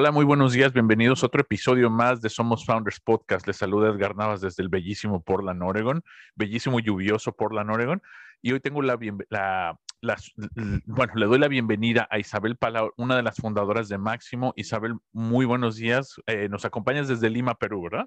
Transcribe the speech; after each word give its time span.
Hola, 0.00 0.12
muy 0.12 0.24
buenos 0.24 0.52
días. 0.52 0.72
Bienvenidos 0.72 1.24
a 1.24 1.26
otro 1.26 1.40
episodio 1.40 1.90
más 1.90 2.20
de 2.20 2.28
Somos 2.28 2.64
Founders 2.64 3.00
Podcast. 3.00 3.48
Les 3.48 3.56
saluda 3.56 3.88
Edgar 3.88 4.14
Navas 4.14 4.40
desde 4.40 4.62
el 4.62 4.68
bellísimo 4.68 5.24
Portland, 5.24 5.60
Oregon. 5.60 6.04
Bellísimo, 6.36 6.78
lluvioso 6.78 7.32
Portland, 7.32 7.68
Oregon. 7.68 8.00
Y 8.40 8.52
hoy 8.52 8.60
tengo 8.60 8.80
la, 8.80 8.96
bueno, 10.86 11.12
le 11.16 11.26
doy 11.26 11.40
la 11.40 11.48
bienvenida 11.48 12.06
a 12.12 12.20
Isabel 12.20 12.56
Palau, 12.56 12.92
una 12.96 13.16
de 13.16 13.24
las 13.24 13.38
fundadoras 13.38 13.88
de 13.88 13.98
Máximo. 13.98 14.52
Isabel, 14.54 14.94
muy 15.10 15.46
buenos 15.46 15.74
días. 15.74 16.14
Eh, 16.28 16.48
nos 16.48 16.64
acompañas 16.64 17.08
desde 17.08 17.28
Lima, 17.28 17.56
Perú, 17.56 17.82
¿verdad? 17.82 18.06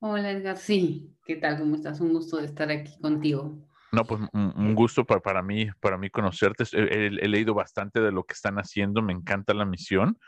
Hola 0.00 0.30
Edgar, 0.30 0.58
sí. 0.58 1.16
¿Qué 1.24 1.36
tal? 1.36 1.58
¿Cómo 1.58 1.76
estás? 1.76 2.02
Un 2.02 2.12
gusto 2.12 2.36
de 2.36 2.44
estar 2.44 2.70
aquí 2.70 3.00
contigo. 3.00 3.66
No, 3.92 4.04
pues 4.04 4.20
un, 4.32 4.74
gusto 4.74 5.06
para, 5.06 5.20
para, 5.20 5.42
mí, 5.42 5.68
para 5.80 5.96
mí 5.96 6.10
conocerte. 6.10 6.64
He, 6.72 7.08
leído 7.28 7.54
bastante 7.54 8.00
de 8.00 8.12
lo 8.12 8.24
que 8.24 8.34
están 8.34 8.58
haciendo, 8.58 9.00
me 9.00 9.14
encanta 9.14 9.54
la 9.54 9.64
misión. 9.64 10.18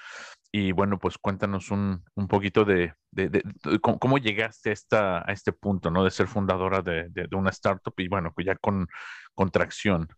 Y 0.51 0.73
bueno, 0.73 0.99
pues 0.99 1.19
cuéntanos 1.19 1.71
un, 1.71 2.03
un 2.15 2.27
poquito 2.27 2.65
de, 2.65 2.95
de, 3.11 3.43
cómo, 3.81 4.17
llegaste 4.19 4.71
a, 4.71 4.73
esta, 4.73 5.19
a 5.29 5.33
este 5.33 5.53
punto, 5.53 5.91
¿no? 5.91 6.05
De 6.05 6.11
ser 6.11 6.27
fundadora 6.27 6.81
de, 6.81 7.11
una 7.33 7.51
startup 7.51 7.93
y 7.99 8.09
bueno, 8.09 8.33
pues 8.35 8.47
ya 8.47 8.57
con, 8.57 8.87
con 9.35 9.51
tracción. 9.51 10.09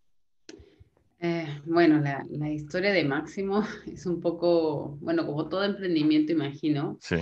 Eh, 1.18 1.60
bueno, 1.66 1.98
la, 1.98 2.24
la, 2.30 2.48
historia 2.48 2.92
de 2.92 3.04
Máximo 3.04 3.62
es 3.92 4.06
un 4.06 4.20
poco, 4.20 4.96
bueno, 5.00 5.26
como 5.26 5.48
todo 5.48 5.64
emprendimiento, 5.64 6.32
imagino, 6.32 6.96
sí. 7.00 7.16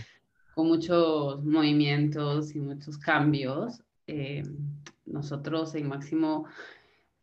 con 0.55 0.69
muchos 0.69 1.43
movimientos 1.45 2.55
y 2.55 2.61
muchos 2.61 2.99
cambios. 2.99 3.83
Eh, 4.07 4.43
nosotros 5.07 5.75
en 5.75 5.89
Máximo 5.89 6.47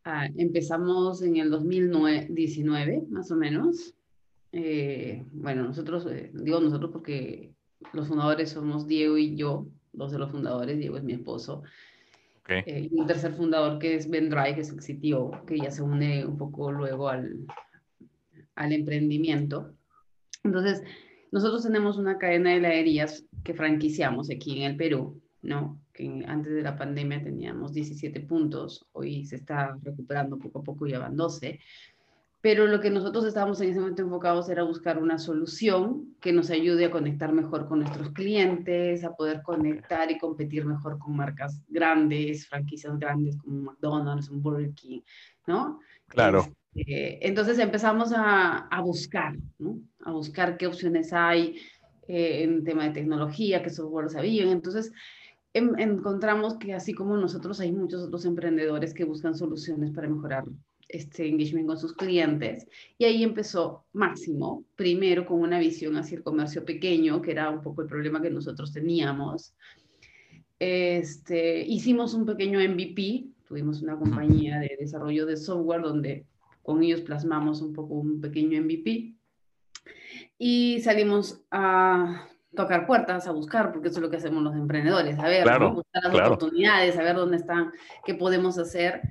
ah, 0.03 0.27
empezamos 0.35 1.21
en 1.21 1.37
el 1.37 1.51
2019, 1.51 3.03
más 3.09 3.31
o 3.31 3.35
menos. 3.35 3.93
Eh, 4.51 5.25
bueno, 5.31 5.63
nosotros, 5.63 6.05
eh, 6.09 6.31
digo 6.33 6.59
nosotros 6.59 6.91
porque 6.91 7.53
los 7.93 8.07
fundadores 8.07 8.49
somos 8.51 8.87
Diego 8.87 9.17
y 9.17 9.35
yo, 9.35 9.67
dos 9.91 10.11
de 10.11 10.19
los 10.19 10.31
fundadores, 10.31 10.77
Diego 10.77 10.97
es 10.97 11.03
mi 11.03 11.13
esposo. 11.13 11.63
Eh, 12.47 12.89
y 12.91 12.99
un 12.99 13.07
tercer 13.07 13.33
fundador 13.33 13.79
que 13.79 13.95
es 13.95 14.09
Ben 14.09 14.29
Dry, 14.29 14.53
que 14.53 14.61
es 14.61 14.69
el 14.69 14.79
CTO, 14.79 15.45
que 15.45 15.57
ya 15.57 15.71
se 15.71 15.81
une 15.81 16.25
un 16.25 16.37
poco 16.37 16.71
luego 16.71 17.09
al, 17.09 17.39
al 18.55 18.71
emprendimiento. 18.71 19.73
Entonces, 20.43 20.83
nosotros 21.31 21.63
tenemos 21.63 21.97
una 21.97 22.17
cadena 22.17 22.51
de 22.51 22.57
heladerías 22.57 23.25
que 23.43 23.53
franquiciamos 23.53 24.29
aquí 24.29 24.57
en 24.57 24.71
el 24.71 24.77
Perú, 24.77 25.21
¿no? 25.41 25.81
Que 25.91 26.23
antes 26.27 26.53
de 26.53 26.61
la 26.61 26.77
pandemia 26.77 27.23
teníamos 27.23 27.73
17 27.73 28.19
puntos, 28.21 28.85
hoy 28.91 29.25
se 29.25 29.37
está 29.37 29.77
recuperando 29.81 30.37
poco 30.37 30.59
a 30.59 30.63
poco 30.63 30.85
y 30.85 30.91
ya 30.91 30.99
van 30.99 31.15
12 31.15 31.59
pero 32.45 32.67
lo 32.67 32.79
que 32.79 32.91
nosotros 32.91 33.25
estábamos 33.25 33.59
en 33.59 33.71
ese 33.71 33.79
momento 33.79 34.03
enfocados 34.03 34.47
era 34.49 34.61
buscar 34.61 34.99
una 34.99 35.17
solución 35.17 36.15
que 36.21 36.31
nos 36.31 36.51
ayude 36.51 36.85
a 36.85 36.91
conectar 36.91 37.33
mejor 37.33 37.67
con 37.67 37.79
nuestros 37.79 38.11
clientes, 38.11 39.03
a 39.03 39.15
poder 39.15 39.41
conectar 39.41 40.11
y 40.11 40.19
competir 40.19 40.63
mejor 40.63 40.99
con 40.99 41.15
marcas 41.15 41.63
grandes, 41.67 42.47
franquicias 42.47 42.99
grandes 42.99 43.35
como 43.37 43.61
McDonald's, 43.61 44.29
un 44.29 44.43
Burger 44.43 44.71
King, 44.75 45.01
¿no? 45.47 45.79
Claro. 46.07 46.45
Este, 46.75 47.27
entonces 47.27 47.57
empezamos 47.57 48.13
a, 48.15 48.67
a, 48.67 48.81
buscar, 48.83 49.35
¿no? 49.57 49.79
A 50.03 50.11
buscar 50.11 50.55
qué 50.55 50.67
opciones 50.67 51.13
hay 51.13 51.59
eh, 52.07 52.43
en 52.43 52.63
tema 52.63 52.83
de 52.83 52.91
tecnología, 52.91 53.63
qué 53.63 53.71
software 53.71 54.11
sabían. 54.11 54.49
Entonces 54.49 54.91
em, 55.51 55.71
encontramos 55.79 56.59
que 56.59 56.75
así 56.75 56.93
como 56.93 57.17
nosotros 57.17 57.59
hay 57.59 57.71
muchos 57.71 58.03
otros 58.03 58.23
emprendedores 58.23 58.93
que 58.93 59.03
buscan 59.03 59.33
soluciones 59.33 59.89
para 59.89 60.07
mejorar 60.07 60.43
este 60.87 61.27
engagement 61.27 61.67
con 61.67 61.77
sus 61.77 61.93
clientes. 61.93 62.67
Y 62.97 63.05
ahí 63.05 63.23
empezó 63.23 63.85
Máximo, 63.93 64.65
primero 64.75 65.25
con 65.25 65.41
una 65.41 65.59
visión 65.59 65.97
hacia 65.97 66.17
el 66.17 66.23
comercio 66.23 66.63
pequeño, 66.65 67.21
que 67.21 67.31
era 67.31 67.49
un 67.49 67.61
poco 67.61 67.81
el 67.81 67.87
problema 67.87 68.21
que 68.21 68.29
nosotros 68.29 68.71
teníamos. 68.71 69.55
Este, 70.59 71.61
hicimos 71.65 72.13
un 72.13 72.25
pequeño 72.25 72.59
MVP, 72.59 73.25
tuvimos 73.47 73.81
una 73.81 73.97
compañía 73.97 74.59
de 74.59 74.77
desarrollo 74.79 75.25
de 75.25 75.37
software 75.37 75.81
donde 75.81 76.25
con 76.63 76.81
ellos 76.81 77.01
plasmamos 77.01 77.61
un 77.61 77.73
poco 77.73 77.95
un 77.95 78.21
pequeño 78.21 78.61
MVP 78.61 79.15
y 80.37 80.79
salimos 80.81 81.43
a 81.51 82.27
tocar 82.55 82.87
puertas, 82.87 83.27
a 83.27 83.31
buscar, 83.31 83.71
porque 83.71 83.89
eso 83.89 83.97
es 83.97 84.01
lo 84.01 84.09
que 84.09 84.17
hacemos 84.17 84.41
los 84.41 84.55
emprendedores, 84.55 85.19
a 85.19 85.27
ver, 85.27 85.45
buscar 85.73 86.03
las 86.05 86.27
oportunidades, 86.27 86.97
a 86.97 87.03
ver 87.03 87.15
dónde 87.15 87.37
están, 87.37 87.71
qué 88.05 88.15
podemos 88.15 88.57
hacer. 88.57 89.01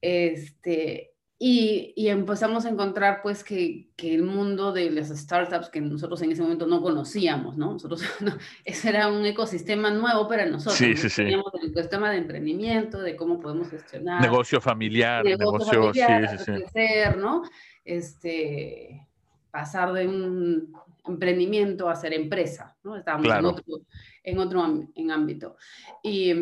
Este, 0.00 1.14
y, 1.40 1.92
y, 1.94 2.08
empezamos 2.08 2.64
a 2.64 2.68
encontrar 2.68 3.20
pues 3.22 3.44
que, 3.44 3.90
que, 3.94 4.12
el 4.12 4.24
mundo 4.24 4.72
de 4.72 4.90
las 4.90 5.08
startups 5.08 5.68
que 5.68 5.80
nosotros 5.80 6.20
en 6.22 6.32
ese 6.32 6.42
momento 6.42 6.66
no 6.66 6.82
conocíamos, 6.82 7.56
¿no? 7.56 7.74
Nosotros, 7.74 8.02
ese 8.64 8.88
era 8.88 9.06
un 9.06 9.24
ecosistema 9.24 9.90
nuevo 9.90 10.26
para 10.26 10.46
nosotros. 10.46 10.74
Sí, 10.74 10.96
sí, 10.96 11.08
sí. 11.08 11.22
Teníamos 11.22 11.52
el 11.62 11.70
ecosistema 11.70 12.10
de 12.10 12.18
emprendimiento, 12.18 13.00
de 13.00 13.14
cómo 13.14 13.38
podemos 13.38 13.70
gestionar. 13.70 14.20
Negocio 14.20 14.60
familiar, 14.60 15.24
negocio, 15.24 15.92
familiar, 15.92 16.38
sí, 16.38 16.52
sí, 16.74 17.18
¿no? 17.18 17.42
Este, 17.84 19.06
pasar 19.52 19.92
de 19.92 20.08
un 20.08 20.72
emprendimiento 21.06 21.88
a 21.88 21.94
ser 21.94 22.14
empresa, 22.14 22.76
¿no? 22.82 22.96
Estábamos 22.96 23.26
en 23.26 23.44
otro, 23.44 23.64
en 24.24 24.38
otro 24.38 24.88
en 24.94 25.10
ámbito. 25.12 25.56
Y 26.02 26.32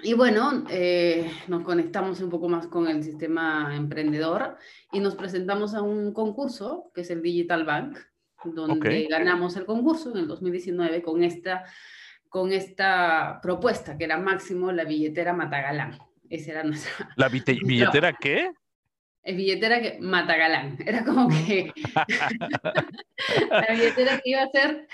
y 0.00 0.14
bueno, 0.14 0.64
eh, 0.70 1.30
nos 1.48 1.64
conectamos 1.64 2.20
un 2.20 2.30
poco 2.30 2.48
más 2.48 2.68
con 2.68 2.86
el 2.86 3.02
sistema 3.02 3.74
emprendedor 3.74 4.56
y 4.92 5.00
nos 5.00 5.16
presentamos 5.16 5.74
a 5.74 5.82
un 5.82 6.12
concurso 6.12 6.92
que 6.94 7.00
es 7.00 7.10
el 7.10 7.20
Digital 7.20 7.64
Bank, 7.64 7.98
donde 8.44 9.08
ganamos 9.10 9.56
el 9.56 9.64
concurso 9.64 10.12
en 10.12 10.18
el 10.18 10.28
2019 10.28 11.02
con 11.02 11.24
esta, 11.24 11.64
con 12.28 12.52
esta 12.52 13.40
propuesta 13.42 13.98
que 13.98 14.04
era 14.04 14.18
máximo 14.18 14.70
la 14.70 14.84
billetera 14.84 15.32
Matagalán. 15.32 15.98
Esa 16.30 16.52
era 16.52 16.62
nuestra. 16.62 17.10
¿La 17.16 17.28
billetera 17.64 18.12
qué? 18.12 18.52
Es 19.24 19.36
billetera 19.36 19.80
que 19.82 19.98
Matagalán. 20.00 20.78
Era 20.86 21.04
como 21.04 21.28
que 21.28 21.72
la 23.50 23.66
billetera 23.74 24.20
que 24.20 24.30
iba 24.30 24.42
a 24.42 24.44
hacer 24.44 24.86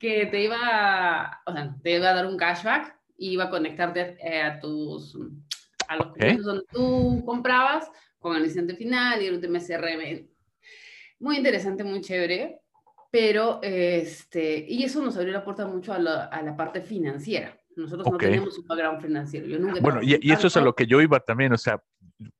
que 0.00 0.26
te 0.26 0.42
iba, 0.42 1.40
o 1.46 1.52
sea, 1.52 1.74
te 1.82 1.96
iba 1.96 2.10
a 2.10 2.14
dar 2.14 2.26
un 2.26 2.36
cashback 2.36 2.98
iba 3.18 3.44
a 3.44 3.50
conectarte 3.50 4.16
eh, 4.20 4.42
a 4.42 4.60
tus 4.60 5.16
a 5.88 5.96
los 5.96 6.06
okay. 6.08 6.36
donde 6.36 6.64
tú 6.72 7.22
comprabas 7.26 7.90
con 8.18 8.36
el 8.36 8.42
licente 8.42 8.74
final 8.74 9.20
y 9.22 9.26
el 9.26 9.34
último 9.34 9.58
CRM. 9.58 10.26
Muy 11.20 11.36
interesante, 11.36 11.84
muy 11.84 12.00
chévere, 12.00 12.60
pero 13.10 13.60
este, 13.62 14.64
y 14.68 14.82
eso 14.82 15.02
nos 15.02 15.16
abrió 15.16 15.32
la 15.32 15.44
puerta 15.44 15.66
mucho 15.66 15.92
a 15.92 15.98
la, 15.98 16.24
a 16.24 16.42
la 16.42 16.56
parte 16.56 16.80
financiera. 16.80 17.58
Nosotros 17.76 18.10
no 18.10 18.16
tenemos 18.16 18.58
un 18.58 18.66
background 18.66 19.02
financiero. 19.02 19.46
Yo 19.46 19.58
nunca 19.58 19.80
bueno, 19.80 20.00
y, 20.02 20.18
y, 20.20 20.32
eso 20.32 20.46
es 20.46 20.56
a 20.56 20.60
lo 20.60 20.74
que 20.74 20.86
yo 20.86 21.00
iba 21.00 21.20
también, 21.20 21.52
o 21.52 21.58
sea, 21.58 21.82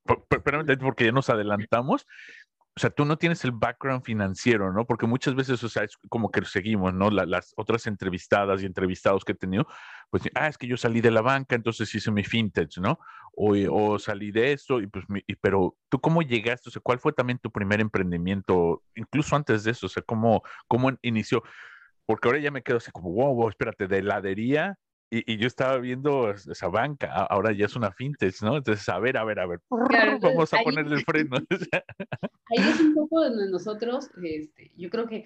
porque 0.04 1.04
ya 1.04 1.12
nos 1.12 1.28
adelantamos, 1.30 2.06
o 2.76 2.80
sea, 2.80 2.90
tú 2.90 3.04
no 3.04 3.16
tienes 3.16 3.44
el 3.44 3.52
background 3.52 4.02
financiero, 4.02 4.72
¿no? 4.72 4.84
Porque 4.84 5.06
muchas 5.06 5.36
veces, 5.36 5.62
o 5.62 5.68
sea, 5.68 5.84
es 5.84 5.96
como 6.08 6.30
que 6.30 6.44
seguimos, 6.44 6.92
¿no? 6.92 7.08
las 7.08 7.54
otras 7.56 7.86
entrevistadas 7.86 8.62
y 8.62 8.66
entrevistados 8.66 9.24
que 9.24 9.32
he 9.32 9.36
tenido, 9.36 9.66
pues, 10.10 10.24
ah, 10.34 10.48
es 10.48 10.58
que 10.58 10.66
yo 10.66 10.76
salí 10.76 11.00
de 11.00 11.12
la 11.12 11.22
banca, 11.22 11.54
entonces 11.54 11.94
hice 11.94 12.10
mi 12.10 12.24
fintech, 12.24 12.76
¿no? 12.78 12.98
O, 13.36 13.54
o 13.70 13.98
salí 14.00 14.32
de 14.32 14.52
esto, 14.52 14.80
y 14.80 14.88
pues, 14.88 15.04
pero 15.40 15.76
tú 15.88 16.00
cómo 16.00 16.22
llegaste, 16.22 16.68
o 16.68 16.72
sea, 16.72 16.82
¿cuál 16.82 16.98
fue 16.98 17.12
también 17.12 17.38
tu 17.38 17.50
primer 17.52 17.80
emprendimiento, 17.80 18.82
incluso 18.96 19.36
antes 19.36 19.62
de 19.64 19.70
eso, 19.70 19.86
o 19.86 19.88
sea, 19.88 20.02
cómo, 20.02 20.42
cómo 20.66 20.90
inició? 21.02 21.44
Porque 22.06 22.28
ahora 22.28 22.40
ya 22.40 22.50
me 22.50 22.62
quedo 22.62 22.78
así 22.78 22.90
como, 22.90 23.12
wow, 23.12 23.34
wow, 23.34 23.48
espérate, 23.48 23.86
de 23.86 23.98
heladería 23.98 24.78
y, 25.10 25.36
yo 25.36 25.46
estaba 25.46 25.78
viendo 25.78 26.30
esa 26.30 26.68
banca, 26.68 27.12
ahora 27.26 27.52
ya 27.52 27.66
es 27.66 27.76
una 27.76 27.92
fintech, 27.92 28.42
¿no? 28.42 28.56
Entonces, 28.56 28.88
a 28.88 28.98
ver, 28.98 29.16
a 29.16 29.24
ver, 29.24 29.38
a 29.38 29.46
ver, 29.46 29.60
vamos 30.22 30.52
a 30.54 30.58
ponerle 30.62 30.96
el 30.96 31.04
freno. 31.04 31.36
ahí 31.50 32.58
es 32.58 32.80
un 32.80 32.94
poco 32.94 33.22
donde 33.22 33.50
nosotros, 33.50 34.10
este, 34.22 34.72
yo 34.76 34.90
creo 34.90 35.06
que 35.06 35.24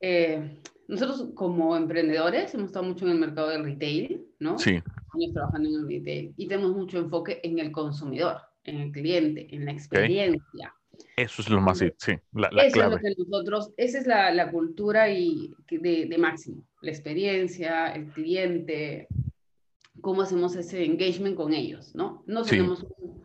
eh, 0.00 0.60
nosotros 0.88 1.28
como 1.34 1.76
emprendedores 1.76 2.54
hemos 2.54 2.66
estado 2.66 2.86
mucho 2.86 3.04
en 3.06 3.12
el 3.12 3.18
mercado 3.18 3.48
del 3.48 3.64
retail, 3.64 4.26
¿no? 4.38 4.58
Sí. 4.58 4.72
Años 5.14 5.32
trabajando 5.32 5.68
en 5.68 5.74
el 5.76 5.88
retail 5.88 6.34
y 6.36 6.48
tenemos 6.48 6.72
mucho 6.72 6.98
enfoque 6.98 7.40
en 7.42 7.58
el 7.58 7.70
consumidor, 7.72 8.38
en 8.64 8.80
el 8.80 8.92
cliente, 8.92 9.46
en 9.54 9.64
la 9.64 9.72
experiencia. 9.72 10.74
Eso 11.16 11.42
es 11.42 11.48
lo 11.48 11.60
más, 11.60 11.78
sí, 11.78 11.86
la, 12.32 12.48
eso 12.48 12.82
Es 12.82 12.90
lo 12.90 12.98
que 12.98 13.14
nosotros, 13.18 13.72
esa 13.76 13.98
es 13.98 14.06
la, 14.06 14.32
la 14.32 14.50
cultura 14.50 15.10
y 15.10 15.52
de, 15.70 16.06
de, 16.06 16.18
Máximo, 16.18 16.62
la 16.80 16.90
experiencia, 16.90 17.92
el 17.92 18.06
cliente, 18.08 19.08
cómo 20.00 20.22
hacemos 20.22 20.56
ese 20.56 20.84
engagement 20.84 21.36
con 21.36 21.52
ellos, 21.52 21.94
¿no? 21.94 22.22
No 22.26 22.42
tenemos 22.42 22.84
un, 22.98 23.22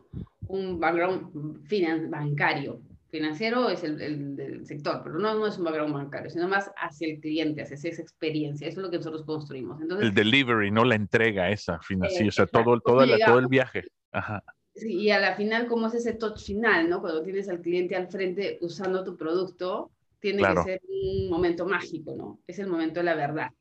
un, 0.48 0.80
background 0.80 1.66
finan, 1.68 2.10
bancario, 2.12 2.82
financiero 3.10 3.70
es 3.70 3.84
el, 3.84 4.02
el, 4.02 4.36
del 4.36 4.66
sector, 4.66 5.02
pero 5.04 5.20
no, 5.20 5.36
no 5.36 5.48
es 5.48 5.58
un 5.58 5.64
background 5.64 5.94
bancario, 5.94 6.30
sino 6.30 6.48
más 6.48 6.70
hacia 6.76 7.08
el 7.08 7.20
cliente, 7.20 7.62
hacia 7.62 7.76
esa 7.76 8.02
experiencia, 8.02 8.68
eso 8.68 8.82
es 8.82 8.86
lo 8.86 8.92
que 8.92 8.98
nosotros 8.98 9.24
construimos. 9.24 9.82
Entonces, 9.82 10.08
el 10.08 10.14
delivery, 10.14 10.72
no 10.72 10.84
la 10.84 10.96
entrega 10.96 11.50
esa 11.50 11.80
financiera, 11.80 12.28
o 12.28 12.32
sea, 12.32 12.46
todo, 12.48 12.80
todo, 12.80 13.06
todo 13.26 13.40
el 13.40 13.48
viaje. 13.48 13.84
Ajá 14.12 14.44
y 14.76 15.10
a 15.10 15.20
la 15.20 15.36
final, 15.36 15.68
¿cómo 15.68 15.88
es 15.88 15.94
ese 15.94 16.14
touch 16.14 16.42
final, 16.42 16.90
no? 16.90 17.00
Cuando 17.00 17.24
tienes 17.24 17.48
al 17.48 17.62
cliente 17.62 17.96
al 17.96 18.10
frente 18.10 18.58
usando 18.62 19.04
tu 19.04 19.16
producto, 19.16 19.92
tiene 20.20 20.44
que 20.44 20.64
ser 20.64 20.82
un 20.88 21.30
momento 21.30 21.66
mágico, 21.66 22.16
¿no? 22.16 22.40
Es 22.48 22.60
el 22.60 22.68
momento 22.68 23.00
de 23.00 23.04
la 23.06 23.16
verdad. 23.16 23.52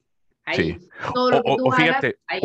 Ahí, 0.45 0.79
todo 1.15 1.31
lo 1.31 1.43
que 1.43 1.57
tú 1.57 1.71
fíjate, 1.73 2.19
ahí 2.27 2.41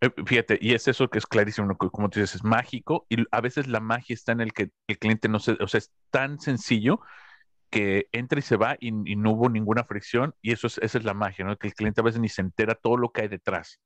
eh, 0.00 0.10
fíjate, 0.26 0.58
y 0.60 0.74
es 0.74 0.86
eso 0.86 1.08
que 1.10 1.18
es 1.18 1.26
clarísimo, 1.26 1.76
como 1.76 2.08
tú 2.08 2.20
dices, 2.20 2.36
es 2.36 2.44
mágico, 2.44 3.06
y 3.08 3.16
a 3.32 3.40
veces 3.40 3.66
la 3.66 3.80
magia 3.80 4.14
está 4.14 4.32
en 4.32 4.40
el 4.40 4.52
que 4.52 4.70
el 4.86 4.98
cliente 4.98 5.28
no 5.28 5.40
se, 5.40 5.52
o 5.52 5.66
sea, 5.66 5.78
es 5.78 5.90
tan 6.10 6.38
sencillo 6.38 7.00
que 7.70 8.06
entra 8.12 8.38
y 8.38 8.42
se 8.42 8.56
va 8.56 8.76
y, 8.78 8.92
no 8.92 9.32
hubo 9.32 9.48
ninguna 9.48 9.84
fricción, 9.84 10.34
y 10.40 10.52
eso 10.52 10.68
es, 10.68 10.78
esa 10.78 10.98
es 10.98 11.04
la 11.04 11.14
magia, 11.14 11.44
¿no? 11.44 11.56
Que 11.56 11.68
el 11.68 11.74
cliente 11.74 12.00
a 12.00 12.04
veces 12.04 12.20
ni 12.20 12.28
se 12.28 12.42
entera 12.42 12.74
todo 12.76 12.96
lo 12.96 13.10
que 13.10 13.22
hay 13.22 13.28
detrás. 13.28 13.80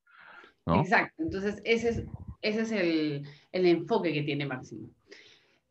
Exacto, 0.66 1.22
entonces 1.22 1.60
ese 1.64 1.88
es, 1.88 2.04
ese 2.42 2.60
es 2.60 2.72
el, 2.72 3.26
el 3.50 3.66
enfoque 3.66 4.12
que 4.12 4.22
tiene 4.22 4.46
Máximo. 4.46 4.88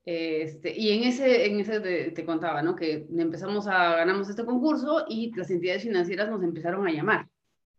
Este, 0.04 0.76
y 0.76 0.92
en 0.92 1.04
ese, 1.04 1.46
en 1.46 1.60
ese 1.60 1.80
te, 2.12 2.26
contaba, 2.26 2.62
¿no? 2.62 2.76
Que 2.76 3.06
empezamos 3.16 3.68
a, 3.68 3.96
ganamos 3.98 4.30
este 4.30 4.46
concurso 4.46 5.06
y 5.08 5.32
las 5.36 5.52
entidades 5.52 5.84
financieras 5.84 6.30
nos 6.30 6.44
empezaron 6.44 6.88
a 6.88 6.92
llamar, 6.92 7.28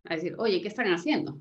a 0.05 0.15
decir, 0.15 0.35
oye, 0.39 0.63
¿qué 0.63 0.69
están 0.69 0.87
haciendo? 0.93 1.39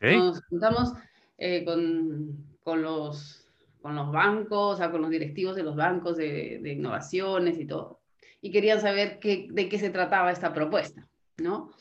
Nos 0.00 0.44
juntamos 0.46 0.92
eh, 1.38 1.64
con, 1.64 2.56
con, 2.62 2.82
los, 2.82 3.48
con 3.80 3.96
los 3.96 4.12
bancos, 4.12 4.74
o 4.74 4.76
sea, 4.76 4.90
con 4.92 5.02
los 5.02 5.10
directivos 5.10 5.56
de 5.56 5.64
los 5.64 5.74
bancos 5.74 6.16
de, 6.16 6.60
de 6.62 6.72
innovaciones 6.72 7.58
y 7.58 7.66
todo, 7.66 8.00
y 8.40 8.52
querían 8.52 8.80
saber 8.80 9.18
qué, 9.18 9.48
de 9.50 9.68
qué 9.68 9.78
se 9.78 9.90
trataba 9.90 10.30
esta 10.30 10.52
propuesta, 10.52 11.08
¿no? 11.38 11.72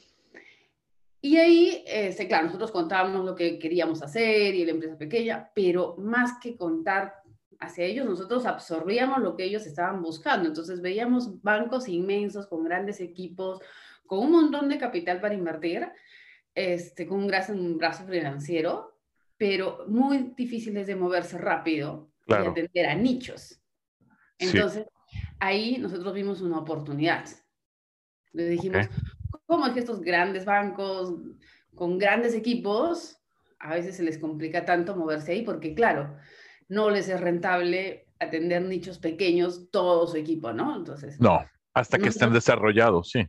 Y 1.22 1.38
ahí, 1.38 1.84
este, 1.88 2.28
claro, 2.28 2.46
nosotros 2.46 2.72
contábamos 2.72 3.26
lo 3.26 3.36
que 3.36 3.58
queríamos 3.58 4.02
hacer 4.04 4.54
y 4.54 4.64
la 4.64 4.72
empresa 4.72 4.98
pequeña, 4.98 5.50
pero 5.56 5.96
más 5.98 6.40
que 6.40 6.56
contar 6.56 7.16
hacia 7.60 7.86
ellos, 7.86 8.06
nosotros 8.06 8.46
absorbíamos 8.46 9.20
lo 9.20 9.36
que 9.36 9.46
ellos 9.46 9.66
estaban 9.66 10.02
buscando. 10.02 10.48
Entonces 10.48 10.82
veíamos 10.82 11.42
bancos 11.42 11.88
inmensos 11.88 12.48
con 12.48 12.64
grandes 12.64 13.00
equipos, 13.02 13.60
con 14.06 14.20
un 14.20 14.32
montón 14.32 14.70
de 14.70 14.78
capital 14.78 15.20
para 15.22 15.34
invertir, 15.34 15.88
este, 16.54 17.08
con 17.08 17.20
un 17.20 17.28
brazo, 17.28 17.54
un 17.54 17.78
brazo 17.78 18.06
financiero, 18.06 18.98
pero 19.38 19.86
muy 19.88 20.34
difíciles 20.36 20.88
de 20.88 20.96
moverse 20.96 21.38
rápido 21.38 22.12
y 22.28 22.34
atender 22.34 22.86
a 22.88 22.96
nichos. 22.96 23.60
Entonces, 24.38 24.86
ahí 25.40 25.78
nosotros 25.78 26.14
vimos 26.14 26.42
una 26.42 26.60
oportunidad. 26.60 27.26
Le 28.32 28.50
dijimos, 28.50 28.88
¿Cómo 29.46 29.68
es 29.68 29.74
que 29.74 29.80
estos 29.80 30.02
grandes 30.02 30.46
bancos 30.46 31.14
con 31.76 31.98
grandes 31.98 32.34
equipos, 32.34 33.20
a 33.60 33.76
veces 33.76 33.96
se 33.96 34.04
les 34.04 34.18
complica 34.18 34.66
tanto 34.66 34.96
moverse 34.96 35.34
ahí 35.34 35.44
porque, 35.44 35.76
claro, 35.76 36.16
no 36.68 36.90
les 36.90 37.10
es 37.10 37.20
rentable 37.20 38.08
atender 38.20 38.62
nichos 38.62 39.00
pequeños 39.00 39.70
todo 39.72 40.08
su 40.08 40.18
equipo, 40.18 40.54
¿no? 40.54 40.76
Entonces. 40.76 41.20
No, 41.20 41.46
hasta 41.74 41.98
que 41.98 42.10
estén 42.10 42.34
desarrollados, 42.34 43.12
sí. 43.12 43.28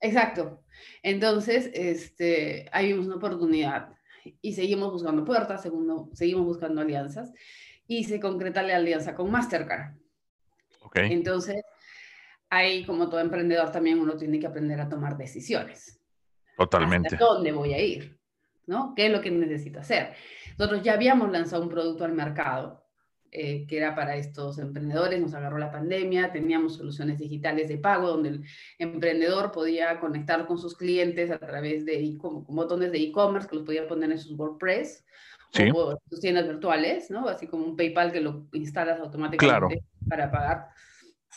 Exacto. 0.00 0.62
Entonces, 1.02 1.70
este, 1.74 2.68
hay 2.72 2.92
una 2.92 3.16
oportunidad 3.16 3.92
y 4.40 4.52
seguimos 4.52 4.92
buscando 4.92 5.24
puertas, 5.24 5.62
segundo, 5.62 6.10
seguimos 6.12 6.44
buscando 6.44 6.80
alianzas 6.80 7.32
y 7.86 8.04
se 8.04 8.20
concreta 8.20 8.62
la 8.62 8.76
alianza 8.76 9.14
con 9.14 9.30
Mastercard. 9.30 9.96
Ok. 10.82 10.96
Entonces, 10.98 11.62
ahí 12.50 12.84
como 12.84 13.08
todo 13.08 13.20
emprendedor 13.20 13.72
también 13.72 13.98
uno 13.98 14.16
tiene 14.16 14.38
que 14.38 14.46
aprender 14.46 14.80
a 14.80 14.88
tomar 14.88 15.16
decisiones. 15.16 16.00
Totalmente. 16.56 17.16
dónde 17.16 17.52
voy 17.52 17.72
a 17.72 17.80
ir? 17.80 18.18
¿No? 18.66 18.94
¿Qué 18.94 19.06
es 19.06 19.12
lo 19.12 19.20
que 19.20 19.30
necesito 19.30 19.80
hacer? 19.80 20.14
Nosotros 20.58 20.82
ya 20.82 20.94
habíamos 20.94 21.30
lanzado 21.30 21.62
un 21.62 21.68
producto 21.68 22.04
al 22.04 22.12
mercado 22.12 22.84
eh, 23.30 23.66
que 23.66 23.76
era 23.76 23.94
para 23.94 24.16
estos 24.16 24.58
emprendedores, 24.58 25.20
nos 25.20 25.34
agarró 25.34 25.58
la 25.58 25.70
pandemia, 25.70 26.32
teníamos 26.32 26.76
soluciones 26.76 27.18
digitales 27.18 27.68
de 27.68 27.76
pago 27.76 28.08
donde 28.08 28.30
el 28.30 28.44
emprendedor 28.78 29.52
podía 29.52 30.00
conectar 30.00 30.46
con 30.46 30.58
sus 30.58 30.76
clientes 30.76 31.30
a 31.30 31.38
través 31.38 31.84
de 31.84 32.16
como, 32.18 32.42
botones 32.42 32.90
de 32.90 32.98
e-commerce 32.98 33.46
que 33.46 33.56
los 33.56 33.64
podía 33.66 33.86
poner 33.86 34.10
en 34.10 34.18
sus 34.18 34.38
WordPress 34.38 35.04
o 35.74 35.98
sus 36.08 36.20
tiendas 36.20 36.46
virtuales, 36.46 37.10
¿no? 37.10 37.28
Así 37.28 37.46
como 37.46 37.66
un 37.66 37.76
PayPal 37.76 38.12
que 38.12 38.20
lo 38.20 38.46
instalas 38.52 38.98
automáticamente 38.98 39.82
para 40.08 40.30
pagar 40.30 40.68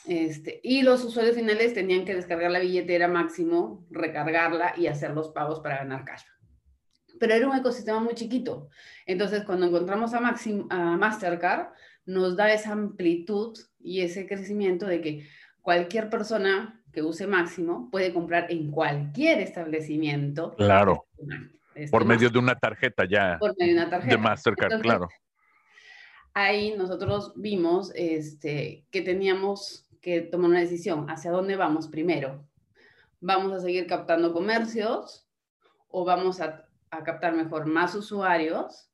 este, 0.05 0.59
y 0.63 0.81
los 0.81 1.03
usuarios 1.03 1.35
finales 1.35 1.73
tenían 1.73 2.05
que 2.05 2.15
descargar 2.15 2.51
la 2.51 2.59
billetera 2.59 3.07
máximo, 3.07 3.85
recargarla 3.91 4.73
y 4.77 4.87
hacer 4.87 5.11
los 5.11 5.29
pagos 5.29 5.59
para 5.59 5.77
ganar 5.77 6.05
cash. 6.05 6.23
Pero 7.21 7.35
era 7.35 7.47
un 7.47 7.55
ecosistema 7.55 7.99
muy 7.99 8.15
chiquito. 8.15 8.69
Entonces, 9.05 9.43
cuando 9.43 9.67
encontramos 9.67 10.11
a, 10.15 10.17
a 10.71 10.97
Mastercard, 10.97 11.67
nos 12.03 12.35
da 12.35 12.51
esa 12.51 12.71
amplitud 12.71 13.55
y 13.79 14.01
ese 14.01 14.25
crecimiento 14.25 14.87
de 14.87 15.01
que 15.01 15.27
cualquier 15.61 16.09
persona 16.09 16.81
que 16.91 17.03
use 17.03 17.27
Máximo 17.27 17.89
puede 17.91 18.11
comprar 18.11 18.51
en 18.51 18.71
cualquier 18.71 19.39
establecimiento. 19.39 20.55
Claro. 20.55 21.05
Este, 21.75 21.91
por 21.91 22.05
medio 22.05 22.31
de 22.31 22.39
una 22.39 22.55
tarjeta 22.55 23.05
ya. 23.07 23.37
Por 23.39 23.55
medio 23.55 23.75
de 23.75 23.81
una 23.81 23.89
tarjeta. 23.91 24.15
De 24.15 24.19
Mastercard, 24.19 24.81
claro. 24.81 25.07
Ahí 26.33 26.73
nosotros 26.75 27.33
vimos 27.35 27.91
este, 27.93 28.83
que 28.89 29.03
teníamos 29.03 29.87
que 30.01 30.21
tomar 30.21 30.49
una 30.49 30.61
decisión. 30.61 31.07
¿Hacia 31.07 31.29
dónde 31.29 31.55
vamos 31.55 31.87
primero? 31.87 32.47
¿Vamos 33.19 33.53
a 33.53 33.59
seguir 33.59 33.85
captando 33.85 34.33
comercios 34.33 35.27
o 35.87 36.03
vamos 36.03 36.41
a, 36.41 36.65
captar 37.03 37.33
mejor 37.33 37.65
más 37.65 37.95
usuarios 37.95 38.91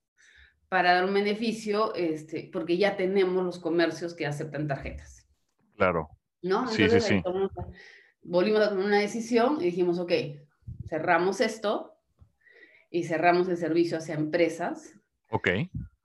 para 0.69 0.94
dar 0.94 1.05
un 1.05 1.13
beneficio? 1.13 1.94
Este, 1.95 2.49
porque 2.51 2.77
ya 2.77 2.95
tenemos 2.95 3.44
los 3.44 3.59
comercios 3.59 4.13
que 4.13 4.25
aceptan 4.25 4.67
tarjetas. 4.67 5.27
Claro. 5.75 6.09
¿No? 6.41 6.68
sí, 6.68 6.87
sí, 6.89 7.01
sí. 7.01 7.23
volvimos 8.21 8.61
a 8.61 8.69
tomar 8.69 8.85
una 8.85 8.99
decisión 8.99 9.57
y 9.59 9.66
dijimos, 9.66 9.99
ok, 9.99 10.11
cerramos 10.87 11.42
esto 11.42 11.97
y 12.89 13.04
cerramos 13.04 13.49
el 13.49 13.57
servicio 13.57 13.97
hacia 13.97 14.16
empresas. 14.16 14.94
Ok. 15.30 15.49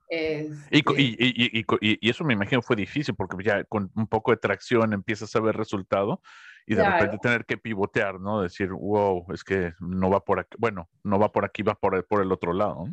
Este 0.09 0.93
y, 1.01 2.09
eso 2.09 2.23
me 2.23 2.33
imagino 2.33 2.61
fue 2.61 2.75
difícil 2.75 3.15
porque 3.15 3.43
ya 3.43 3.63
con 3.63 3.91
un 3.95 4.07
poco 4.07 4.31
de 4.31 4.37
tracción 4.37 4.93
empiezas 4.93 5.35
a 5.35 5.39
ver 5.39 5.55
resultado 5.55 6.21
y 6.65 6.75
de 6.75 6.89
repente 6.89 7.17
tener 7.17 7.45
que 7.45 7.57
pivotear, 7.57 8.19
¿no? 8.19 8.41
Decir, 8.41 8.69
wow, 8.69 9.25
es 9.33 9.43
que 9.43 9.73
no 9.79 10.09
va 10.09 10.23
por 10.23 10.39
aquí, 10.39 10.55
bueno, 10.57 10.89
no 11.03 11.19
va 11.19 11.31
por 11.31 11.45
aquí, 11.45 11.61
va 11.63 11.75
por 11.75 11.95
el, 11.95 12.03
por 12.03 12.21
el 12.21 12.31
otro 12.31 12.53
lado. 12.53 12.85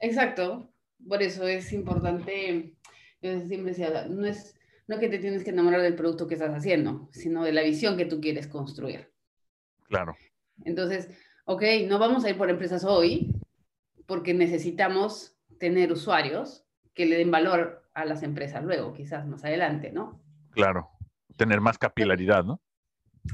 Exacto, 0.00 0.68
por 1.08 1.22
eso 1.22 1.46
es 1.46 1.72
importante, 1.72 2.74
yo 3.22 3.40
siempre 3.40 3.72
decía, 3.72 4.06
no 4.08 4.26
es, 4.26 4.58
no 4.86 4.98
que 4.98 5.08
te 5.08 5.18
tienes 5.18 5.44
que 5.44 5.50
enamorar 5.50 5.80
del 5.80 5.94
producto 5.94 6.26
que 6.26 6.34
estás 6.34 6.54
haciendo, 6.54 7.08
sino 7.12 7.44
de 7.44 7.52
la 7.52 7.62
visión 7.62 7.96
que 7.96 8.06
tú 8.06 8.20
quieres 8.20 8.46
construir. 8.46 9.10
Claro. 9.84 10.14
Entonces, 10.64 11.10
ok, 11.46 11.62
no 11.88 11.98
vamos 11.98 12.24
a 12.24 12.30
ir 12.30 12.36
por 12.36 12.50
empresas 12.50 12.84
hoy 12.84 13.34
porque 14.06 14.34
necesitamos 14.34 15.36
tener 15.58 15.92
usuarios 15.92 16.66
que 16.94 17.06
le 17.06 17.16
den 17.16 17.30
valor 17.30 17.88
a 17.94 18.04
las 18.04 18.22
empresas 18.22 18.62
luego, 18.64 18.92
quizás 18.92 19.26
más 19.26 19.44
adelante, 19.44 19.92
¿no? 19.92 20.20
Claro, 20.50 20.90
tener 21.36 21.60
más 21.60 21.78
capilaridad, 21.78 22.44
¿no? 22.44 22.60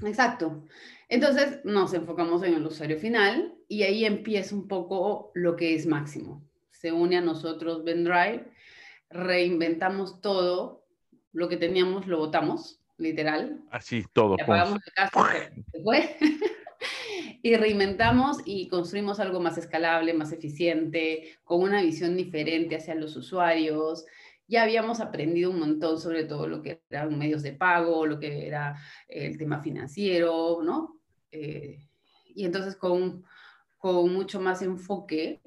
Exacto. 0.04 0.64
Entonces 1.09 1.61
nos 1.64 1.92
enfocamos 1.94 2.42
en 2.42 2.54
el 2.54 2.64
usuario 2.64 2.99
final 2.99 3.54
y 3.68 3.82
ahí 3.82 4.04
empieza 4.04 4.54
un 4.54 4.68
poco 4.68 5.32
lo 5.35 5.56
que 5.56 5.75
es 5.75 5.87
máximo. 5.87 6.42
Se 6.70 6.92
une 6.92 7.16
a 7.16 7.20
nosotros 7.20 7.85
Vendrive, 7.85 8.50
reinventamos 9.11 10.20
todo, 10.20 10.85
lo 11.32 11.49
que 11.49 11.56
teníamos 11.56 12.06
lo 12.06 12.18
botamos, 12.18 12.80
literal. 12.97 13.61
Así, 13.70 14.04
todo. 14.12 14.37
apagamos 14.40 14.78
el 14.87 14.92
caso, 14.92 15.26
se 15.73 15.82
fue. 15.82 16.16
y 17.42 17.56
reinventamos 17.56 18.38
y 18.44 18.68
construimos 18.68 19.20
algo 19.20 19.40
más 19.40 19.59
escalable, 19.59 20.14
más 20.14 20.32
eficiente, 20.32 21.37
con 21.44 21.62
una 21.62 21.82
visión 21.82 22.16
diferente 22.16 22.76
hacia 22.76 22.94
los 22.94 23.16
usuarios. 23.16 24.04
Ya 24.50 24.64
habíamos 24.64 25.00
aprendido 25.00 25.50
un 25.50 25.61
montón 25.61 26.00
sobre 26.00 26.25
todo 26.25 26.49
lo 26.49 26.61
que 26.61 26.83
eran 26.90 27.16
medios 27.16 27.42
de 27.45 27.52
pago, 27.52 28.04
lo 28.04 28.19
que 28.19 28.49
era 28.49 28.76
el 29.07 29.38
tema 29.38 29.61
financiero, 29.62 30.61
¿no? 30.64 31.00
Eh, 31.30 31.78
y 32.35 32.45
entonces 32.45 32.75
con, 32.75 33.25
con 33.78 34.12
mucho 34.12 34.40
más 34.40 34.61
enfoque 34.62 35.40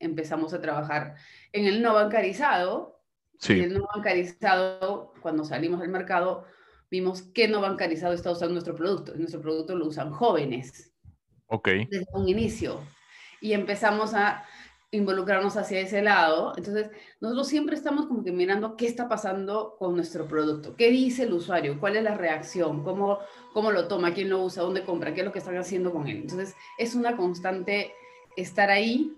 empezamos 0.00 0.52
a 0.52 0.60
trabajar 0.60 1.14
en 1.52 1.66
el 1.66 1.80
no 1.80 1.94
bancarizado 1.94 3.00
Y 3.46 3.60
el 3.60 3.74
no 3.74 3.86
bancarizado, 3.94 5.14
cuando 5.22 5.44
salimos 5.44 5.80
al 5.80 5.88
mercado, 5.88 6.44
vimos 6.90 7.22
que 7.22 7.46
no 7.46 7.60
bancarizado 7.60 8.14
está 8.14 8.32
usando 8.32 8.54
nuestro 8.54 8.74
producto. 8.74 9.14
Nuestro 9.14 9.40
producto 9.40 9.76
lo 9.76 9.86
usan 9.86 10.10
jóvenes. 10.10 10.92
Ok. 11.46 11.68
Desde 11.88 12.06
un 12.14 12.28
inicio. 12.28 12.80
Y 13.40 13.52
empezamos 13.52 14.14
a 14.14 14.44
involucrarnos 14.94 15.56
hacia 15.56 15.80
ese 15.80 16.02
lado. 16.02 16.52
Entonces, 16.56 16.90
nosotros 17.20 17.48
siempre 17.48 17.76
estamos 17.76 18.06
como 18.06 18.24
que 18.24 18.32
mirando 18.32 18.76
qué 18.76 18.86
está 18.86 19.08
pasando 19.08 19.76
con 19.78 19.94
nuestro 19.94 20.26
producto, 20.26 20.76
qué 20.76 20.90
dice 20.90 21.24
el 21.24 21.32
usuario, 21.32 21.78
cuál 21.80 21.96
es 21.96 22.04
la 22.04 22.16
reacción, 22.16 22.84
cómo, 22.84 23.18
cómo 23.52 23.72
lo 23.72 23.88
toma, 23.88 24.14
quién 24.14 24.30
lo 24.30 24.42
usa, 24.42 24.62
dónde 24.62 24.84
compra, 24.84 25.12
qué 25.14 25.20
es 25.20 25.26
lo 25.26 25.32
que 25.32 25.40
están 25.40 25.56
haciendo 25.56 25.92
con 25.92 26.06
él. 26.08 26.18
Entonces, 26.18 26.54
es 26.78 26.94
una 26.94 27.16
constante 27.16 27.92
estar 28.36 28.70
ahí 28.70 29.12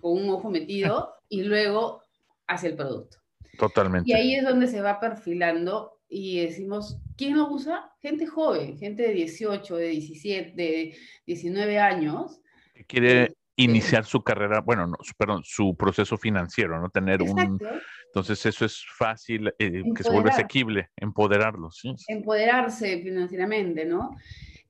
con 0.00 0.12
un 0.12 0.30
ojo 0.30 0.50
metido 0.50 1.14
y 1.28 1.42
luego 1.42 2.02
hacia 2.46 2.70
el 2.70 2.76
producto. 2.76 3.18
Totalmente. 3.58 4.10
Y 4.10 4.14
ahí 4.14 4.34
es 4.34 4.44
donde 4.44 4.66
se 4.66 4.80
va 4.80 5.00
perfilando 5.00 6.00
y 6.08 6.40
decimos, 6.40 6.98
¿quién 7.16 7.36
lo 7.36 7.48
usa? 7.50 7.92
Gente 8.00 8.26
joven, 8.26 8.78
gente 8.78 9.04
de 9.04 9.12
18, 9.12 9.76
de 9.76 9.86
17, 9.88 10.52
de 10.56 10.96
19 11.26 11.78
años. 11.78 12.40
quiere 12.86 13.34
iniciar 13.56 14.04
su 14.04 14.22
carrera, 14.22 14.60
bueno, 14.60 14.86
no, 14.86 14.96
perdón, 15.16 15.42
su 15.44 15.76
proceso 15.76 16.16
financiero, 16.16 16.80
¿no? 16.80 16.88
Tener 16.90 17.22
un... 17.22 17.58
Entonces 18.06 18.44
eso 18.44 18.64
es 18.64 18.84
fácil, 18.96 19.52
eh, 19.58 19.84
que 19.94 20.02
se 20.02 20.10
vuelve 20.10 20.30
asequible, 20.30 20.90
empoderarlos. 20.96 21.78
¿sí? 21.78 21.94
Empoderarse 22.08 23.00
financieramente, 23.02 23.84
¿no? 23.84 24.16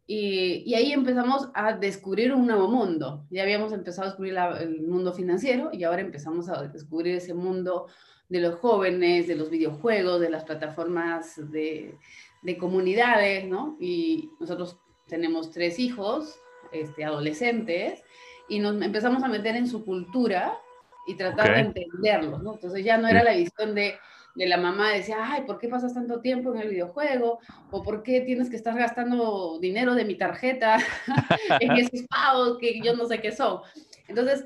Y, 0.06 0.64
y, 0.66 0.74
ahí 0.74 0.92
empezamos 0.92 1.48
a 1.54 1.72
descubrir 1.72 2.34
un 2.34 2.46
nuevo 2.46 2.68
mundo. 2.68 3.24
Ya 3.30 3.42
habíamos 3.42 3.72
empezado 3.72 4.08
a 4.08 4.10
descubrir 4.10 4.36
el 4.60 4.82
mundo 4.82 5.12
financiero 5.14 5.70
y 5.72 5.84
ahora 5.84 6.00
empezamos 6.00 6.48
a 6.48 6.64
descubrir 6.64 7.14
ese 7.14 7.32
mundo 7.32 7.86
de 8.28 8.40
los 8.40 8.56
jóvenes, 8.56 9.28
de 9.28 9.36
los 9.36 9.50
videojuegos, 9.50 10.20
de 10.20 10.30
las 10.30 10.44
plataformas 10.44 11.34
de, 11.50 11.94
de 12.42 12.58
comunidades, 12.58 13.46
¿no? 13.46 13.76
Y 13.80 14.30
nosotros 14.40 14.78
tenemos 15.06 15.50
tres 15.50 15.78
hijos, 15.78 16.38
este, 16.72 17.04
adolescentes, 17.04 18.02
y 18.50 18.58
nos 18.58 18.82
empezamos 18.82 19.22
a 19.22 19.28
meter 19.28 19.56
en 19.56 19.68
su 19.68 19.84
cultura 19.84 20.58
y 21.06 21.14
tratar 21.14 21.54
de 21.54 21.60
entenderlos, 21.60 22.42
¿no? 22.42 22.54
Entonces 22.54 22.84
ya 22.84 22.98
no 22.98 23.08
era 23.08 23.22
la 23.22 23.32
visión 23.32 23.74
de, 23.74 23.94
de 24.34 24.46
la 24.46 24.56
mamá, 24.56 24.90
decía, 24.90 25.18
ay, 25.20 25.42
¿por 25.46 25.58
qué 25.58 25.68
pasas 25.68 25.94
tanto 25.94 26.20
tiempo 26.20 26.52
en 26.52 26.60
el 26.60 26.68
videojuego? 26.68 27.38
¿O 27.70 27.82
por 27.82 28.02
qué 28.02 28.20
tienes 28.20 28.50
que 28.50 28.56
estar 28.56 28.76
gastando 28.76 29.58
dinero 29.60 29.94
de 29.94 30.04
mi 30.04 30.16
tarjeta 30.16 30.78
en 31.60 31.70
esos 31.72 32.02
pagos 32.08 32.58
que 32.58 32.80
yo 32.80 32.94
no 32.94 33.06
sé 33.06 33.20
qué 33.20 33.30
son? 33.30 33.60
Entonces, 34.08 34.44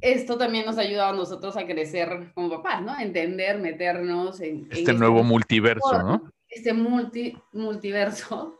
esto 0.00 0.38
también 0.38 0.64
nos 0.64 0.78
ha 0.78 0.82
ayudado 0.82 1.12
a 1.12 1.16
nosotros 1.16 1.58
a 1.58 1.66
crecer 1.66 2.32
como 2.34 2.48
papás, 2.48 2.82
¿no? 2.82 2.98
Entender, 2.98 3.58
meternos 3.58 4.40
en... 4.40 4.62
Este, 4.62 4.80
este 4.80 4.92
nuevo 4.94 5.22
multiverso, 5.22 6.02
¿no? 6.02 6.32
Este 6.48 6.72
multi, 6.72 7.36
multiverso 7.52 8.59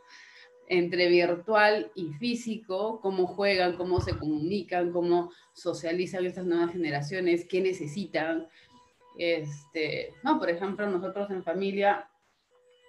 entre 0.71 1.09
virtual 1.09 1.91
y 1.95 2.13
físico, 2.13 3.01
cómo 3.01 3.27
juegan, 3.27 3.75
cómo 3.75 3.99
se 3.99 4.17
comunican, 4.17 4.93
cómo 4.93 5.29
socializan 5.51 6.25
estas 6.25 6.45
nuevas 6.45 6.71
generaciones, 6.71 7.45
qué 7.45 7.59
necesitan. 7.59 8.47
Este, 9.17 10.13
no, 10.23 10.39
por 10.39 10.49
ejemplo, 10.49 10.89
nosotros 10.89 11.29
en 11.29 11.43
familia 11.43 12.09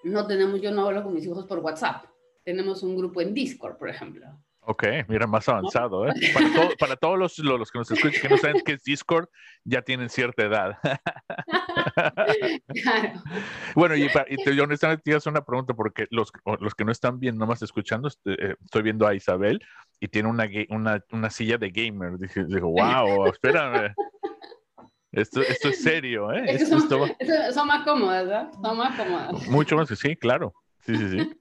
no 0.04 0.28
tenemos, 0.28 0.60
yo 0.60 0.70
no 0.70 0.86
hablo 0.86 1.02
con 1.02 1.12
mis 1.12 1.26
hijos 1.26 1.44
por 1.46 1.58
WhatsApp, 1.58 2.04
tenemos 2.44 2.84
un 2.84 2.96
grupo 2.96 3.20
en 3.20 3.34
Discord, 3.34 3.76
por 3.78 3.88
ejemplo. 3.88 4.28
Ok, 4.64 4.84
mira, 5.08 5.26
más 5.26 5.48
avanzado, 5.48 6.06
¿eh? 6.06 6.12
Para, 6.78 6.94
todos 6.94 7.18
los, 7.18 7.36
los, 7.38 7.70
que 7.72 7.78
nos 7.78 7.90
escuchan 7.90 8.22
que 8.22 8.28
no 8.28 8.38
saben 8.38 8.62
qué 8.64 8.74
es 8.74 8.84
Discord, 8.84 9.28
ya 9.64 9.82
tienen 9.82 10.08
cierta 10.08 10.44
edad. 10.44 10.78
claro. 12.82 13.22
Bueno, 13.74 13.96
y, 13.96 14.08
y 14.28 14.54
yo 14.54 14.62
honestamente 14.62 15.02
te 15.02 15.16
hacer 15.16 15.32
una 15.32 15.44
pregunta, 15.44 15.74
porque 15.74 16.06
los, 16.10 16.30
los 16.60 16.76
que 16.76 16.84
no 16.84 16.92
están 16.92 17.18
bien, 17.18 17.36
nomás 17.38 17.60
escuchando, 17.62 18.06
este, 18.06 18.34
eh, 18.34 18.56
estoy 18.64 18.82
viendo 18.82 19.04
a 19.04 19.14
Isabel 19.14 19.60
y 19.98 20.06
tiene 20.06 20.28
una, 20.28 20.48
una, 20.68 21.04
una 21.10 21.30
silla 21.30 21.58
de 21.58 21.70
gamer. 21.70 22.16
Dije, 22.18 22.44
digo, 22.44 22.68
wow, 22.70 23.26
espérame. 23.26 23.92
Esto, 25.10 25.40
esto 25.42 25.70
es 25.70 25.82
serio, 25.82 26.32
¿eh? 26.32 26.44
Esto, 26.46 26.78
son, 26.78 27.10
son, 27.52 27.66
más 27.66 27.84
cómodas, 27.84 28.26
¿verdad? 28.26 28.52
Son 28.62 28.78
más 28.78 28.96
cómodas. 28.96 29.48
Mucho 29.48 29.76
más, 29.76 29.88
sí, 29.88 30.16
claro. 30.16 30.54
Sí, 30.86 30.96
sí, 30.96 31.08
sí. 31.10 31.32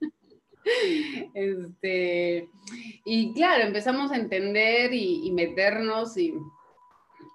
Este, 1.34 2.48
y 3.04 3.32
claro, 3.34 3.64
empezamos 3.64 4.12
a 4.12 4.16
entender 4.16 4.92
y, 4.92 5.30
meternos 5.32 6.16
y, 6.16 6.34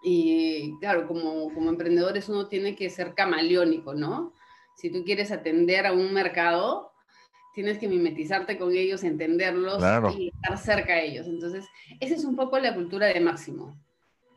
y, 0.03 0.77
claro, 0.79 1.07
como, 1.07 1.53
como 1.53 1.69
emprendedores 1.69 2.29
uno 2.29 2.47
tiene 2.47 2.75
que 2.75 2.89
ser 2.89 3.13
camaleónico, 3.13 3.93
¿no? 3.93 4.33
Si 4.75 4.91
tú 4.91 5.03
quieres 5.03 5.31
atender 5.31 5.85
a 5.87 5.91
un 5.91 6.13
mercado, 6.13 6.93
tienes 7.57 7.79
que 7.79 7.87
mimetizarte 7.87 8.57
con 8.59 8.71
ellos, 8.71 9.03
entenderlos 9.03 9.81
y 10.15 10.27
estar 10.27 10.57
cerca 10.59 10.93
de 10.93 11.07
ellos. 11.07 11.25
Entonces, 11.25 11.65
esa 11.99 12.13
es 12.13 12.23
un 12.23 12.35
poco 12.35 12.59
la 12.59 12.75
cultura 12.75 13.07
de 13.07 13.19
Máximo. 13.19 13.75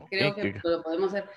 Creo 0.09 0.35
que 0.35 0.59
lo 0.65 0.83
podemos 0.83 1.11
hacer, 1.11 1.29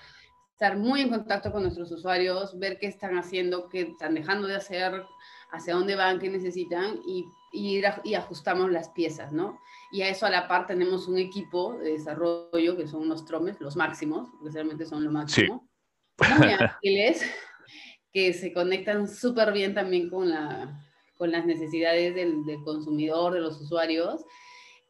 estar 0.52 0.78
muy 0.78 1.02
en 1.02 1.10
contacto 1.10 1.52
con 1.52 1.62
nuestros 1.62 1.92
usuarios, 1.92 2.58
ver 2.58 2.78
qué 2.78 2.86
están 2.86 3.18
haciendo, 3.18 3.68
qué 3.68 3.82
están 3.82 4.14
dejando 4.14 4.46
de 4.46 4.56
hacer, 4.56 5.04
hacia 5.50 5.74
dónde 5.74 5.94
van, 5.94 6.18
qué 6.18 6.30
necesitan 6.30 7.00
y 7.06 7.26
y, 7.54 7.82
y 8.02 8.14
ajustamos 8.14 8.70
las 8.70 8.90
piezas, 8.90 9.32
¿no? 9.32 9.60
Y 9.92 10.02
a 10.02 10.08
eso 10.08 10.26
a 10.26 10.30
la 10.30 10.48
par 10.48 10.66
tenemos 10.66 11.06
un 11.06 11.18
equipo 11.18 11.78
de 11.78 11.92
desarrollo 11.92 12.76
que 12.76 12.88
son 12.88 13.02
unos 13.02 13.24
tromes, 13.24 13.60
los 13.60 13.76
máximos, 13.76 14.28
porque 14.32 14.52
realmente 14.52 14.86
son 14.86 15.04
lo 15.04 15.12
máximo, 15.12 15.68
muy 16.38 16.48
ágiles, 16.58 17.22
que 18.12 18.32
se 18.32 18.52
conectan 18.52 19.08
súper 19.08 19.52
bien 19.52 19.72
también 19.72 20.10
con, 20.10 20.30
la, 20.30 20.84
con 21.16 21.30
las 21.30 21.46
necesidades 21.46 22.14
del, 22.14 22.44
del 22.44 22.62
consumidor, 22.64 23.34
de 23.34 23.40
los 23.40 23.60
usuarios, 23.60 24.24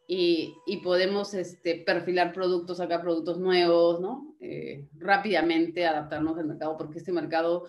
y, 0.06 0.56
y, 0.66 0.78
podemos 0.78 1.32
este, 1.32 1.76
perfilar 1.76 2.34
productos, 2.34 2.76
sacar 2.76 3.00
productos 3.00 3.38
nuevos, 3.38 4.00
¿no? 4.00 4.36
Eh, 4.38 4.86
rápidamente 4.98 5.86
adaptarnos 5.86 6.36
al 6.36 6.44
mercado, 6.44 6.76
porque 6.76 6.98
este 6.98 7.10
mercado 7.10 7.64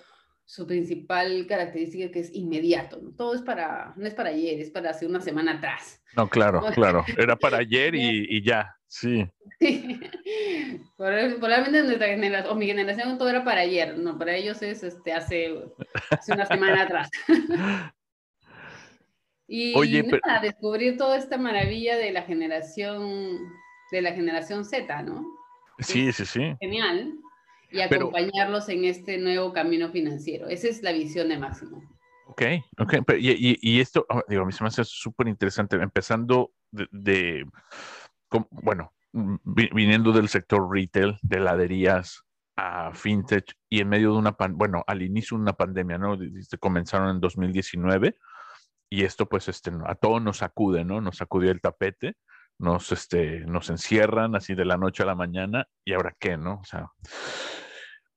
su 0.46 0.68
principal 0.68 1.48
característica 1.48 2.12
que 2.12 2.20
es 2.20 2.34
inmediato, 2.34 3.00
¿no? 3.02 3.12
Todo 3.16 3.34
es 3.34 3.42
para, 3.42 3.94
no 3.98 4.06
es 4.06 4.14
para 4.14 4.30
ayer, 4.30 4.60
es 4.60 4.70
para 4.70 4.92
hace 4.92 5.08
una 5.08 5.20
semana 5.20 5.54
atrás. 5.54 6.04
No, 6.16 6.30
claro, 6.30 6.62
claro, 6.76 7.04
era 7.18 7.36
para 7.36 7.58
ayer 7.58 7.96
y, 7.96 8.28
y 8.30 8.44
ya, 8.44 8.76
sí. 8.88 9.28
sí. 9.60 10.00
Probablemente 10.98 11.84
nuestra 11.84 12.08
generación, 12.08 12.54
o 12.54 12.56
mi 12.56 12.68
generación, 12.68 13.18
todo 13.18 13.30
era 13.30 13.44
para 13.44 13.62
ayer, 13.62 13.98
no, 13.98 14.18
para 14.20 14.36
ellos 14.36 14.62
es 14.62 14.84
este, 14.84 15.14
hace, 15.14 15.64
hace 16.12 16.34
una 16.34 16.46
semana 16.46 16.84
atrás. 16.84 17.10
y 19.48 19.76
Oye, 19.76 20.04
nada, 20.04 20.42
descubrir 20.42 20.96
toda 20.96 21.18
esta 21.18 21.38
maravilla 21.38 21.98
de 21.98 22.12
la 22.12 22.22
generación, 22.22 23.40
de 23.92 24.02
la 24.04 24.14
generación 24.14 24.64
Z, 24.64 25.02
¿no? 25.02 25.26
Sí, 25.80 26.14
sí, 26.14 26.26
sí. 26.26 26.56
Genial 26.62 27.16
y 27.72 27.82
acompañarlos 27.82 28.70
en 28.70 28.86
este 28.86 29.18
nuevo 29.18 29.54
camino 29.54 29.90
financiero. 29.90 30.48
Esa 30.48 30.68
es 30.68 30.82
la 30.82 30.92
visión 30.92 31.30
de 31.30 31.38
Máximo. 31.38 31.84
Ok, 32.28 32.42
ok. 32.80 32.94
Y, 33.20 33.58
y, 33.62 33.80
esto, 33.80 34.06
ah, 34.10 34.24
digo, 34.28 34.44
a 34.44 34.46
mí 34.46 34.52
se 34.52 34.64
me 34.64 34.68
hace 34.68 34.84
súper 34.84 35.28
interesante, 35.28 35.76
empezando 35.78 36.52
de, 36.72 37.46
bueno, 38.50 38.94
viniendo 39.44 40.12
del 40.12 40.28
sector 40.28 40.68
retail, 40.70 41.18
de 41.22 41.38
heladerías 41.38 42.24
a 42.58 42.94
fintech 42.94 43.54
y 43.70 43.82
en 43.82 43.90
medio 43.90 44.14
de 44.14 44.20
una, 44.20 44.36
bueno, 44.52 44.84
al 44.88 45.02
inicio 45.02 45.38
de 45.38 45.44
una 45.44 45.54
pandemia, 45.54 45.98
¿no? 45.98 46.18
Comenzaron 46.60 47.10
en 47.10 47.20
2019 47.20 48.18
y 48.90 49.04
esto 49.04 49.28
pues 49.28 49.48
este, 49.50 49.72
a 49.86 49.96
todos 49.96 50.22
nos 50.22 50.38
sacude, 50.38 50.86
¿no? 50.86 51.02
Nos 51.02 51.18
sacudió 51.18 51.52
el 51.52 51.62
tapete, 51.62 52.16
nos, 52.58 52.92
este, 52.92 53.42
nos 53.42 53.70
encierran 53.70 54.36
así 54.36 54.56
de 54.56 54.66
la 54.66 54.78
noche 54.78 55.04
a 55.04 55.08
la 55.08 55.16
mañana 55.16 55.68
y 55.84 55.94
ahora 55.94 56.16
qué, 56.20 56.38
¿no? 56.38 56.60
O 56.62 56.64
sea, 56.64 56.92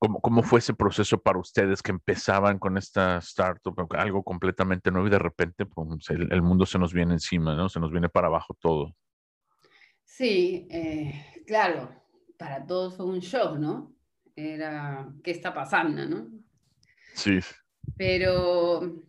¿Cómo, 0.00 0.21
¿Cómo, 0.21 0.45
fue 0.45 0.61
ese 0.61 0.75
proceso 0.75 1.21
para 1.21 1.40
ustedes 1.40 1.83
que 1.83 1.90
empezaban 1.90 2.61
con 2.61 2.78
esta 2.78 3.18
startup, 3.18 3.75
algo 3.97 4.23
completamente 4.23 4.92
nuevo 4.92 5.09
y 5.09 5.11
de 5.11 5.18
repente 5.18 5.66
pues, 5.66 6.09
el, 6.11 6.40
mundo 6.40 6.66
se 6.66 6.78
nos 6.78 6.92
viene 6.92 7.14
encima, 7.14 7.57
¿no? 7.57 7.68
Se 7.68 7.80
nos 7.80 7.90
viene 7.90 8.09
para 8.09 8.28
abajo 8.28 8.57
todo. 8.61 8.95
Sí, 10.04 10.68
eh, 10.71 11.42
claro, 11.49 11.90
para 12.38 12.64
todos 12.64 12.97
fue 12.97 13.07
un 13.07 13.18
shock, 13.18 13.59
¿no? 13.59 13.92
Era, 14.37 15.09
¿qué 15.25 15.33
está 15.33 15.52
pasando, 15.52 16.07
no? 16.07 16.28
Sí. 17.14 17.40
Pero, 17.97 19.02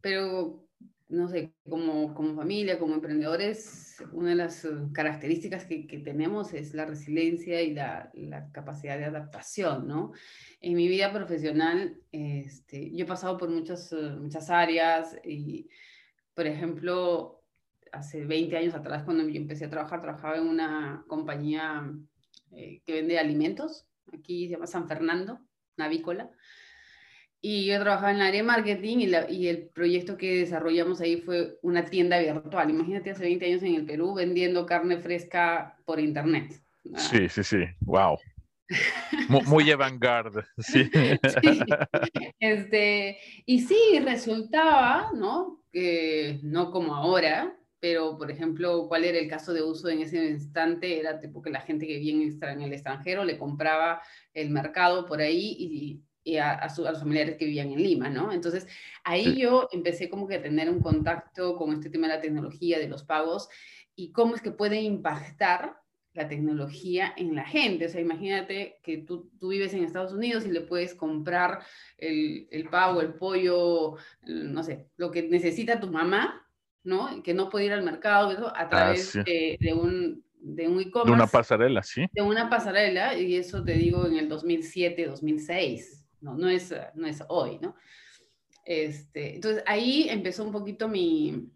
pero 0.00 0.67
no 1.08 1.28
sé, 1.28 1.54
como, 1.68 2.14
como 2.14 2.34
familia, 2.34 2.78
como 2.78 2.94
emprendedores, 2.94 3.96
una 4.12 4.30
de 4.30 4.36
las 4.36 4.64
eh, 4.64 4.68
características 4.92 5.64
que, 5.64 5.86
que 5.86 5.98
tenemos 5.98 6.52
es 6.52 6.74
la 6.74 6.84
resiliencia 6.84 7.62
y 7.62 7.72
la, 7.72 8.10
la, 8.14 8.50
capacidad 8.52 8.98
de 8.98 9.06
adaptación, 9.06 9.88
¿no? 9.88 10.12
En 10.60 10.74
mi 10.74 10.86
vida 10.86 11.12
profesional, 11.12 11.98
este, 12.12 12.90
yo 12.94 13.04
he 13.04 13.08
pasado 13.08 13.38
por 13.38 13.48
muchas, 13.48 13.90
eh, 13.92 14.16
muchas 14.18 14.50
áreas 14.50 15.16
y, 15.24 15.68
por 16.34 16.46
ejemplo, 16.46 17.42
hace 17.92 18.26
20 18.26 18.56
años 18.56 18.74
atrás, 18.74 19.04
cuando 19.04 19.26
yo 19.26 19.40
empecé 19.40 19.64
a 19.64 19.70
trabajar, 19.70 20.02
trabajaba 20.02 20.36
en 20.36 20.46
una 20.46 21.04
compañía 21.08 21.90
eh, 22.52 22.82
que 22.84 22.92
vende 22.92 23.18
alimentos, 23.18 23.86
aquí 24.12 24.46
se 24.46 24.52
llama 24.52 24.66
San 24.66 24.86
Fernando, 24.86 25.40
Navícola, 25.76 26.30
Y 27.40 27.66
yo 27.66 27.80
trabajaba 27.80 28.10
en 28.10 28.16
el 28.16 28.22
área 28.22 28.42
de 28.42 28.46
marketing 28.46 28.98
y, 28.98 29.32
y, 29.32 29.48
el 29.48 29.68
proyecto 29.68 30.16
que 30.16 30.40
desarrollamos 30.40 31.00
ahí 31.00 31.20
fue 31.20 31.58
una 31.62 31.84
tienda 31.84 32.18
virtual. 32.18 32.70
Imagínate 32.70 33.10
hace 33.10 33.22
20 33.22 33.46
años 33.46 33.62
en 33.62 33.74
el 33.76 33.86
Perú 33.86 34.14
vendiendo 34.14 34.66
carne 34.66 34.98
fresca 34.98 35.76
por 35.84 36.00
internet. 36.00 36.60
Sí, 36.96 37.28
sí, 37.28 37.44
sí. 37.44 37.64
Wow. 37.80 38.18
Muy, 39.28 39.42
muy 39.44 39.70
avant-garde, 39.70 40.42
sí. 40.58 40.90
Este, 42.38 43.18
y 43.46 43.60
sí, 43.60 43.98
resultaba, 44.04 45.10
¿no? 45.14 45.64
Que 45.72 46.38
no 46.42 46.70
como 46.70 46.94
ahora, 46.94 47.58
pero 47.80 48.18
por 48.18 48.30
ejemplo, 48.30 48.86
¿cuál 48.88 49.04
era 49.04 49.18
el 49.18 49.28
caso 49.28 49.52
de 49.52 49.62
uso 49.62 49.88
en 49.88 50.02
ese 50.02 50.24
instante? 50.24 50.98
Era 50.98 51.20
tipo 51.20 51.40
que 51.40 51.50
la 51.50 51.60
gente 51.60 51.86
que 51.86 51.98
vivía 51.98 52.28
en 52.52 52.62
el 52.62 52.72
extranjero 52.72 53.24
le 53.24 53.38
compraba 53.38 54.02
el 54.34 54.50
mercado 54.50 55.06
por 55.06 55.20
ahí 55.20 55.56
y, 55.58 56.02
a, 56.36 56.68
los 56.76 56.98
familiares 56.98 57.36
que 57.36 57.46
vivían 57.46 57.72
en 57.72 57.82
Lima, 57.82 58.10
¿no? 58.10 58.32
Entonces, 58.32 58.66
ahí 59.04 59.40
yo 59.40 59.68
empecé 59.72 60.10
como 60.10 60.28
que 60.28 60.36
a 60.36 60.42
tener 60.42 60.68
un 60.68 60.80
contacto 60.80 61.56
con 61.56 61.72
este 61.72 61.90
tema 61.90 62.06
de 62.06 62.14
la 62.14 62.20
tecnología, 62.20 62.78
de 62.78 62.88
los 62.88 63.02
pagos 63.02 63.48
y 63.94 64.12
cómo 64.12 64.34
es 64.34 64.42
que 64.42 64.50
puede 64.50 64.80
impactar 64.80 65.80
la 66.18 66.28
tecnología 66.28 67.12
en 67.16 67.34
la 67.34 67.44
gente. 67.44 67.86
O 67.86 67.88
sea, 67.88 68.00
imagínate 68.00 68.80
que 68.82 68.98
tú, 68.98 69.30
tú 69.38 69.48
vives 69.48 69.72
en 69.72 69.84
Estados 69.84 70.12
Unidos 70.12 70.44
y 70.44 70.50
le 70.50 70.62
puedes 70.62 70.94
comprar 70.94 71.60
el, 71.96 72.48
el 72.50 72.68
pavo, 72.68 73.00
el 73.00 73.14
pollo, 73.14 73.96
no 74.22 74.62
sé, 74.62 74.88
lo 74.96 75.10
que 75.10 75.22
necesita 75.22 75.80
tu 75.80 75.88
mamá, 75.88 76.46
¿no? 76.82 77.22
Que 77.22 77.34
no 77.34 77.48
puede 77.48 77.66
ir 77.66 77.72
al 77.72 77.84
mercado, 77.84 78.48
a 78.48 78.52
ah, 78.56 78.68
través 78.68 79.12
de, 79.12 79.58
un 79.74 80.24
de 80.40 80.68
un 80.68 80.80
e-commerce. 80.80 81.10
De 81.10 81.14
una 81.14 81.26
pasarela, 81.26 81.82
sí. 81.82 82.06
De 82.12 82.22
una 82.22 82.48
pasarela, 82.48 83.16
y 83.16 83.36
eso 83.36 83.62
te 83.62 83.72
digo 83.72 84.06
en 84.06 84.16
el 84.16 84.28
2007, 84.28 85.06
2006, 85.06 86.07
no, 86.20 86.36
no, 86.36 86.48
es, 86.48 86.74
no 86.94 87.06
es 87.06 87.22
hoy, 87.28 87.58
¿no? 87.60 87.74
Este, 88.64 89.36
entonces 89.36 89.62
ahí 89.66 90.08
empezó 90.10 90.44
un 90.44 90.52
poquito 90.52 90.88
mi, 90.88 91.50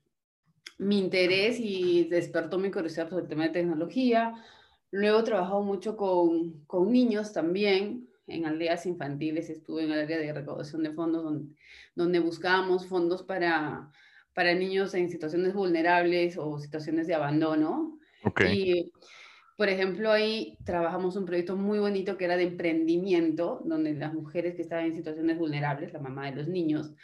mi 0.78 0.99
interés 0.99 1.59
y 1.61 2.04
despertó 2.04 2.59
mi 2.59 2.71
curiosidad 2.71 3.09
sobre 3.09 3.25
el 3.25 3.28
tema 3.28 3.45
de 3.45 3.50
tecnología. 3.50 4.35
Luego 4.90 5.21
he 5.21 5.25
trabajado 5.25 5.62
mucho 5.62 5.97
con, 5.97 6.64
con 6.66 6.90
niños 6.90 7.33
también, 7.33 8.09
en 8.26 8.47
aldeas 8.47 8.87
infantiles, 8.87 9.50
estuve 9.50 9.85
en 9.85 9.92
el 9.92 10.00
área 10.00 10.19
de 10.19 10.33
recaudación 10.33 10.83
de 10.83 10.92
fondos 10.92 11.25
donde, 11.25 11.54
donde 11.95 12.21
buscábamos 12.21 12.87
fondos 12.87 13.23
para, 13.23 13.90
para 14.33 14.54
niños 14.54 14.95
en 14.95 15.11
situaciones 15.11 15.54
vulnerables 15.54 16.38
o 16.38 16.59
situaciones 16.59 17.07
de 17.07 17.14
abandono. 17.14 17.99
Y, 18.50 18.92
por 19.56 19.68
ejemplo, 19.68 20.11
ahí 20.11 20.56
trabajamos 20.64 21.16
un 21.16 21.25
proyecto 21.25 21.56
muy 21.56 21.78
bonito 21.78 22.16
que 22.16 22.25
era 22.25 22.37
de 22.37 22.44
emprendimiento, 22.44 23.61
donde 23.64 23.94
las 23.94 24.14
mujeres 24.14 24.54
que 24.54 24.62
estaban 24.62 24.87
en 24.87 24.94
situaciones 24.94 25.38
vulnerables, 25.38 25.92
la 25.92 26.00
mamá 26.00 26.30
de 26.30 26.37
los 26.37 26.49
niños, 26.49 26.94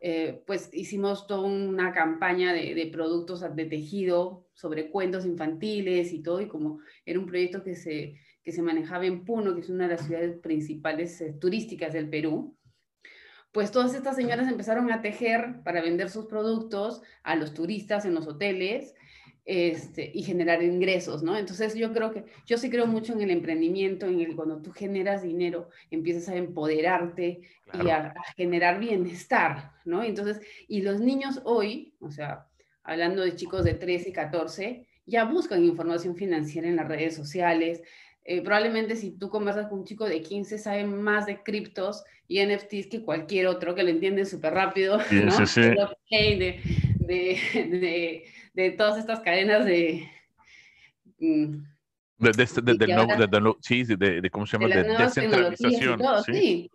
eh, 0.00 0.42
pues 0.46 0.70
hicimos 0.72 1.26
toda 1.26 1.42
una 1.42 1.92
campaña 1.92 2.52
de, 2.52 2.88
productos 2.92 3.40
de 3.40 3.64
tejido 3.64 4.46
sobre 4.54 4.90
cuentos 4.90 5.26
infantiles 5.26 6.12
y 6.12 6.22
todo, 6.22 6.40
y 6.40 6.46
como 6.46 6.80
era 7.04 7.18
un 7.18 7.26
proyecto 7.26 7.64
que 7.64 7.74
se, 7.74 8.14
que 8.44 8.52
se 8.52 8.62
manejaba 8.62 9.06
en 9.06 9.24
Puno, 9.24 9.54
que 9.54 9.62
es 9.62 9.70
una 9.70 9.88
de 9.88 9.96
las 9.96 10.06
ciudades 10.06 10.38
principales 10.38 11.20
eh, 11.20 11.34
turísticas 11.40 11.92
del 11.92 12.08
Perú, 12.08 12.56
pues 13.50 13.72
todas 13.72 13.94
estas 13.94 14.14
señoras 14.14 14.48
empezaron 14.48 14.92
a 14.92 15.02
tejer 15.02 15.62
para 15.64 15.80
vender 15.80 16.10
sus 16.10 16.26
productos 16.26 17.02
a 17.24 17.34
los 17.34 17.54
turistas 17.54 18.04
en 18.04 18.14
los 18.14 18.28
hoteles 18.28 18.94
este, 19.50 20.10
y 20.12 20.24
generar 20.24 20.62
ingresos, 20.62 21.22
¿no? 21.22 21.34
Entonces 21.34 21.74
yo 21.74 21.90
creo 21.94 22.12
que, 22.12 22.22
yo 22.44 22.58
sí 22.58 22.68
creo 22.68 22.86
mucho 22.86 23.14
en 23.14 23.22
el 23.22 23.30
emprendimiento, 23.30 24.04
en 24.04 24.20
el 24.20 24.36
cuando 24.36 24.60
tú 24.60 24.72
generas 24.72 25.22
dinero, 25.22 25.70
empiezas 25.90 26.28
a 26.28 26.36
empoderarte 26.36 27.40
y 27.72 27.88
a, 27.88 28.12
generar 28.36 28.78
bienestar, 28.78 29.72
¿no? 29.86 30.04
Entonces, 30.04 30.42
y 30.68 30.82
los 30.82 31.00
niños 31.00 31.40
hoy, 31.44 31.94
o 31.98 32.10
sea, 32.10 32.46
hablando 32.82 33.22
de 33.22 33.36
chicos 33.36 33.64
de 33.64 33.72
13 33.72 34.10
y 34.10 34.12
14, 34.12 34.86
ya 35.06 35.24
buscan 35.24 35.64
información 35.64 36.14
financiera 36.14 36.68
en 36.68 36.76
las 36.76 36.86
redes 36.86 37.14
sociales. 37.14 37.80
Eh, 38.24 38.42
probablemente 38.42 38.96
si 38.96 39.12
tú 39.12 39.30
conversas 39.30 39.68
con 39.68 39.78
un 39.78 39.86
chico 39.86 40.04
de 40.04 40.20
15, 40.20 40.58
sabe 40.58 40.84
más 40.84 41.24
de 41.24 41.42
criptos 41.42 42.04
y 42.26 42.44
NFTs 42.44 42.88
que 42.88 43.02
cualquier 43.02 43.46
otro, 43.46 43.74
que 43.74 43.82
lo 43.82 43.88
entiende 43.88 44.26
súper 44.26 44.52
rápido, 44.52 44.98
¿no? 45.10 45.46
Sí, 45.46 45.46
sí. 45.46 45.60
De, 46.10 46.60
de, 47.08 47.38
de 47.54 48.24
de 48.58 48.72
todas 48.72 48.98
estas 48.98 49.20
cadenas 49.20 49.64
de... 49.64 50.10
Mm, 51.20 51.62
de, 52.18 52.32
de, 52.32 52.42
este, 52.42 52.60
de, 52.60 52.74
de, 52.74 53.54
sí, 53.60 53.84
de, 53.84 54.30
cómo 54.30 54.44
se 54.44 54.58
llama, 54.58 54.74
de, 54.74 54.82
descentralización. 54.82 56.00
¿sí? 56.26 56.68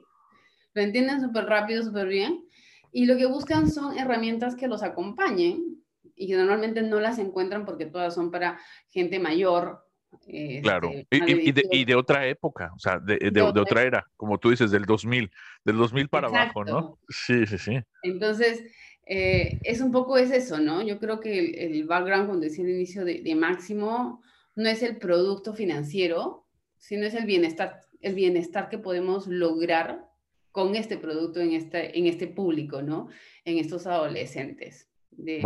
Lo 0.73 0.81
entienden 0.81 1.19
súper 1.19 1.45
rápido, 1.45 1.83
súper 1.83 2.07
bien. 2.07 2.45
Y 2.93 3.05
lo 3.05 3.17
que 3.17 3.25
buscan 3.25 3.69
son 3.69 3.97
herramientas 3.97 4.55
que 4.55 4.69
los 4.69 4.81
acompañen 4.81 5.83
y 6.15 6.27
que 6.27 6.37
normalmente 6.37 6.81
no 6.81 7.01
las 7.01 7.19
encuentran 7.19 7.65
porque 7.65 7.85
todas 7.85 8.15
son 8.15 8.31
para 8.31 8.57
gente 8.87 9.19
mayor. 9.19 9.85
Este, 10.25 10.61
claro, 10.61 10.91
y, 10.93 11.07
y, 11.09 11.51
de, 11.51 11.67
y, 11.71 11.83
de, 11.83 11.95
otra 11.95 12.25
época, 12.27 12.71
o 12.75 12.79
sea, 12.79 12.99
de, 12.99 13.17
de, 13.17 13.41
otra 13.41 13.81
era, 13.81 14.07
como 14.15 14.37
tú 14.37 14.51
dices, 14.51 14.71
del 14.71 14.85
2000, 14.85 15.29
del 15.65 15.77
2000 15.77 16.07
para 16.07 16.27
abajo, 16.27 16.63
¿no? 16.63 16.99
Sí, 17.09 17.45
sí, 17.47 17.57
sí. 17.57 17.81
Entonces, 18.03 18.63
eh, 19.05 19.59
es 19.63 19.81
un 19.81 19.91
poco 19.91 20.17
es 20.17 20.31
eso, 20.31 20.59
¿no? 20.59 20.81
Yo 20.81 20.99
creo 20.99 21.19
que 21.19 21.65
el, 21.65 21.85
background, 21.85 22.27
cuando 22.27 22.45
decía 22.45 22.63
el 22.63 22.71
inicio 22.71 23.03
de, 23.03 23.35
Máximo, 23.35 24.21
no 24.55 24.69
es 24.69 24.81
el 24.81 24.97
producto 24.97 25.53
financiero, 25.53 26.45
sino 26.77 27.05
es 27.05 27.13
el 27.13 27.25
bienestar, 27.25 27.81
el 28.01 28.15
bienestar 28.15 28.69
que 28.69 28.77
podemos 28.77 29.27
lograr 29.27 30.07
con 30.51 30.75
este 30.75 30.97
producto 30.97 31.41
en 31.41 31.53
este, 31.53 31.97
en 31.97 32.05
este 32.05 32.27
público, 32.27 32.81
¿no? 32.81 33.09
En 33.43 33.57
estos 33.57 33.87
adolescentes. 33.87 34.89
De, 35.09 35.43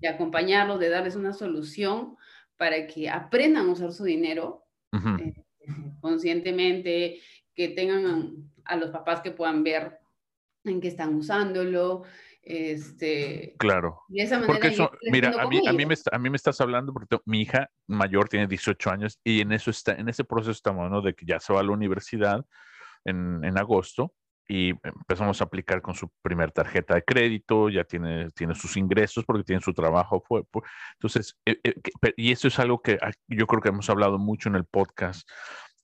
de 0.00 0.08
acompañarlos, 0.08 0.78
de 0.78 0.90
darles 0.90 1.16
una 1.16 1.32
solución 1.32 2.16
para 2.56 2.86
que 2.86 3.08
aprendan 3.08 3.68
a 3.68 3.72
usar 3.72 3.92
su 3.92 4.04
dinero 4.04 4.64
eh, 4.92 5.34
conscientemente, 6.00 7.20
que 7.54 7.68
tengan 7.68 8.50
a 8.64 8.76
los 8.76 8.90
papás 8.90 9.20
que 9.20 9.30
puedan 9.30 9.64
ver 9.64 9.98
en 10.64 10.80
qué 10.80 10.88
están 10.88 11.14
usándolo, 11.14 12.04
este, 12.48 13.54
claro. 13.58 14.04
porque 14.46 14.68
eso, 14.68 14.90
mira, 15.10 15.34
a 15.38 15.46
mí, 15.46 15.60
a, 15.66 15.72
mí 15.72 15.84
me, 15.84 15.94
a 16.10 16.18
mí 16.18 16.30
me 16.30 16.36
estás 16.36 16.60
hablando 16.62 16.94
porque 16.94 17.18
mi 17.26 17.42
hija 17.42 17.68
mayor 17.86 18.30
tiene 18.30 18.46
18 18.46 18.90
años 18.90 19.20
y 19.22 19.42
en, 19.42 19.52
eso 19.52 19.70
está, 19.70 19.92
en 19.92 20.08
ese 20.08 20.24
proceso 20.24 20.52
estamos, 20.52 20.90
¿no? 20.90 21.02
De 21.02 21.14
que 21.14 21.26
ya 21.26 21.40
se 21.40 21.52
va 21.52 21.60
a 21.60 21.62
la 21.62 21.72
universidad 21.72 22.44
en, 23.04 23.44
en 23.44 23.58
agosto 23.58 24.14
y 24.48 24.70
empezamos 24.82 25.40
a 25.42 25.44
aplicar 25.44 25.82
con 25.82 25.94
su 25.94 26.08
primer 26.22 26.50
tarjeta 26.50 26.94
de 26.94 27.04
crédito, 27.04 27.68
ya 27.68 27.84
tiene, 27.84 28.30
tiene 28.30 28.54
sus 28.54 28.78
ingresos 28.78 29.26
porque 29.26 29.44
tiene 29.44 29.60
su 29.60 29.74
trabajo. 29.74 30.24
Fue, 30.26 30.42
entonces, 30.94 31.36
eh, 31.44 31.60
eh, 31.62 31.74
y 32.16 32.32
eso 32.32 32.48
es 32.48 32.58
algo 32.58 32.80
que 32.80 32.98
ah, 33.02 33.12
yo 33.28 33.46
creo 33.46 33.60
que 33.60 33.68
hemos 33.68 33.90
hablado 33.90 34.18
mucho 34.18 34.48
en 34.48 34.56
el 34.56 34.64
podcast, 34.64 35.28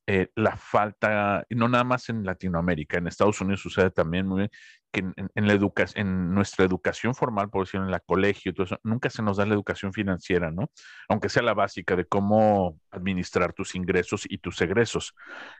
eh, 0.07 0.29
la 0.35 0.57
falta, 0.57 1.45
no 1.51 1.69
nada 1.69 1.85
más 1.85 2.09
en 2.09 2.25
Latinoamérica, 2.25 2.97
en 2.97 3.07
Estados 3.07 3.41
Unidos 3.43 3.61
sucede 3.61 3.91
también 3.91 4.27
muy 4.27 4.39
bien, 4.39 4.51
que 4.95 5.01
en, 5.01 5.47
la 5.49 5.53
educación, 5.53 6.07
en 6.07 6.35
nuestra 6.35 6.65
educación 6.65 7.17
formal, 7.17 7.51
por 7.51 7.65
decirlo, 7.67 7.85
en 7.87 7.91
la 7.91 7.99
colegio, 7.99 8.55
todo 8.55 8.65
eso, 8.65 8.79
nunca 8.85 9.11
se 9.11 9.23
nos 9.23 9.37
da 9.37 9.45
la 9.45 9.55
educación 9.55 9.93
financiera, 9.93 10.53
¿no? 10.53 10.71
Aunque 11.09 11.29
sea 11.29 11.43
la 11.43 11.53
básica 11.53 11.97
de 11.97 12.07
cómo 12.07 12.79
administrar 12.93 13.53
tus 13.53 13.75
ingresos 13.75 14.25
y 14.29 14.39
tus 14.39 14.61
egresos, 14.61 15.15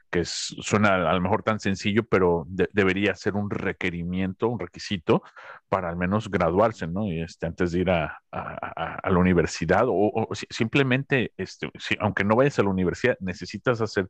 que 0.09 0.23
suena 0.23 0.95
a 0.95 1.13
lo 1.13 1.19
mejor 1.19 1.43
tan 1.43 1.59
sencillo, 1.59 2.05
pero 2.05 2.45
debería 2.47 3.13
ser 3.15 3.33
un 3.33 3.49
requerimiento, 3.49 4.47
un 4.47 4.59
requisito 4.59 5.21
para 5.67 5.89
al 5.89 5.97
menos 5.97 6.29
graduarse, 6.31 6.87
¿no? 6.87 7.05
Y 7.05 7.21
este, 7.21 7.45
antes 7.45 7.73
de 7.73 7.79
ir 7.81 7.89
a, 7.89 8.21
a, 8.31 9.09
la 9.09 9.19
universidad 9.19 9.83
o, 9.87 10.29
simplemente, 10.49 11.33
este, 11.35 11.69
aunque 11.99 12.23
no 12.23 12.37
vayas 12.37 12.57
a 12.59 12.63
la 12.63 12.69
universidad, 12.69 13.17
necesitas 13.19 13.81
hacer 13.81 14.07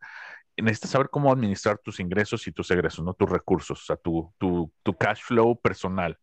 necesitas 0.58 0.92
saber 0.92 1.10
cómo 1.10 1.32
administrar 1.32 1.78
tus 1.80 2.00
ingresos 2.00 2.48
y 2.48 2.52
tus 2.52 2.70
egresos, 2.72 3.04
¿no? 3.04 3.14
Tus 3.14 3.30
recursos, 3.30 3.82
o 3.82 3.86
sea, 3.86 3.96
tu, 3.96 4.34
tu, 4.38 4.72
tu 4.84 4.94
cash 4.94 5.22
flow 5.22 5.60
personal. 5.60 6.18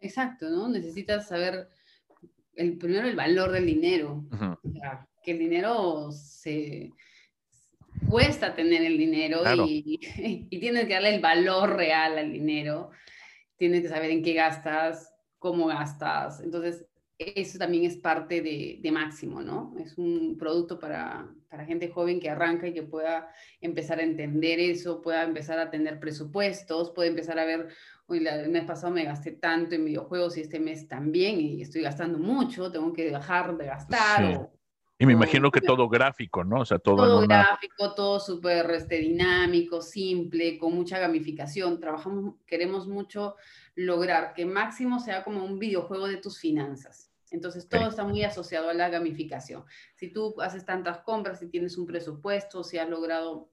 Exacto, 0.00 0.50
¿no? 0.50 0.68
Necesitas 0.68 1.28
saber 1.28 1.68
el, 2.54 2.76
primero 2.78 3.08
el 3.08 3.16
valor 3.16 3.52
del 3.52 3.66
dinero. 3.66 4.24
o 4.30 4.70
sea, 4.70 5.08
que 5.22 5.32
el 5.32 5.38
dinero 5.38 6.10
se 6.12 6.92
cuesta 8.08 8.54
tener 8.54 8.82
el 8.82 8.98
dinero 8.98 9.42
y, 9.66 9.98
y, 10.50 10.60
tienes 10.60 10.86
que 10.86 10.94
darle 10.94 11.14
el 11.14 11.20
valor 11.20 11.76
real 11.76 12.18
al 12.18 12.32
dinero. 12.32 12.90
Tienes 13.56 13.82
que 13.82 13.88
saber 13.88 14.10
en 14.10 14.22
qué 14.22 14.34
gastas, 14.34 15.14
cómo 15.38 15.66
gastas. 15.66 16.40
Entonces, 16.40 16.86
eso 17.18 17.58
también 17.58 17.84
es 17.84 17.96
parte 17.96 18.42
de, 18.42 18.78
de, 18.80 18.92
Máximo, 18.92 19.40
¿no? 19.40 19.74
Es 19.78 19.96
un 19.98 20.36
producto 20.36 20.78
para, 20.78 21.28
para, 21.48 21.64
gente 21.64 21.88
joven 21.88 22.18
que 22.18 22.28
arranca 22.28 22.66
y 22.66 22.74
que 22.74 22.82
pueda 22.82 23.28
empezar 23.60 24.00
a 24.00 24.02
entender 24.02 24.58
eso, 24.58 25.00
pueda 25.00 25.22
empezar 25.22 25.58
a 25.58 25.70
tener 25.70 26.00
presupuestos, 26.00 26.90
puede 26.90 27.10
empezar 27.10 27.38
a 27.38 27.44
ver, 27.44 27.68
hoy 28.06 28.26
el 28.26 28.50
mes 28.50 28.64
pasado 28.64 28.92
me 28.92 29.04
gasté 29.04 29.32
tanto 29.32 29.74
en 29.74 29.84
videojuegos 29.84 30.36
y 30.36 30.40
este 30.40 30.58
mes 30.58 30.88
también 30.88 31.40
y 31.40 31.62
estoy 31.62 31.82
gastando 31.82 32.18
mucho, 32.18 32.72
tengo 32.72 32.92
que 32.92 33.10
dejar 33.10 33.56
de 33.56 33.66
gastar. 33.66 34.50
Y 35.04 35.06
me 35.06 35.12
imagino 35.12 35.50
que 35.50 35.60
todo 35.60 35.88
gráfico, 35.88 36.44
¿no? 36.44 36.60
O 36.60 36.64
sea, 36.64 36.78
todo, 36.78 36.96
todo 36.96 37.20
gráfico, 37.20 37.94
todo 37.94 38.18
súper 38.18 38.70
este, 38.70 38.96
dinámico, 38.96 39.82
simple, 39.82 40.58
con 40.58 40.74
mucha 40.74 40.98
gamificación. 40.98 41.78
Trabajamos, 41.78 42.36
queremos 42.46 42.88
mucho 42.88 43.36
lograr 43.74 44.32
que 44.32 44.46
Máximo 44.46 44.98
sea 45.00 45.22
como 45.22 45.44
un 45.44 45.58
videojuego 45.58 46.08
de 46.08 46.16
tus 46.16 46.38
finanzas. 46.38 47.10
Entonces, 47.30 47.68
todo 47.68 47.88
está 47.88 48.04
muy 48.04 48.22
asociado 48.22 48.70
a 48.70 48.74
la 48.74 48.88
gamificación. 48.88 49.64
Si 49.94 50.08
tú 50.08 50.34
haces 50.40 50.64
tantas 50.64 51.00
compras, 51.00 51.40
si 51.40 51.48
tienes 51.48 51.76
un 51.76 51.84
presupuesto, 51.84 52.64
si 52.64 52.78
has 52.78 52.88
logrado 52.88 53.50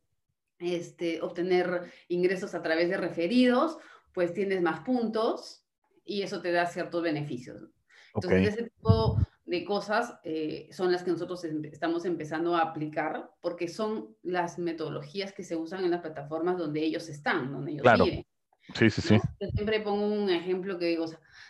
este, 0.60 1.22
obtener 1.22 1.92
ingresos 2.08 2.56
a 2.56 2.62
través 2.62 2.90
de 2.90 2.98
referidos, 2.98 3.78
pues 4.14 4.34
tienes 4.34 4.62
más 4.62 4.82
puntos 4.82 5.66
y 6.06 6.22
eso 6.22 6.42
te 6.42 6.52
da 6.52 6.66
ciertos 6.66 7.04
beneficios. 7.04 7.68
Entonces, 8.14 8.50
ese 8.50 8.70
tipo 8.70 9.18
de 9.52 9.66
cosas 9.66 10.18
eh, 10.24 10.70
son 10.72 10.94
las 10.94 11.04
que 11.04 11.12
nosotros 11.12 11.44
estamos 11.44 12.06
empezando 12.06 12.56
a 12.56 12.62
aplicar 12.62 13.32
porque 13.42 13.68
son 13.68 14.16
las 14.24 14.58
metodologías 14.58 15.34
que 15.34 15.44
se 15.44 15.58
usan 15.58 15.84
en 15.84 15.92
las 15.92 16.00
plataformas 16.00 16.58
donde 16.58 16.82
ellos 16.82 17.10
están, 17.10 17.52
donde 17.52 17.74
ellos 17.74 17.86
viven. 18.02 18.26
Sí, 18.74 18.90
sí, 18.90 19.02
sí. 19.02 19.20
Yo 19.42 19.50
siempre 19.50 19.82
pongo 19.82 20.08
un 20.08 20.30
ejemplo 20.30 20.80
que 20.80 20.86
digo, 20.86 21.06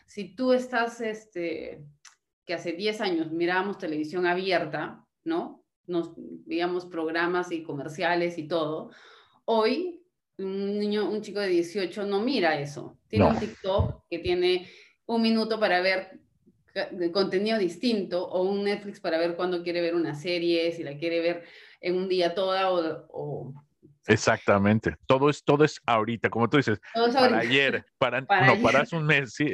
si 0.07 0.33
tú 0.33 0.51
estás, 0.51 0.99
este, 0.99 1.85
que 2.43 2.55
hace 2.55 2.71
10 2.71 3.01
años 3.01 3.31
mirábamos 3.31 3.77
televisión 3.77 4.25
abierta, 4.25 5.05
¿no? 5.23 5.63
Nos 5.85 6.13
veíamos 6.15 6.87
programas 6.87 7.51
y 7.51 7.61
comerciales 7.61 8.39
y 8.39 8.47
todo. 8.47 8.89
Hoy, 9.45 10.03
un 10.39 10.79
niño, 10.79 11.07
un 11.07 11.21
chico 11.21 11.39
de 11.39 11.49
18 11.49 12.07
no 12.07 12.19
mira 12.21 12.59
eso. 12.59 12.97
Tiene 13.07 13.25
un 13.25 13.39
TikTok 13.39 14.05
que 14.09 14.17
tiene 14.17 14.67
un 15.05 15.21
minuto 15.21 15.59
para 15.59 15.81
ver 15.81 16.20
contenido 17.11 17.57
distinto 17.57 18.27
o 18.27 18.43
un 18.43 18.63
Netflix 18.63 18.99
para 18.99 19.17
ver 19.17 19.35
cuándo 19.35 19.63
quiere 19.63 19.81
ver 19.81 19.95
una 19.95 20.15
serie, 20.15 20.71
si 20.71 20.83
la 20.83 20.97
quiere 20.97 21.19
ver 21.19 21.43
en 21.79 21.95
un 21.95 22.07
día 22.07 22.33
toda 22.33 22.71
o, 22.71 23.53
Exactamente. 24.07 24.95
Todo 25.05 25.29
es, 25.29 25.43
todo 25.43 25.63
es 25.63 25.79
ahorita, 25.85 26.29
como 26.29 26.49
tú 26.49 26.57
dices, 26.57 26.79
para 26.93 27.39
ayer, 27.39 27.85
para, 27.97 28.21
no, 28.21 28.61
para 28.61 28.81
hace 28.81 28.95
un 28.95 29.05
mes, 29.05 29.33
sí. 29.35 29.53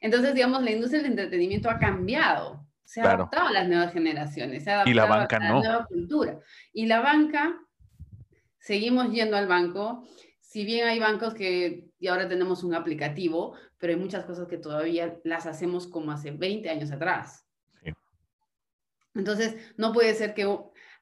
Entonces, 0.00 0.34
digamos, 0.34 0.62
la 0.62 0.70
industria 0.70 1.02
del 1.02 1.12
entretenimiento 1.12 1.70
ha 1.70 1.78
cambiado, 1.78 2.66
se 2.84 3.00
ha 3.00 3.12
adaptado 3.12 3.48
a 3.48 3.52
las 3.52 3.66
nuevas 3.66 3.92
generaciones, 3.92 4.64
se 4.64 4.70
ha 4.70 4.74
adaptado 4.74 4.90
y 4.90 4.94
la 4.94 5.06
banca 5.06 5.36
a 5.36 5.40
la 5.40 5.50
nueva 5.50 5.86
cultura. 5.86 6.38
Y 6.72 6.86
la 6.86 7.00
banca, 7.00 7.58
seguimos 8.58 9.10
yendo 9.10 9.36
al 9.38 9.48
banco, 9.48 10.06
si 10.40 10.66
bien 10.66 10.86
hay 10.86 10.98
bancos 10.98 11.32
que 11.34 11.88
y 11.98 12.08
ahora 12.08 12.28
tenemos 12.28 12.62
un 12.62 12.74
aplicativo, 12.74 13.54
pero 13.84 13.92
hay 13.92 14.00
muchas 14.00 14.24
cosas 14.24 14.48
que 14.48 14.56
todavía 14.56 15.20
las 15.24 15.44
hacemos 15.44 15.86
como 15.86 16.10
hace 16.10 16.30
20 16.30 16.70
años 16.70 16.90
atrás. 16.90 17.46
Entonces, 19.12 19.56
no 19.76 19.92
puede 19.92 20.14
ser 20.14 20.32
que 20.32 20.48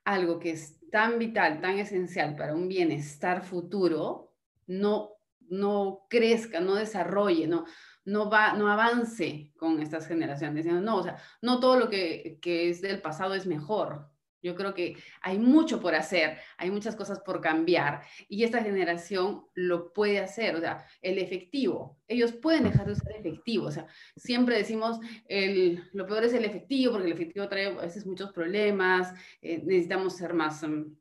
algo 0.03 0.41
que 0.41 0.51
es 0.51 0.81
tan 0.91 1.17
vital, 1.21 1.61
tan 1.61 1.79
esencial 1.79 2.35
para 2.35 2.57
un 2.57 2.67
bienestar 2.67 3.45
futuro, 3.45 4.35
no, 4.67 5.13
no 5.49 6.07
crezca, 6.11 6.59
no 6.59 6.75
desarrolle, 6.75 7.47
no, 7.47 7.67
no, 8.05 8.29
va, 8.29 8.55
no 8.55 8.67
avance 8.69 9.53
con 9.57 9.81
estas 9.81 10.09
generaciones. 10.09 10.67
No, 10.67 10.97
o 10.97 11.05
sea, 11.05 11.19
no 11.41 11.61
todo 11.61 11.77
lo 11.77 11.89
que, 11.89 12.41
que 12.43 12.69
es 12.69 12.83
del 12.83 13.01
pasado 13.01 13.35
es 13.35 13.47
mejor. 13.47 14.09
Yo 14.43 14.57
creo 14.57 14.75
que 14.75 14.97
hay 15.21 15.39
mucho 15.39 15.81
por 15.81 15.95
hacer, 15.95 16.39
hay 16.57 16.71
muchas 16.71 16.97
cosas 16.97 17.21
por 17.21 17.41
cambiar 17.41 18.03
y 18.29 18.43
esta 18.43 18.63
generación 18.63 19.45
lo 19.55 19.93
puede 19.93 20.19
hacer, 20.19 20.57
o 20.57 20.61
sea, 20.61 20.85
el 21.01 21.19
efectivo, 21.19 21.99
ellos 22.09 22.33
pueden 22.33 22.65
dejar 22.65 22.87
de 22.87 22.93
usar 22.93 23.13
efectivo, 23.13 23.67
o 23.67 23.71
sea, 23.71 23.87
siempre 24.17 24.57
decimos, 24.57 24.99
el, 25.29 25.89
lo 25.93 26.07
peor 26.07 26.25
es 26.25 26.35
el 26.35 26.45
efectivo 26.45 26.93
porque 26.93 27.07
el 27.07 27.15
efectivo 27.15 27.49
trae 27.49 27.67
a 27.67 27.71
veces 27.71 28.05
muchos 28.05 28.33
problemas, 28.33 29.15
eh, 29.41 29.63
necesitamos 29.65 30.17
ser 30.17 30.35
más, 30.35 30.63
mm, 30.63 30.97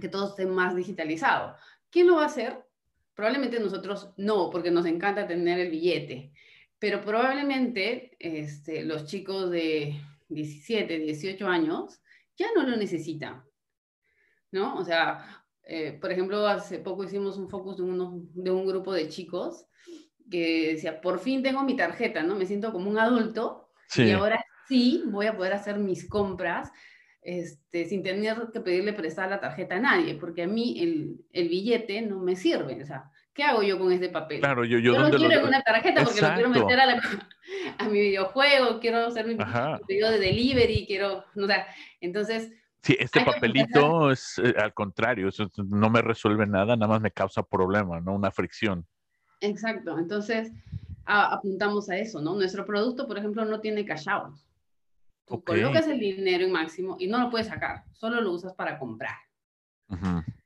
que 0.00 0.08
todo 0.08 0.28
esté 0.28 0.44
más 0.44 0.76
digitalizado. 0.76 1.56
¿Quién 1.90 2.06
lo 2.06 2.16
va 2.16 2.24
a 2.24 2.26
hacer? 2.26 2.62
Probablemente 3.14 3.58
nosotros 3.58 4.12
no, 4.18 4.50
porque 4.50 4.70
nos 4.70 4.84
encanta 4.84 5.26
tener 5.26 5.58
el 5.58 5.70
billete, 5.70 6.32
pero 6.78 7.00
probablemente 7.00 8.16
este, 8.18 8.84
los 8.84 9.06
chicos 9.06 9.50
de 9.50 9.98
17, 10.28 10.98
18 10.98 11.48
años, 11.48 12.02
ya 12.36 12.48
no 12.54 12.62
lo 12.62 12.76
necesita, 12.76 13.44
¿no? 14.52 14.76
O 14.76 14.84
sea, 14.84 15.44
eh, 15.62 15.98
por 16.00 16.12
ejemplo, 16.12 16.46
hace 16.46 16.78
poco 16.78 17.04
hicimos 17.04 17.36
un 17.36 17.48
focus 17.48 17.76
de, 17.76 17.84
de 17.84 18.50
un 18.50 18.66
grupo 18.66 18.92
de 18.92 19.08
chicos 19.08 19.66
que 20.30 20.72
decía, 20.74 21.00
por 21.00 21.18
fin 21.18 21.42
tengo 21.42 21.62
mi 21.62 21.76
tarjeta, 21.76 22.22
¿no? 22.22 22.36
Me 22.36 22.46
siento 22.46 22.72
como 22.72 22.90
un 22.90 22.98
adulto 22.98 23.70
y 23.96 24.10
ahora 24.10 24.44
sí 24.68 25.02
voy 25.06 25.26
a 25.26 25.36
poder 25.36 25.52
hacer 25.52 25.78
mis 25.78 26.08
compras 26.08 26.70
este, 27.22 27.86
sin 27.86 28.02
tener 28.02 28.50
que 28.52 28.60
pedirle 28.60 28.92
prestar 28.92 29.28
la 29.30 29.40
tarjeta 29.40 29.76
a 29.76 29.80
nadie, 29.80 30.14
porque 30.14 30.42
a 30.42 30.46
mí 30.46 30.80
el, 30.80 31.24
el 31.32 31.48
billete 31.48 32.02
no 32.02 32.20
me 32.20 32.36
sirve, 32.36 32.82
o 32.82 32.86
sea, 32.86 33.10
¿qué 33.36 33.44
hago 33.44 33.62
yo 33.62 33.78
con 33.78 33.92
este 33.92 34.08
papel? 34.08 34.40
Claro, 34.40 34.64
yo, 34.64 34.78
yo, 34.78 34.98
no 34.98 35.10
quiero 35.10 35.42
lo... 35.42 35.48
una 35.48 35.62
tarjeta 35.62 36.02
porque 36.02 36.20
lo 36.22 36.34
quiero 36.34 36.48
meter 36.48 36.80
a, 36.80 36.86
la, 36.86 37.02
a, 37.78 37.88
mi 37.88 38.00
videojuego, 38.00 38.80
quiero 38.80 39.06
hacer 39.06 39.26
mi 39.26 39.36
pedido 39.86 40.10
de 40.10 40.18
delivery, 40.18 40.86
quiero, 40.86 41.24
o 41.36 41.46
sea, 41.46 41.66
entonces... 42.00 42.50
Sí, 42.82 42.96
este 42.98 43.24
papelito 43.24 44.10
es 44.12 44.38
eh, 44.38 44.54
al 44.56 44.72
contrario, 44.72 45.28
eso 45.28 45.50
no 45.56 45.90
me 45.90 46.02
resuelve 46.02 46.46
nada, 46.46 46.76
nada 46.76 46.86
más 46.86 47.00
me 47.00 47.10
causa 47.10 47.42
problema, 47.42 48.00
¿no? 48.00 48.14
Una 48.14 48.30
fricción. 48.30 48.86
Exacto, 49.40 49.98
entonces 49.98 50.52
apuntamos 51.04 51.90
a 51.90 51.96
eso, 51.96 52.20
¿no? 52.20 52.34
Nuestro 52.34 52.64
producto, 52.64 53.06
por 53.06 53.18
ejemplo, 53.18 53.44
no 53.44 53.60
tiene 53.60 53.84
cash 53.84 54.08
out. 54.08 54.36
Tú 55.26 55.42
colocas 55.42 55.88
el 55.88 55.98
dinero 55.98 56.44
en 56.44 56.52
máximo 56.52 56.96
y 57.00 57.08
no 57.08 57.18
lo 57.18 57.28
puedes 57.28 57.48
sacar, 57.48 57.84
solo 57.92 58.20
lo 58.20 58.32
usas 58.32 58.54
para 58.54 58.78
comprar. 58.78 59.16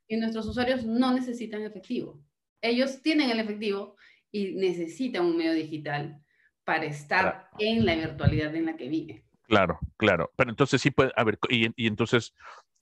Y 0.07 0.17
nuestros 0.17 0.47
usuarios 0.47 0.83
no 0.83 1.13
necesitan 1.13 1.61
efectivo 1.61 2.19
ellos 2.61 3.01
tienen 3.01 3.29
el 3.29 3.39
efectivo 3.39 3.95
y 4.31 4.53
necesitan 4.53 5.25
un 5.25 5.37
medio 5.37 5.53
digital 5.53 6.21
para 6.63 6.85
estar 6.85 7.49
en 7.59 7.85
la 7.85 7.95
virtualidad 7.95 8.55
en 8.55 8.65
la 8.65 8.77
que 8.77 8.87
viven. 8.87 9.25
Claro, 9.43 9.79
claro. 9.97 10.31
Pero 10.35 10.49
entonces 10.49 10.81
sí 10.81 10.91
puede, 10.91 11.11
a 11.15 11.23
ver, 11.23 11.37
y, 11.49 11.67
y 11.75 11.87
entonces 11.87 12.33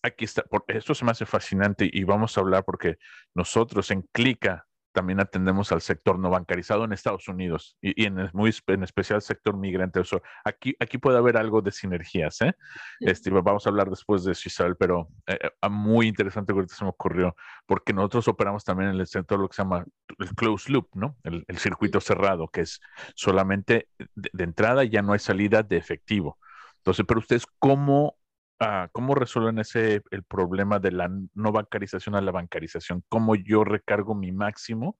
aquí 0.04 0.26
está, 0.26 0.44
por, 0.44 0.64
esto 0.68 0.94
se 0.94 1.06
me 1.06 1.12
hace 1.12 1.26
fascinante 1.26 1.90
y 1.92 2.04
vamos 2.04 2.38
a 2.38 2.42
hablar 2.42 2.64
porque 2.64 2.98
nosotros 3.34 3.90
en 3.92 4.04
Clica 4.12 4.68
también 5.00 5.22
atendemos 5.22 5.72
al 5.72 5.80
sector 5.80 6.20
no 6.20 6.30
bancarizado 6.30 6.84
en 6.84 6.92
Estados 6.92 7.30
Unidos 7.30 7.78
y, 7.82 8.04
en, 8.04 8.30
muy, 8.34 8.54
en 8.68 8.84
especial 8.84 9.22
sector 9.22 9.56
migrante. 9.56 10.02
aquí, 10.44 10.76
aquí 10.78 10.98
puede 10.98 11.18
haber 11.18 11.38
algo 11.38 11.62
de 11.62 11.72
sinergias. 11.72 12.42
¿eh? 12.42 12.54
Este, 13.00 13.30
vamos 13.30 13.66
a 13.66 13.70
hablar 13.70 13.90
después 13.90 14.26
de 14.26 14.34
eso, 14.34 14.42
Isabel, 14.50 14.76
pero 14.76 15.08
eh, 15.26 15.40
eh, 15.42 15.70
muy 15.70 16.08
interesante 16.08 16.54
que 16.54 16.68
se 16.68 16.84
me 16.84 16.90
ocurrió, 16.90 17.34
porque 17.66 17.94
nosotros 17.94 18.28
operamos 18.28 18.66
también 18.66 18.90
en 18.90 19.00
el 19.00 19.08
sector 19.08 19.40
lo 19.40 19.48
que 19.48 19.56
se 19.56 19.62
llama 19.62 19.86
el 20.18 20.36
closed 20.36 20.74
loop, 20.74 20.90
¿no? 20.96 21.16
El, 21.24 21.46
circuito 21.60 22.02
cerrado, 22.02 22.50
que 22.50 22.62
es 22.62 22.82
solamente 23.16 23.88
de, 23.98 24.30
de 24.34 24.44
entrada 24.44 24.84
ya 24.84 25.02
no 25.02 25.14
hay 25.14 25.20
salida 25.20 25.64
de 25.64 25.78
efectivo. 25.78 26.38
Entonces, 26.80 27.06
pero 27.08 27.22
ustedes, 27.22 27.46
¿cómo 27.58 28.19
Ah, 28.60 28.90
¿cómo 28.92 29.16
resuelven 29.16 29.60
ese 29.60 30.02
el 30.12 30.24
problema 30.24 30.80
de 30.80 30.92
la 30.92 31.10
no 31.34 31.52
bancarización 31.52 32.16
a 32.16 32.22
la 32.22 32.32
bancarización? 32.32 33.04
¿Cómo 33.08 33.36
yo 33.36 33.64
recargo 33.64 34.16
mi 34.16 34.34
máximo 34.34 34.98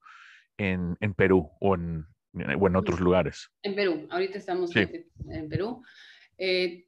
en, 0.56 0.96
en 1.00 1.14
Perú 1.14 1.50
o 1.60 1.74
en, 1.74 2.06
o 2.58 2.66
en, 2.66 2.76
otros 2.76 3.00
lugares? 3.00 3.50
En 3.62 3.74
Perú, 3.74 4.08
ahorita 4.10 4.38
estamos 4.38 4.74
en, 4.74 5.48
Perú. 5.50 5.82
Eh, 6.38 6.86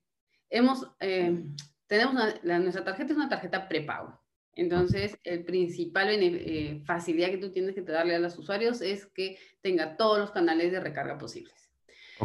hemos, 0.48 0.90
eh, 1.00 1.44
tenemos 1.86 2.14
nuestra 2.42 2.84
tarjeta 2.84 3.12
es 3.12 3.16
una 3.18 3.28
tarjeta 3.28 3.68
prepago. 3.68 4.18
Entonces, 4.54 5.18
el 5.24 5.44
principal 5.44 6.08
eh, 6.10 6.82
facilidad 6.86 7.30
que 7.30 7.38
tú 7.38 7.52
tienes 7.52 7.74
que 7.74 7.82
darle 7.82 8.14
a 8.14 8.18
los 8.18 8.38
usuarios 8.38 8.80
es 8.80 9.06
que 9.06 9.38
tenga 9.60 9.96
todos 9.96 10.18
los 10.18 10.30
canales 10.30 10.72
de 10.72 10.80
recarga 10.80 11.18
posibles. 11.18 11.61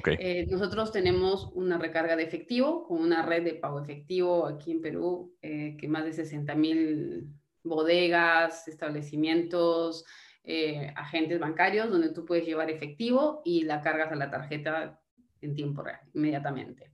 Eh, 0.05 0.45
nosotros 0.49 0.91
tenemos 0.91 1.49
una 1.53 1.77
recarga 1.77 2.15
de 2.15 2.23
efectivo 2.23 2.87
con 2.87 3.01
una 3.01 3.25
red 3.25 3.43
de 3.43 3.53
pago 3.53 3.81
efectivo 3.81 4.45
aquí 4.45 4.71
en 4.71 4.81
Perú, 4.81 5.35
eh, 5.41 5.75
que 5.79 5.87
más 5.87 6.05
de 6.05 6.13
60 6.13 6.55
mil 6.55 7.27
bodegas, 7.63 8.67
establecimientos, 8.67 10.05
eh, 10.43 10.93
agentes 10.95 11.39
bancarios 11.39 11.89
donde 11.89 12.09
tú 12.09 12.25
puedes 12.25 12.45
llevar 12.45 12.69
efectivo 12.69 13.41
y 13.43 13.63
la 13.63 13.81
cargas 13.81 14.11
a 14.11 14.15
la 14.15 14.29
tarjeta 14.29 14.99
en 15.41 15.55
tiempo 15.55 15.83
real, 15.83 15.99
inmediatamente. 16.13 16.91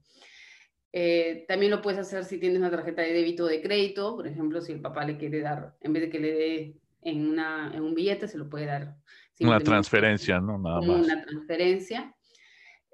también 1.48 1.72
lo 1.72 1.82
puedes 1.82 1.98
hacer 1.98 2.24
si 2.24 2.38
tienes 2.38 2.58
una 2.58 2.70
tarjeta 2.70 3.02
de 3.02 3.12
débito 3.12 3.44
o 3.44 3.48
de 3.48 3.60
crédito, 3.60 4.14
por 4.14 4.26
ejemplo, 4.26 4.60
si 4.60 4.72
el 4.72 4.80
papá 4.80 5.04
le 5.04 5.16
quiere 5.16 5.40
dar, 5.40 5.74
en 5.80 5.92
vez 5.92 6.04
de 6.04 6.10
que 6.10 6.20
le 6.20 6.32
dé 6.32 6.76
en, 7.02 7.26
una, 7.28 7.72
en 7.74 7.82
un 7.82 7.94
billete, 7.94 8.28
se 8.28 8.38
lo 8.38 8.48
puede 8.48 8.66
dar. 8.66 8.94
Una 9.40 9.60
transferencia, 9.60 10.40
¿no? 10.40 10.58
Nada 10.58 10.80
más. 10.80 11.04
Una 11.04 11.24
transferencia. 11.24 12.14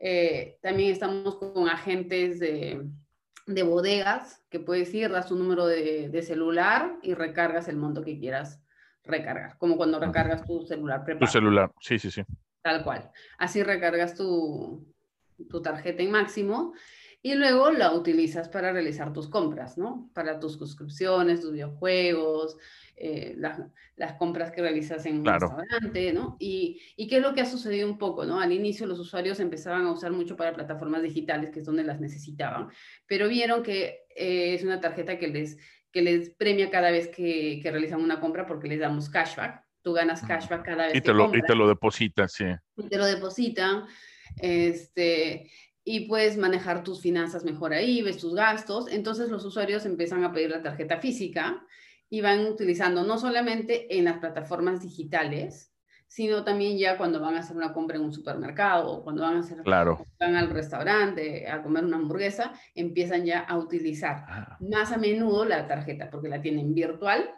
Eh, 0.02 0.58
también 0.62 0.90
estamos 0.90 1.36
con 1.36 1.68
agentes 1.68 2.40
de, 2.40 2.88
de, 3.46 3.62
bodegas 3.62 4.42
que 4.48 4.58
puedes 4.58 4.92
ir, 4.94 5.10
das 5.10 5.26
tu 5.26 5.36
número 5.36 5.66
de, 5.66 6.08
de, 6.08 6.22
celular 6.22 6.96
y 7.02 7.12
recargas 7.12 7.68
el 7.68 7.76
monto 7.76 8.02
que 8.02 8.18
quieras 8.18 8.62
recargar, 9.04 9.58
como 9.58 9.76
cuando 9.76 10.00
recargas 10.00 10.42
tu 10.44 10.62
celular 10.62 11.04
preparado. 11.04 11.26
Tu 11.26 11.32
celular, 11.32 11.70
sí, 11.80 11.98
sí, 11.98 12.10
sí. 12.10 12.22
Tal 12.62 12.82
cual. 12.82 13.10
Así 13.36 13.62
recargas 13.62 14.14
tu, 14.14 14.90
tu 15.50 15.60
tarjeta 15.60 16.02
en 16.02 16.10
máximo 16.10 16.72
y 17.22 17.34
luego 17.34 17.70
la 17.70 17.92
utilizas 17.92 18.48
para 18.48 18.72
realizar 18.72 19.12
tus 19.12 19.28
compras, 19.28 19.76
¿no? 19.76 20.10
Para 20.14 20.40
tus 20.40 20.54
suscripciones, 20.54 21.42
tus 21.42 21.52
videojuegos, 21.52 22.56
eh, 23.02 23.34
las, 23.38 24.12
compras 24.18 24.50
que 24.50 24.60
realizas 24.60 25.06
en 25.06 25.20
un 25.20 25.24
restaurante, 25.24 26.12
¿no? 26.12 26.36
Y, 26.38 26.82
y, 26.96 27.08
qué 27.08 27.16
es 27.16 27.22
lo 27.22 27.32
que 27.32 27.40
ha 27.40 27.46
sucedido 27.46 27.88
un 27.88 27.96
poco, 27.96 28.26
¿no? 28.26 28.38
Al 28.40 28.52
inicio 28.52 28.86
los 28.86 28.98
usuarios 28.98 29.40
empezaban 29.40 29.86
a 29.86 29.92
usar 29.92 30.12
mucho 30.12 30.36
para 30.36 30.52
plataformas 30.52 31.02
digitales, 31.02 31.48
que 31.48 31.60
es 31.60 31.64
donde 31.64 31.82
las 31.82 31.98
necesitaban, 31.98 32.68
pero 33.06 33.26
vieron 33.26 33.62
que 33.62 34.04
eh, 34.14 34.52
es 34.52 34.62
una 34.64 34.80
tarjeta 34.80 35.18
que 35.18 35.28
les, 35.28 35.56
que 35.90 36.02
les 36.02 36.28
premia 36.28 36.68
cada 36.68 36.90
vez 36.90 37.08
que, 37.08 37.60
que 37.62 37.70
realizan 37.70 38.02
una 38.02 38.20
compra 38.20 38.44
porque 38.44 38.68
les 38.68 38.80
damos 38.80 39.08
cashback. 39.08 39.64
Tú 39.80 39.94
ganas 39.94 40.20
cashback 40.20 40.62
cada 40.62 40.88
vez 40.88 40.94
y 40.94 41.00
te 41.00 41.06
que 41.06 41.14
lo, 41.14 41.24
compras. 41.24 41.42
Y 41.42 41.46
te 41.46 41.54
lo 41.54 41.68
depositan, 41.68 42.28
sí. 42.28 42.44
Y 42.76 42.86
te 42.86 42.98
lo 42.98 43.06
depositan. 43.06 43.86
Este, 44.42 45.50
y 45.84 46.00
puedes 46.00 46.36
manejar 46.36 46.84
tus 46.84 47.00
finanzas 47.00 47.44
mejor 47.44 47.72
ahí, 47.72 48.02
ves 48.02 48.18
tus 48.18 48.34
gastos. 48.34 48.92
Entonces 48.92 49.30
los 49.30 49.42
usuarios 49.42 49.86
empiezan 49.86 50.22
a 50.22 50.34
pedir 50.34 50.50
la 50.50 50.60
tarjeta 50.60 50.98
física 50.98 51.64
y 52.10 52.20
van 52.20 52.44
utilizando 52.46 53.04
no 53.04 53.16
solamente 53.16 53.96
en 53.96 54.04
las 54.04 54.18
plataformas 54.18 54.82
digitales, 54.82 55.72
sino 56.08 56.42
también 56.42 56.76
ya 56.76 56.98
cuando 56.98 57.20
van 57.20 57.36
a 57.36 57.38
hacer 57.38 57.56
una 57.56 57.72
compra 57.72 57.96
en 57.96 58.02
un 58.02 58.12
supermercado 58.12 58.90
o 58.90 59.04
cuando 59.04 59.22
van 59.22 59.36
a 59.36 59.40
hacer 59.40 59.62
claro. 59.62 60.04
van 60.18 60.34
al 60.34 60.50
restaurante 60.50 61.48
a 61.48 61.62
comer 61.62 61.84
una 61.84 61.98
hamburguesa, 61.98 62.52
empiezan 62.74 63.24
ya 63.24 63.40
a 63.40 63.56
utilizar 63.56 64.24
ah. 64.28 64.58
más 64.58 64.90
a 64.90 64.98
menudo 64.98 65.44
la 65.44 65.68
tarjeta 65.68 66.10
porque 66.10 66.28
la 66.28 66.42
tienen 66.42 66.74
virtual, 66.74 67.30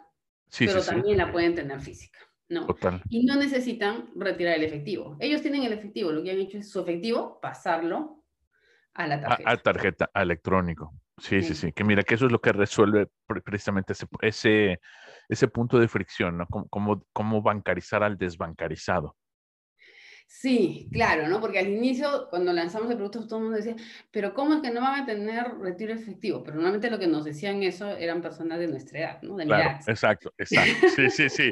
pero 0.57 0.81
también 0.81 1.19
la 1.19 1.31
pueden 1.31 1.53
tener 1.53 1.79
física. 1.81 2.17
¿no? 2.49 2.67
Y 3.09 3.25
no 3.25 3.35
necesitan 3.35 4.09
retirar 4.15 4.55
el 4.55 4.63
efectivo. 4.63 5.17
Ellos 5.19 5.41
tienen 5.41 5.63
el 5.63 5.73
efectivo, 5.73 6.11
lo 6.11 6.23
que 6.23 6.31
han 6.31 6.39
hecho 6.39 6.57
es 6.57 6.69
su 6.69 6.81
efectivo, 6.81 7.39
pasarlo 7.41 8.23
a 8.95 9.07
la 9.07 9.21
tarjeta. 9.21 9.51
A, 9.51 9.57
tarjeta, 9.57 10.11
electrónico. 10.15 10.93
Sí, 11.23 11.41
sí, 11.41 11.55
sí, 11.55 11.71
Que 11.71 11.85
mira, 11.85 12.03
que 12.03 12.15
eso 12.15 12.25
es 12.25 12.33
lo 12.33 12.41
que 12.41 12.51
resuelve 12.51 13.07
precisamente 13.45 13.93
ese, 13.93 14.79
ese, 15.29 15.47
punto 15.47 15.79
de 15.79 15.87
fricción, 15.87 16.37
¿no? 16.37 16.47
Cómo, 16.69 17.05
cómo, 17.13 17.41
bancarizar 17.41 18.03
al 18.03 18.17
desbancarizado. 18.17 19.15
Sí, 20.27 20.89
claro, 20.91 21.29
¿no? 21.29 21.39
Porque 21.39 21.59
al 21.59 21.69
inicio, 21.69 22.27
cuando 22.29 22.51
lanzamos 22.51 22.91
el 22.91 22.97
producto, 22.97 23.25
todo 23.25 23.37
el 23.37 23.43
mundo 23.43 23.57
decía, 23.57 23.75
pero 24.11 24.33
¿cómo 24.33 24.55
es 24.55 24.61
que 24.61 24.71
no 24.71 24.81
van 24.81 25.03
a 25.03 25.05
tener 25.05 25.45
retiro 25.61 25.93
efectivo? 25.93 26.43
Pero 26.43 26.55
normalmente 26.55 26.89
lo 26.89 26.99
que 26.99 27.07
nos 27.07 27.23
decían 27.23 27.63
eso 27.63 27.89
eran 27.95 28.21
personas 28.21 28.59
de 28.59 28.67
nuestra 28.67 28.99
edad, 28.99 29.21
¿no? 29.21 29.37
De 29.37 29.45
claro, 29.45 29.79
exacto, 29.87 30.33
exacto. 30.37 30.89
Sí, 30.89 31.09
sí, 31.09 31.29
sí. 31.29 31.51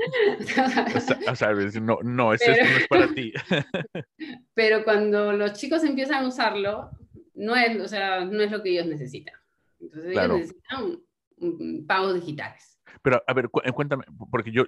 o 1.29 1.35
sea, 1.35 1.53
no, 1.81 1.97
no, 2.03 2.33
ese 2.33 2.61
no 2.61 2.77
es 2.77 2.87
para 2.89 3.07
ti. 3.13 3.31
pero 4.53 4.83
cuando 4.83 5.31
los 5.31 5.53
chicos 5.53 5.81
empiezan 5.85 6.25
a 6.25 6.27
usarlo, 6.27 6.91
no 7.35 7.55
es, 7.55 7.79
o 7.79 7.87
sea, 7.87 8.25
no 8.25 8.43
es 8.43 8.51
lo 8.51 8.61
que 8.61 8.71
ellos 8.71 8.87
necesitan. 8.87 9.40
Entonces 9.81 10.11
ellos 10.11 10.29
necesitan 10.29 10.99
pagos 11.87 12.13
digitales. 12.15 12.79
Pero, 13.01 13.23
a 13.25 13.33
ver, 13.33 13.49
eh, 13.63 13.71
cuéntame, 13.71 14.03
porque 14.29 14.51
yo 14.51 14.65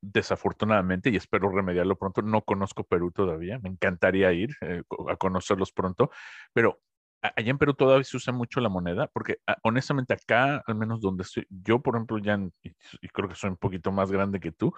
desafortunadamente, 0.00 1.10
y 1.10 1.16
espero 1.16 1.50
remediarlo 1.50 1.96
pronto, 1.96 2.22
no 2.22 2.42
conozco 2.42 2.84
Perú 2.84 3.10
todavía, 3.10 3.58
me 3.58 3.70
encantaría 3.70 4.32
ir 4.32 4.50
eh, 4.60 4.82
a 5.08 5.16
conocerlos 5.16 5.72
pronto, 5.72 6.10
pero 6.52 6.80
allá 7.22 7.50
en 7.50 7.58
Perú 7.58 7.74
todavía 7.74 8.04
se 8.04 8.16
usa 8.16 8.32
mucho 8.32 8.60
la 8.60 8.68
moneda, 8.68 9.08
porque 9.12 9.38
ah, 9.46 9.56
honestamente 9.62 10.12
acá, 10.12 10.62
al 10.66 10.74
menos 10.74 11.00
donde 11.00 11.22
estoy, 11.22 11.46
yo 11.48 11.80
por 11.80 11.96
ejemplo 11.96 12.18
ya, 12.18 12.38
y 12.62 13.08
creo 13.08 13.28
que 13.28 13.34
soy 13.34 13.50
un 13.50 13.56
poquito 13.56 13.92
más 13.92 14.10
grande 14.10 14.40
que 14.40 14.52
tú, 14.52 14.72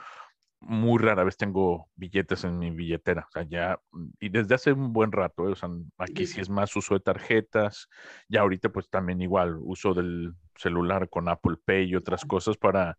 muy 0.67 0.99
rara 0.99 1.25
vez 1.25 1.37
tengo 1.37 1.89
billetes 1.97 2.45
en 2.45 2.59
mi 2.59 2.71
billetera, 2.71 3.27
o 3.29 3.31
sea, 3.31 3.43
ya, 3.43 3.79
mm, 3.93 4.07
y 4.21 4.29
desde 4.29 4.55
hace 4.55 4.73
un 4.73 4.93
buen 4.93 5.13
rato, 5.13 5.49
¿eh? 5.49 5.53
o 5.53 5.55
sea, 5.55 5.69
aquí 5.99 6.27
sí 6.27 6.41
es 6.41 6.51
más 6.51 6.75
uso 6.77 6.95
de 6.95 7.01
tarjetas, 7.01 7.89
ya 8.29 8.41
ahorita 8.41 8.71
pues 8.71 8.89
también 8.89 9.21
igual, 9.21 9.57
uso 9.61 9.95
del 9.95 10.35
celular 10.57 11.09
con 11.09 11.29
Apple 11.29 11.57
Pay 11.65 11.91
y 11.91 11.97
otras 11.97 12.25
cosas 12.25 12.57
para, 12.57 12.97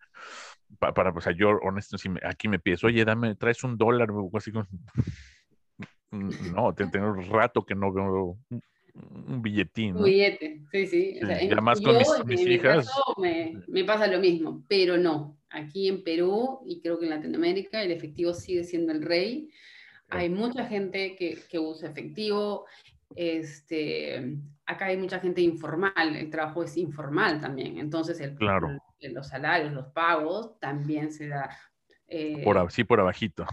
para, 0.80 1.12
o 1.12 1.22
sea, 1.22 1.34
yo 1.34 1.50
honesto, 1.64 1.98
si 1.98 2.10
aquí 2.24 2.48
me 2.48 2.60
pides, 2.60 2.84
oye, 2.84 3.06
dame, 3.06 3.36
traes 3.36 3.64
un 3.64 3.78
dólar, 3.78 4.10
o 4.12 4.30
así 4.34 4.52
como, 4.52 4.66
no, 6.12 6.74
tengo 6.74 7.12
un 7.12 7.30
rato 7.30 7.66
que 7.66 7.76
no 7.76 7.92
veo 7.92 8.38
un 8.96 9.42
billetín. 9.42 9.98
Un 9.98 10.04
billete, 10.04 10.62
sí, 10.72 10.88
sí. 10.88 11.20
y 11.22 11.52
además 11.52 11.82
con 11.82 11.98
mis, 12.26 12.42
hijas. 12.42 12.90
me, 13.18 13.62
me, 13.68 13.84
pasa 13.84 14.08
lo 14.08 14.20
mismo, 14.20 14.64
pero 14.68 14.98
no. 14.98 15.38
Aquí 15.50 15.88
en 15.88 16.04
Perú 16.04 16.62
y 16.66 16.82
creo 16.82 17.00
que 17.00 17.06
en 17.06 17.12
Latinoamérica 17.12 17.82
el 17.82 17.92
efectivo 17.92 18.34
sigue 18.34 18.64
siendo 18.64 18.92
el 18.92 19.02
rey. 19.02 19.50
Hay 20.10 20.30
mucha 20.30 20.66
gente 20.66 21.16
que, 21.16 21.40
que 21.50 21.60
usa 21.60 21.90
efectivo. 21.90 22.66
Este, 23.16 24.38
acá 24.66 24.86
hay 24.86 24.98
mucha 24.98 25.20
gente 25.20 25.42
informal, 25.42 26.16
el 26.16 26.30
trabajo 26.30 26.64
es 26.64 26.78
informal 26.78 27.40
también. 27.40 27.78
Entonces, 27.78 28.20
el, 28.20 28.36
claro. 28.36 28.78
los 29.00 29.28
salarios, 29.28 29.74
los 29.74 29.88
pagos, 29.88 30.60
también 30.60 31.12
se 31.12 31.28
da. 31.28 31.50
Eh, 32.08 32.42
por, 32.44 32.72
sí, 32.72 32.84
por 32.84 33.00
abajito. 33.00 33.46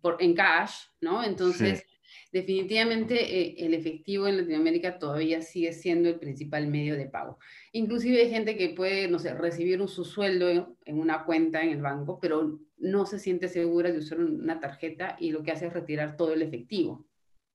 Por, 0.00 0.16
en 0.20 0.34
cash, 0.34 0.84
¿no? 1.00 1.24
Entonces 1.24 1.84
definitivamente 2.30 3.40
eh, 3.40 3.54
el 3.58 3.74
efectivo 3.74 4.26
en 4.26 4.38
Latinoamérica 4.38 4.98
todavía 4.98 5.40
sigue 5.40 5.72
siendo 5.72 6.08
el 6.08 6.18
principal 6.18 6.66
medio 6.66 6.96
de 6.96 7.06
pago. 7.06 7.38
Inclusive 7.72 8.20
hay 8.20 8.30
gente 8.30 8.56
que 8.56 8.70
puede, 8.70 9.08
no 9.08 9.18
sé, 9.18 9.34
recibir 9.34 9.80
un, 9.80 9.88
su 9.88 10.04
sueldo 10.04 10.48
en, 10.48 10.98
una 10.98 11.24
cuenta 11.24 11.62
en 11.62 11.70
el 11.70 11.82
banco, 11.82 12.18
pero 12.20 12.58
no 12.76 13.06
se 13.06 13.18
siente 13.18 13.48
segura 13.48 13.90
de 13.90 13.98
usar 13.98 14.20
una 14.20 14.60
tarjeta 14.60 15.16
y 15.18 15.32
lo 15.32 15.42
que 15.42 15.52
hace 15.52 15.66
es 15.66 15.72
retirar 15.72 16.16
todo 16.16 16.32
el 16.32 16.42
efectivo. 16.42 17.06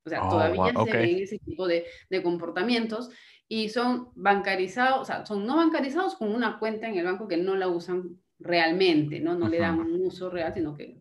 O 0.04 0.10
sea, 0.10 0.26
oh, 0.26 0.28
todavía 0.28 0.72
se 0.84 0.96
ven 0.96 1.18
ese 1.18 1.38
tipo 1.38 1.66
de, 1.66 1.86
de, 2.10 2.22
comportamientos 2.22 3.10
y 3.48 3.70
son 3.70 4.10
bancarizados, 4.14 5.00
o 5.00 5.04
sea, 5.04 5.24
son 5.24 5.46
no 5.46 5.56
bancarizados 5.56 6.16
con 6.16 6.34
una 6.34 6.58
cuenta 6.58 6.88
en 6.88 6.98
el 6.98 7.06
banco 7.06 7.26
que 7.26 7.38
no 7.38 7.56
la 7.56 7.68
usan 7.68 8.20
realmente, 8.38 9.20
¿no? 9.20 9.34
No 9.34 9.48
le 9.48 9.58
dan 9.58 9.80
un 9.80 10.04
uso 10.04 10.28
real, 10.28 10.52
sino 10.52 10.76
que 10.76 10.98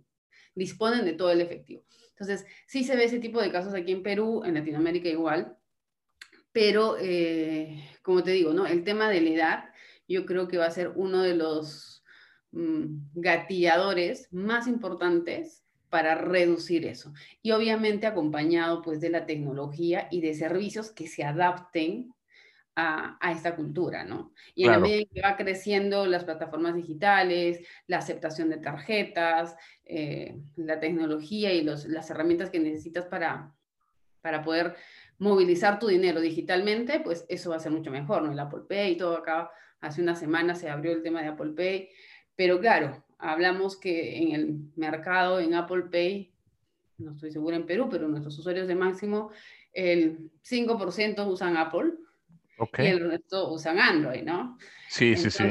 disponen 0.55 1.03
de 1.03 1.13
todo 1.13 1.31
el 1.31 1.41
efectivo. 1.41 1.83
Entonces, 2.13 2.45
sí 2.67 2.84
se 2.84 2.95
ve 2.95 3.06
ese 3.06 3.19
tipo 3.19 3.41
de 3.41 3.52
casos 3.52 3.73
aquí 3.73 3.91
en 3.91 4.04
Perú, 4.04 4.43
en 4.45 4.54
Latinoamérica 4.54 5.10
igual, 5.10 5.58
pero 6.52 6.97
eh, 6.99 7.84
como 8.02 8.23
te 8.23 8.32
digo, 8.32 8.54
¿no? 8.54 8.67
El 8.67 8.84
tema 8.84 9.10
de 9.10 9.21
la 9.21 9.30
edad, 9.30 9.63
yo 10.08 10.26
creo 10.26 10.47
que 10.47 10.58
va 10.58 10.65
a 10.65 10.71
ser 10.71 10.91
uno 10.95 11.23
de 11.23 11.36
los 11.36 12.04
mm, 12.52 13.10
gatilladores 13.15 14.32
más 14.32 14.67
importantes 14.67 15.63
para 15.89 16.15
reducir 16.15 16.86
eso. 16.86 17.13
Y 17.41 17.52
obviamente 17.52 18.08
acompañado 18.08 18.82
pues 18.82 18.99
de 18.99 19.10
la 19.10 19.26
tecnología 19.26 20.08
y 20.10 20.21
de 20.21 20.34
servicios 20.34 20.91
que 20.91 21.08
se 21.08 21.23
adapten 21.23 22.13
a, 22.75 23.31
esta 23.31 23.55
cultura, 23.55 24.03
¿no? 24.03 24.33
Y 24.55 24.65
en 24.65 24.71
la 24.71 24.79
medida 24.79 25.05
que 25.13 25.21
va 25.21 25.38
creciendo 25.38 26.05
las 26.05 26.23
plataformas 26.23 26.75
digitales, 26.75 27.59
la 27.88 27.97
aceptación 27.97 28.49
de 28.49 28.57
tarjetas, 28.57 29.55
eh, 29.86 30.39
la 30.55 30.79
tecnología 30.79 31.53
y 31.53 31.62
las 31.63 32.09
herramientas 32.09 32.49
que 32.49 32.59
necesitas 32.59 33.05
para, 33.05 33.53
para 34.21 34.41
poder 34.41 34.75
movilizar 35.19 35.79
tu 35.79 35.88
dinero 35.88 36.19
digitalmente, 36.19 36.99
pues 36.99 37.25
eso 37.29 37.51
va 37.51 37.57
a 37.57 37.59
ser 37.59 37.71
mucho 37.71 37.91
mejor, 37.91 38.23
¿no? 38.23 38.31
El 38.31 38.39
Apple 38.39 38.63
Pay 38.67 38.93
y 38.93 38.97
todo 38.97 39.17
acá, 39.17 39.51
hace 39.79 40.01
una 40.01 40.15
semana 40.15 40.55
se 40.55 40.69
abrió 40.69 40.91
el 40.91 41.03
tema 41.03 41.21
de 41.21 41.27
Apple 41.27 41.53
Pay, 41.55 41.89
pero 42.36 42.59
claro, 42.59 43.05
hablamos 43.19 43.77
que 43.77 44.17
en 44.17 44.31
el 44.31 44.59
mercado, 44.75 45.39
en 45.39 45.53
Apple 45.53 45.83
Pay, 45.91 46.33
no 46.97 47.12
estoy 47.12 47.31
segura 47.31 47.55
en 47.55 47.65
Perú, 47.65 47.88
pero 47.89 48.07
nuestros 48.07 48.38
usuarios 48.39 48.67
de 48.67 48.75
máximo, 48.75 49.31
el 49.73 50.31
5% 50.43 51.27
usan 51.27 51.57
Apple, 51.57 51.93
y 52.77 52.85
el 52.85 53.09
resto 53.09 53.51
usan 53.51 53.79
Android, 53.79 54.23
¿no? 54.23 54.57
Sí, 54.89 55.15
sí, 55.15 55.29
sí. 55.29 55.43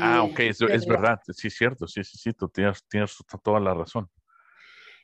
ah, 0.00 0.22
ok, 0.22 0.40
eso 0.40 0.68
es 0.68 0.86
verdad, 0.86 1.20
sí, 1.32 1.48
es 1.48 1.56
cierto, 1.56 1.86
sí, 1.86 2.02
sí, 2.04 2.18
sí, 2.18 2.32
tú 2.32 2.48
tienes, 2.48 2.84
tienes 2.88 3.16
toda 3.42 3.60
la 3.60 3.74
razón. 3.74 4.08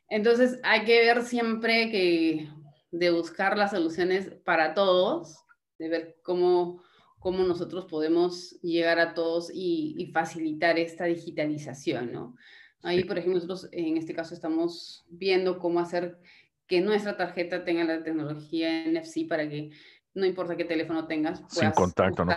Entonces 0.09 0.59
hay 0.62 0.85
que 0.85 1.01
ver 1.01 1.23
siempre 1.23 1.90
que 1.90 2.49
de 2.90 3.11
buscar 3.11 3.57
las 3.57 3.71
soluciones 3.71 4.31
para 4.45 4.75
todos, 4.75 5.45
de 5.79 5.88
ver 5.88 6.16
cómo, 6.23 6.83
cómo 7.18 7.45
nosotros 7.45 7.87
podemos 7.87 8.53
llegar 8.61 8.99
a 8.99 9.14
todos 9.14 9.51
y, 9.53 9.95
y 9.97 10.12
facilitar 10.12 10.79
esta 10.79 11.05
digitalización, 11.07 12.12
¿no? 12.12 12.37
Ahí, 12.83 13.05
por 13.05 13.16
ejemplo, 13.16 13.37
nosotros 13.37 13.68
en 13.73 13.97
este 13.97 14.12
caso 14.12 14.35
estamos 14.35 15.05
viendo 15.09 15.59
cómo 15.59 15.79
hacer 15.79 16.18
que 16.66 16.81
nuestra 16.81 17.16
tarjeta 17.16 17.64
tenga 17.64 17.85
la 17.85 18.03
tecnología 18.03 18.85
NFC 18.87 19.29
para 19.29 19.49
que 19.49 19.71
no 20.14 20.27
importa 20.27 20.57
qué 20.57 20.64
teléfono 20.64 21.07
tengas. 21.07 21.42
Sin 21.48 21.70
contacto, 21.72 22.25
¿no? 22.25 22.35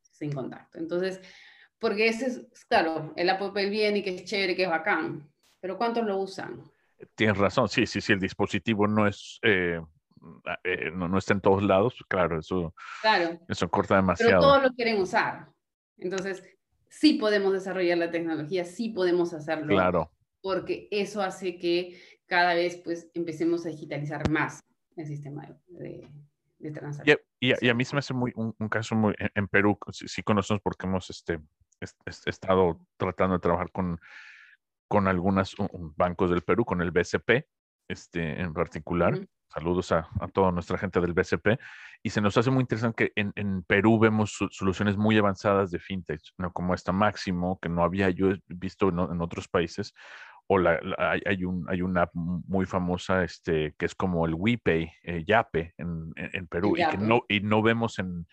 Sin 0.00 0.32
contacto. 0.32 0.78
Entonces, 0.78 1.20
porque 1.78 2.08
ese 2.08 2.26
es, 2.26 2.66
claro, 2.68 3.12
el 3.16 3.30
Apple 3.30 3.70
viene 3.70 3.98
y 3.98 4.02
que 4.02 4.14
es 4.14 4.24
chévere, 4.24 4.56
que 4.56 4.64
es 4.64 4.68
bacán, 4.70 5.30
pero 5.60 5.78
¿cuántos 5.78 6.04
lo 6.04 6.18
usan? 6.18 6.62
Tienes 7.14 7.38
razón, 7.38 7.68
sí, 7.68 7.86
sí, 7.86 8.00
sí, 8.00 8.12
el 8.12 8.20
dispositivo 8.20 8.88
no 8.88 9.06
es, 9.06 9.38
eh, 9.42 9.80
eh, 10.64 10.90
no, 10.92 11.08
no, 11.08 11.18
está 11.18 11.34
en 11.34 11.40
todos 11.40 11.62
lados, 11.62 12.04
claro, 12.08 12.40
eso, 12.40 12.74
claro. 13.00 13.38
eso 13.48 13.68
corta 13.68 13.96
demasiado. 13.96 14.30
Pero 14.30 14.40
todos 14.40 14.62
lo 14.64 14.70
quieren 14.70 15.00
usar. 15.00 15.48
Entonces, 15.96 16.42
sí 16.88 17.14
podemos 17.14 17.52
desarrollar 17.52 17.98
la 17.98 18.10
tecnología, 18.10 18.64
sí 18.64 18.88
podemos 18.88 19.32
hacerlo. 19.32 19.68
Claro. 19.68 20.10
Porque 20.40 20.88
eso 20.90 21.22
hace 21.22 21.58
que 21.58 22.00
cada 22.26 22.54
vez 22.54 22.76
pues 22.76 23.10
empecemos 23.14 23.64
a 23.66 23.70
digitalizar 23.70 24.28
más 24.30 24.60
el 24.96 25.06
sistema 25.06 25.46
de, 25.46 25.54
de 25.68 26.08
Y, 26.58 27.68
a 27.68 27.74
mí 27.74 27.84
se 27.84 27.94
me 27.94 28.00
hace 28.00 28.14
muy, 28.14 28.32
un, 28.34 28.68
caso 28.68 28.94
muy, 28.94 29.14
en, 29.18 29.48
Perú, 29.48 29.78
sí, 29.90 30.22
conocemos 30.22 30.60
porque 30.62 30.86
hemos 30.86 31.08
este, 31.10 31.40
estado 32.26 32.80
tratando 32.96 33.34
de 33.34 33.40
trabajar 33.40 33.70
con, 33.70 34.00
con 34.88 35.06
algunos 35.06 35.54
bancos 35.96 36.30
del 36.30 36.42
Perú, 36.42 36.64
con 36.64 36.82
el 36.82 36.90
BCP 36.90 37.46
este, 37.88 38.40
en 38.40 38.52
particular. 38.52 39.18
Saludos 39.50 39.92
a, 39.92 40.06
toda 40.32 40.52
nuestra 40.52 40.76
gente 40.76 41.00
del 41.00 41.14
BCP. 41.14 41.58
Y 42.02 42.10
se 42.10 42.20
nos 42.20 42.36
hace 42.36 42.50
muy 42.50 42.60
interesante 42.60 43.12
que 43.14 43.22
en, 43.34 43.62
Perú 43.62 43.98
vemos 43.98 44.36
soluciones 44.50 44.96
muy 44.96 45.16
avanzadas 45.16 45.70
de 45.70 45.78
fintech, 45.78 46.20
¿no? 46.36 46.52
como 46.52 46.74
esta 46.74 46.92
Máximo, 46.92 47.58
que 47.60 47.68
no 47.68 47.82
había 47.82 48.10
yo 48.10 48.28
visto 48.46 48.88
en, 48.90 49.20
otros 49.20 49.48
países. 49.48 49.94
O 50.50 50.58
la, 50.58 50.80
hay, 50.98 51.44
un, 51.44 51.66
hay 51.68 51.82
una 51.82 52.02
app 52.02 52.14
muy 52.14 52.64
famosa 52.64 53.22
este, 53.22 53.74
que 53.78 53.84
es 53.84 53.94
como 53.94 54.24
el 54.24 54.34
WePay, 54.34 54.90
eh, 55.02 55.24
Yape, 55.26 55.74
en, 55.76 56.12
en 56.16 56.46
Perú, 56.46 56.74
y, 56.76 56.88
que 56.88 56.96
no, 56.96 57.22
y 57.28 57.40
no 57.40 57.60
vemos 57.60 57.98
en, 57.98 58.26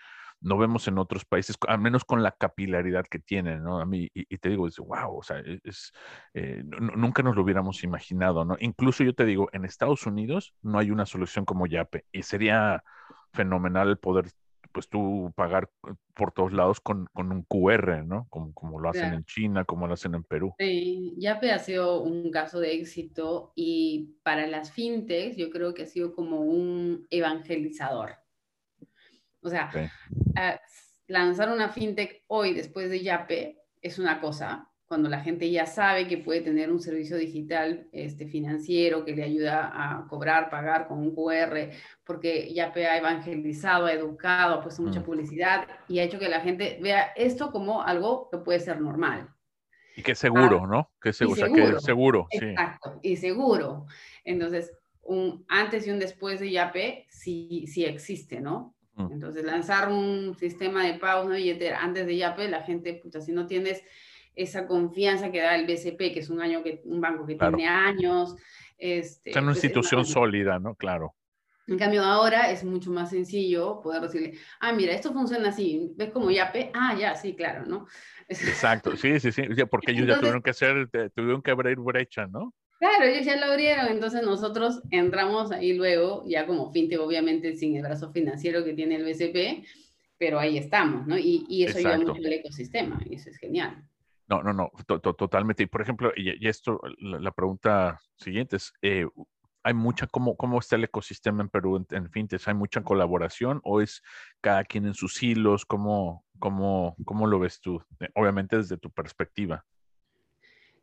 no 0.46 0.58
vemos 0.58 0.88
en 0.88 0.98
otros 0.98 1.26
países, 1.26 1.58
al 1.68 1.80
menos 1.80 2.06
con 2.06 2.22
la 2.22 2.32
capilaridad 2.32 3.06
que 3.10 3.20
tienen, 3.20 3.64
¿no? 3.64 3.80
A 3.80 3.86
mí, 3.86 4.10
y, 4.14 4.38
te 4.38 4.50
digo, 4.50 4.68
es, 4.68 4.78
wow, 4.78 5.18
o 5.18 5.24
sea, 5.24 5.40
e, 5.40 5.60
es, 5.64 5.92
eh, 6.36 6.64
nunca 6.64 7.24
nos 7.24 7.36
lo 7.36 7.42
hubiéramos 7.42 7.84
imaginado, 7.84 8.46
¿no? 8.46 8.56
Incluso 8.60 9.04
yo 9.04 9.16
te 9.16 9.26
digo, 9.26 9.50
en 9.54 9.66
Estados 9.66 10.06
Unidos 10.06 10.54
no 10.62 10.78
hay 10.78 10.92
una 10.92 11.08
solución 11.08 11.46
como 11.46 11.66
Yape 11.66 12.06
y 12.12 12.24
sería 12.24 12.84
fenomenal 13.34 13.98
poder, 13.98 14.28
pues 14.76 14.90
tú 14.90 15.34
pagar 15.36 15.72
por 16.14 16.32
todos 16.34 16.54
lados 16.54 16.80
con, 16.80 17.08
un 17.16 17.44
QR, 17.44 18.06
¿no? 18.06 18.28
Como, 18.30 18.54
como 18.54 18.80
lo 18.80 18.90
hacen 18.90 19.14
en 19.14 19.24
China, 19.24 19.66
como 19.66 19.88
lo 19.88 19.94
hacen 19.96 20.14
en 20.14 20.24
Perú. 20.24 20.54
Sí, 20.60 21.16
Yape 21.18 21.52
ha 21.52 21.60
sido 21.60 22.04
un 22.04 22.30
caso 22.30 22.60
de 22.60 22.74
éxito 22.74 23.54
y 23.56 24.18
para 24.22 24.46
las 24.46 24.72
fintechs 24.72 25.38
yo 25.38 25.50
creo 25.50 25.74
que 25.74 25.84
ha 25.84 25.88
sido 25.88 26.14
como 26.14 26.42
un 26.42 27.08
evangelizador 27.10 28.18
o 29.46 29.50
sea, 29.50 29.70
ah, 30.36 30.60
lanzar 31.08 31.52
una 31.52 31.70
fintech 31.70 32.24
hoy 32.28 32.54
después 32.54 32.90
de 32.90 33.04
Yape 33.04 33.62
es 33.80 34.00
una 34.00 34.20
cosa, 34.20 34.72
cuando 34.88 35.10
la 35.10 35.22
gente 35.22 35.50
ya 35.50 35.66
sabe 35.66 36.08
que 36.08 36.20
puede 36.20 36.42
tener 36.42 36.72
un 36.72 36.80
servicio 36.80 37.18
digital 37.18 37.88
este, 37.92 38.28
financiero 38.28 39.04
que 39.04 39.16
le 39.16 39.24
ayuda 39.24 39.72
a 39.74 40.08
cobrar, 40.08 40.50
pagar 40.50 40.88
con 40.88 41.00
un 41.00 41.16
QR, 41.16 41.72
porque 42.04 42.54
Yape 42.54 42.86
ha 42.86 42.98
evangelizado, 42.98 43.88
ha 43.88 43.94
educado, 43.94 44.56
ha 44.56 44.62
puesto 44.62 44.84
mucha 44.84 45.00
mm. 45.00 45.04
publicidad 45.04 45.68
y 45.88 46.00
ha 46.00 46.04
hecho 46.04 46.20
que 46.20 46.30
la 46.30 46.42
gente 46.42 46.78
vea 46.82 47.14
esto 47.16 47.52
como 47.52 47.82
algo 47.82 48.30
que 48.30 48.38
puede 48.38 48.60
ser 48.60 48.80
normal. 48.80 49.30
Y 49.96 50.04
que 50.04 50.12
es 50.12 50.20
seguro, 50.20 50.62
ah, 50.64 50.68
¿no? 50.68 50.92
Que 51.02 51.10
es 51.10 51.18
seguro, 51.18 51.36
seguro. 51.36 51.64
O 51.64 51.68
sea, 51.68 51.72
que 51.72 51.78
es 51.78 51.84
seguro. 51.84 52.28
Exacto, 52.30 53.00
y 53.02 53.16
seguro. 53.16 53.86
Entonces, 54.24 54.72
un 55.02 55.46
antes 55.48 55.88
y 55.88 55.92
un 55.92 56.00
después 56.00 56.40
de 56.40 56.52
Yape 56.52 57.08
sí, 57.10 57.66
sí 57.68 57.86
existe, 57.86 58.40
¿no? 58.40 58.76
Mm. 58.96 59.14
Entonces, 59.14 59.44
lanzar 59.44 59.90
un 59.90 60.36
sistema 60.36 60.86
de 60.86 60.96
pagos, 60.96 61.26
una 61.26 61.38
billetera 61.38 61.80
antes 61.80 62.06
de 62.06 62.18
Yape, 62.18 62.50
la 62.50 62.62
gente, 62.62 62.94
puta, 62.94 63.22
si 63.22 63.32
no 63.32 63.48
tienes 63.48 63.84
esa 64.36 64.68
confianza 64.68 65.32
que 65.32 65.42
da 65.42 65.56
el 65.56 65.66
BCP, 65.66 66.14
que 66.14 66.20
es 66.20 66.30
un, 66.30 66.42
año 66.42 66.64
que, 66.64 66.82
un 66.86 67.02
banco 67.02 67.26
que 67.26 67.36
tiene 67.36 67.68
años. 67.68 68.36
Este, 68.78 69.32
es 69.32 69.36
una 69.36 69.54
pues, 69.54 69.64
institución 69.64 70.06
sólida, 70.06 70.60
¿no? 70.60 70.76
Claro. 70.76 71.16
En 71.68 71.80
cambio, 71.80 72.04
ahora 72.04 72.52
es 72.52 72.64
mucho 72.64 72.92
más 72.92 73.10
sencillo 73.10 73.82
poder 73.82 74.04
decirle, 74.04 74.34
ah, 74.60 74.72
mira, 74.72 74.94
esto 74.94 75.12
funciona 75.12 75.50
así, 75.50 75.92
¿ves 75.96 76.12
como 76.12 76.30
Yape? 76.30 76.70
Ah, 76.74 76.96
ya, 77.00 77.16
sí, 77.16 77.36
claro, 77.36 77.66
¿no? 77.66 77.88
Exacto, 78.28 78.96
sí, 78.96 79.20
sí, 79.20 79.32
sí, 79.32 79.44
porque 79.70 79.92
ellos 79.92 80.08
ya 80.08 80.20
tuvieron 80.20 80.44
que 80.44 80.52
hacer, 80.52 80.90
tuvieron 81.16 81.42
que 81.42 81.52
abrir 81.52 81.78
brecha, 81.78 82.28
¿no? 82.28 82.54
Claro, 82.78 83.06
ellos 83.06 83.26
ya 83.26 83.38
lo 83.38 83.46
abrieron, 83.52 83.88
entonces 83.88 84.22
nosotros 84.22 84.82
entramos 84.92 85.52
ahí 85.52 85.74
luego, 85.74 86.24
ya 86.28 86.46
como 86.46 86.72
fintech, 86.72 87.00
obviamente 87.00 87.56
sin 87.56 87.76
el 87.76 87.82
brazo 87.82 88.12
financiero 88.12 88.64
que 88.64 88.74
tiene 88.74 88.98
el 88.98 89.06
BCP, 89.06 89.66
pero 90.20 90.38
ahí 90.38 90.60
estamos, 90.60 91.08
¿no? 91.08 91.18
Y, 91.18 91.46
y 91.50 91.64
eso 91.64 91.80
ayuda 91.80 91.98
mucho 91.98 92.14
al 92.14 92.34
ecosistema, 92.34 93.02
y 93.10 93.16
eso 93.16 93.30
es 93.32 93.38
genial. 93.38 93.84
No, 94.28 94.42
no, 94.42 94.54
no, 94.54 94.72
totalmente. 94.88 95.64
Y 95.64 95.68
por 95.68 95.82
ejemplo, 95.82 96.12
y, 96.16 96.48
esto, 96.48 96.82
la, 97.00 97.32
pregunta 97.32 98.00
siguiente 98.18 98.56
es, 98.56 98.74
eh, 98.82 99.06
¿hay 99.64 99.74
mucha, 99.74 100.08
cómo, 100.08 100.36
cómo 100.36 100.60
está 100.60 100.76
el 100.78 100.86
ecosistema 100.86 101.44
en 101.44 101.50
Perú 101.50 101.78
en, 101.78 101.86
en 101.96 102.10
fintech? 102.10 102.48
¿Hay 102.48 102.56
mucha 102.56 102.84
colaboración 102.84 103.62
o 103.64 103.82
es 103.82 104.02
cada 104.42 104.64
quien 104.64 104.86
en 104.88 104.94
sus 104.94 105.22
hilos? 105.22 105.66
¿Cómo, 105.66 106.26
cómo, 106.40 106.96
cómo 107.06 107.28
lo 107.28 107.40
ves 107.40 107.60
tú? 107.62 107.82
Eh, 108.00 108.10
obviamente 108.16 108.58
desde 108.58 108.78
tu 108.78 108.90
perspectiva. 108.90 109.64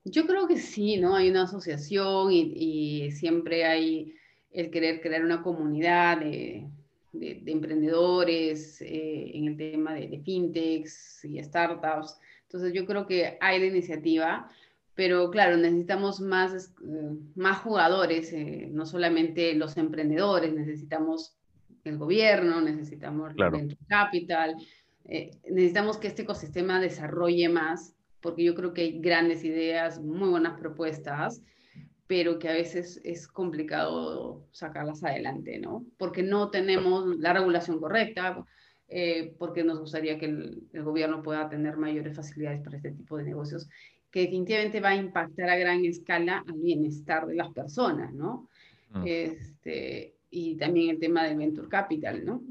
Yo 0.04 0.26
creo 0.26 0.48
que 0.48 0.56
sí, 0.56 0.96
¿no? 0.96 1.14
Hay 1.14 1.30
una 1.30 1.44
asociación 1.44 2.32
y, 2.32 3.10
siempre 3.12 3.64
hay 3.64 4.14
el 4.50 4.70
querer 4.70 5.00
crear 5.00 5.24
una 5.24 5.42
comunidad 5.42 6.18
de, 6.18 6.68
emprendedores 7.12 8.80
eh, 8.82 9.30
en 9.34 9.46
el 9.48 9.56
tema 9.56 9.94
de, 9.94 10.20
fintechs 10.24 11.24
y 11.24 11.42
startups. 11.42 12.18
Entonces 12.52 12.72
yo 12.72 12.84
creo 12.86 13.06
que 13.06 13.38
hay 13.40 13.60
la 13.60 13.66
iniciativa, 13.66 14.48
pero 14.94 15.30
claro, 15.30 15.56
necesitamos 15.56 16.20
más, 16.20 16.74
eh, 16.84 17.16
más 17.34 17.58
jugadores, 17.60 18.32
eh, 18.32 18.68
no 18.70 18.84
solamente 18.84 19.54
los 19.54 19.76
emprendedores, 19.76 20.52
necesitamos 20.52 21.36
el 21.84 21.98
gobierno, 21.98 22.60
necesitamos 22.60 23.32
el 23.36 23.50
venture 23.50 23.86
capital, 23.88 24.54
necesitamos 25.50 25.96
que 25.96 26.06
este 26.06 26.22
ecosistema 26.22 26.80
desarrolle 26.80 27.48
más 27.48 27.96
porque 28.22 28.44
yo 28.44 28.54
creo 28.54 28.72
que 28.72 28.82
hay 28.82 29.00
grandes 29.00 29.44
ideas, 29.44 30.00
muy 30.00 30.30
buenas 30.30 30.58
propuestas, 30.58 31.42
pero 32.06 32.38
que 32.38 32.48
a 32.48 32.52
veces 32.52 33.00
es 33.04 33.26
complicado 33.26 34.46
sacarlas 34.52 35.02
adelante, 35.04 35.58
¿no? 35.58 35.84
Porque 35.98 36.22
no 36.22 36.50
tenemos 36.50 37.18
la 37.18 37.32
regulación 37.32 37.80
correcta, 37.80 38.44
eh, 38.94 39.34
porque 39.38 39.64
nos 39.64 39.80
gustaría 39.80 40.18
que 40.18 40.26
el, 40.26 40.68
gobierno 40.74 41.22
pueda 41.22 41.48
tener 41.48 41.78
mayores 41.78 42.14
facilidades 42.14 42.60
para 42.60 42.76
este 42.76 42.92
tipo 42.92 43.16
de 43.16 43.24
negocios, 43.24 43.66
que 44.10 44.20
definitivamente 44.20 44.80
va 44.80 44.90
a 44.90 44.96
impactar 44.96 45.48
a 45.48 45.56
gran 45.56 45.82
escala 45.86 46.44
al 46.46 46.58
bienestar 46.58 47.26
de 47.26 47.34
las 47.34 47.48
personas, 47.52 48.12
¿no? 48.12 48.50
Mm. 48.90 49.04
Este, 49.06 50.16
y 50.28 50.58
también 50.58 50.90
el 50.90 50.98
tema 50.98 51.24
del 51.24 51.38
venture 51.38 51.70
capital, 51.70 52.22
¿no? 52.22 52.42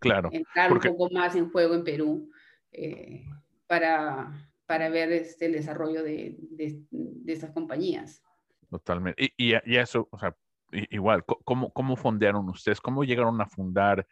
Claro. 0.00 0.30
Entrar 0.32 0.72
un 0.72 0.80
poco 0.80 1.10
más 1.10 1.36
en 1.36 1.48
juego 1.50 1.76
en 1.76 1.84
Perú 1.84 2.28
eh, 2.72 3.24
para, 3.68 4.50
para 4.66 4.88
ver 4.88 5.12
este, 5.12 5.46
el 5.46 5.52
desarrollo 5.52 6.02
de, 6.02 6.34
de, 6.40 7.32
estas 7.32 7.52
compañías. 7.52 8.20
Totalmente. 8.68 9.32
Y, 9.36 9.52
y, 9.54 9.76
eso, 9.76 10.08
o 10.10 10.18
sea, 10.18 10.36
igual, 10.72 11.24
¿cómo, 11.24 11.72
¿cómo 11.72 11.94
fondearon 11.94 12.48
ustedes? 12.48 12.80
¿Cómo 12.80 13.04
llegaron 13.04 13.40
a 13.40 13.46
fundar 13.46 14.04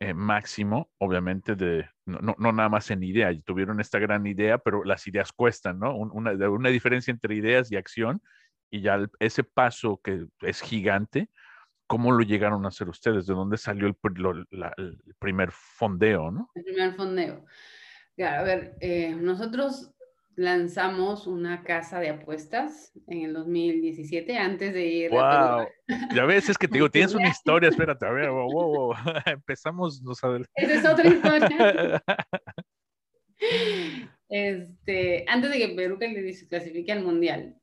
eh, 0.00 0.14
Máximo? 0.14 0.90
Obviamente, 0.98 1.54
de, 1.54 1.88
no, 2.04 2.34
no, 2.38 2.52
nada 2.52 2.68
más 2.68 2.90
en 2.90 3.02
idea, 3.02 3.30
tuvieron 3.44 3.80
esta 3.80 3.98
gran 3.98 4.26
idea, 4.26 4.58
pero 4.58 4.84
las 4.84 5.06
ideas 5.06 5.32
cuestan, 5.32 5.78
¿no? 5.78 5.96
Una, 5.96 6.32
una 6.48 6.68
diferencia 6.70 7.10
entre 7.10 7.34
ideas 7.34 7.70
y 7.70 7.76
acción, 7.76 8.20
y 8.70 8.80
ya 8.80 9.06
ese 9.20 9.44
paso 9.44 10.00
que 10.02 10.26
es 10.40 10.60
gigante, 10.60 11.30
¿cómo 11.86 12.12
lo 12.12 12.22
llegaron 12.22 12.64
a 12.64 12.68
hacer 12.68 12.88
ustedes? 12.88 13.26
¿De 13.26 13.34
dónde 13.34 13.56
salió 13.56 13.86
el, 13.86 13.96
el 14.76 15.14
primer 15.18 15.50
fondeo, 15.52 16.30
no? 16.30 16.50
El 16.54 16.64
primer 16.64 16.94
fondeo 16.94 17.44
a 18.24 18.42
ver, 18.42 18.76
eh, 18.80 19.14
nosotros 19.14 19.92
lanzamos 20.36 21.26
una 21.26 21.62
casa 21.62 21.98
de 21.98 22.10
apuestas 22.10 22.92
en 23.06 23.22
el 23.22 23.32
2017 23.32 24.36
antes 24.36 24.72
de 24.74 24.86
ir 24.86 25.10
wow. 25.10 25.20
a 25.20 25.68
Ya 26.14 26.26
ves, 26.26 26.50
es 26.50 26.58
que 26.58 26.68
te 26.68 26.74
digo, 26.74 26.90
tienes 26.90 27.14
una 27.14 27.28
historia, 27.28 27.70
espérate, 27.70 28.06
a 28.06 28.10
ver, 28.10 28.30
wow, 28.30 28.52
wow, 28.52 28.94
empezamos, 29.26 30.02
no 30.02 30.14
sabes. 30.14 30.46
Esa 30.54 30.74
es 30.74 30.86
otra 30.86 31.08
historia. 31.08 32.02
este, 34.28 35.24
antes 35.26 35.50
de 35.50 35.58
que 35.58 35.68
Perú 35.74 35.98
clasifique 36.48 36.92
al 36.92 37.02
Mundial, 37.02 37.56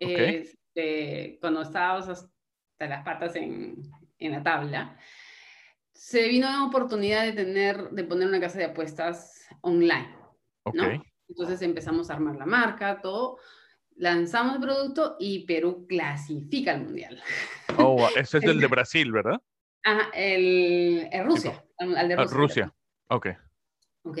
este, 0.00 1.38
cuando 1.40 1.62
estábamos 1.62 2.08
hasta 2.08 2.86
las 2.86 3.04
patas 3.04 3.36
en, 3.36 3.76
en 4.18 4.32
la 4.32 4.42
tabla, 4.42 4.98
se 5.92 6.28
vino 6.28 6.48
la 6.48 6.64
oportunidad 6.64 7.24
de 7.24 7.32
tener, 7.32 7.90
de 7.90 8.04
poner 8.04 8.26
una 8.26 8.40
casa 8.40 8.58
de 8.58 8.64
apuestas 8.64 9.48
online. 9.60 10.16
¿no? 10.74 11.02
Entonces 11.28 11.60
empezamos 11.62 12.10
a 12.10 12.14
armar 12.14 12.36
la 12.36 12.46
marca, 12.46 13.00
todo, 13.00 13.38
lanzamos 13.96 14.56
el 14.56 14.60
producto 14.62 15.16
y 15.18 15.44
Perú 15.44 15.86
clasifica 15.86 16.72
al 16.72 16.84
mundial. 16.84 17.22
Oh, 17.76 18.08
ese 18.16 18.38
es 18.38 18.44
el 18.44 18.60
de 18.60 18.66
Brasil, 18.68 19.12
¿verdad? 19.12 19.40
Ajá, 19.84 20.10
el, 20.14 21.08
Rusia, 21.24 21.64
al 21.78 22.08
de 22.08 22.14
ah, 22.14 22.24
Rusia. 22.24 22.36
Rusia, 22.36 22.74
ok. 23.08 23.26
Ok. 24.04 24.18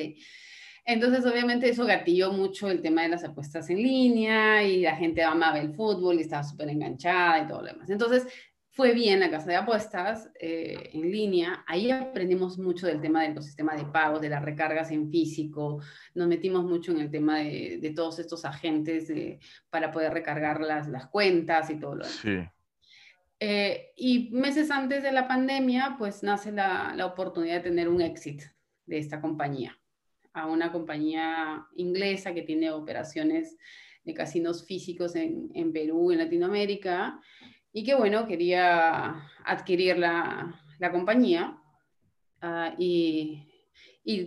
Entonces, 0.84 1.26
obviamente, 1.26 1.68
eso 1.68 1.84
gatilló 1.84 2.32
mucho 2.32 2.70
el 2.70 2.80
tema 2.80 3.02
de 3.02 3.10
las 3.10 3.22
apuestas 3.22 3.68
en 3.68 3.76
línea 3.76 4.62
y 4.62 4.80
la 4.80 4.96
gente 4.96 5.22
amaba 5.22 5.58
el 5.58 5.74
fútbol 5.74 6.16
y 6.16 6.22
estaba 6.22 6.42
súper 6.42 6.70
enganchada 6.70 7.44
y 7.44 7.46
todo 7.46 7.60
lo 7.60 7.66
demás. 7.66 7.90
Entonces, 7.90 8.26
fue 8.78 8.94
bien 8.94 9.18
la 9.18 9.28
casa 9.28 9.50
de 9.50 9.56
apuestas 9.56 10.30
eh, 10.38 10.90
en 10.92 11.10
línea. 11.10 11.64
Ahí 11.66 11.90
aprendimos 11.90 12.60
mucho 12.60 12.86
del 12.86 13.00
tema 13.00 13.22
del 13.22 13.32
ecosistema 13.32 13.74
de 13.74 13.84
pagos, 13.84 14.20
de 14.20 14.28
las 14.28 14.44
recargas 14.44 14.92
en 14.92 15.10
físico. 15.10 15.82
Nos 16.14 16.28
metimos 16.28 16.64
mucho 16.64 16.92
en 16.92 17.00
el 17.00 17.10
tema 17.10 17.40
de, 17.40 17.92
todos 17.96 18.20
estos 18.20 18.44
agentes 18.44 19.12
para 19.68 19.90
poder 19.90 20.12
recargar 20.12 20.60
las, 20.60 20.86
las, 20.86 21.08
cuentas 21.08 21.70
y 21.70 21.80
todo 21.80 21.96
lo 21.96 22.04
demás. 22.04 22.20
Sí. 22.22 22.38
Eh, 23.40 23.90
y 23.96 24.30
meses 24.30 24.70
antes 24.70 25.02
de 25.02 25.10
la 25.10 25.26
pandemia, 25.26 25.96
pues 25.98 26.22
nace 26.22 26.52
la, 26.52 26.92
la, 26.94 27.06
oportunidad 27.06 27.56
de 27.56 27.70
tener 27.70 27.88
un 27.88 28.00
exit 28.00 28.44
de 28.86 28.98
esta 28.98 29.20
compañía, 29.20 29.76
a 30.32 30.46
una 30.46 30.70
compañía 30.70 31.66
inglesa 31.74 32.32
que 32.32 32.42
tiene 32.42 32.70
operaciones 32.70 33.56
de 34.04 34.14
casinos 34.14 34.64
físicos 34.64 35.16
en, 35.16 35.50
en 35.54 35.72
Perú, 35.72 36.12
en 36.12 36.18
Latinoamérica, 36.18 37.20
y 37.78 37.84
que 37.84 37.94
bueno, 37.94 38.26
quería 38.26 39.22
adquirir 39.44 39.98
la, 39.98 40.60
la 40.80 40.90
compañía 40.90 41.56
uh, 42.42 42.74
y, 42.76 43.46
y 44.02 44.26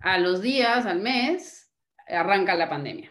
a 0.00 0.18
los 0.18 0.42
días, 0.42 0.84
al 0.84 1.00
mes, 1.00 1.72
arranca 2.06 2.54
la 2.56 2.68
pandemia. 2.68 3.10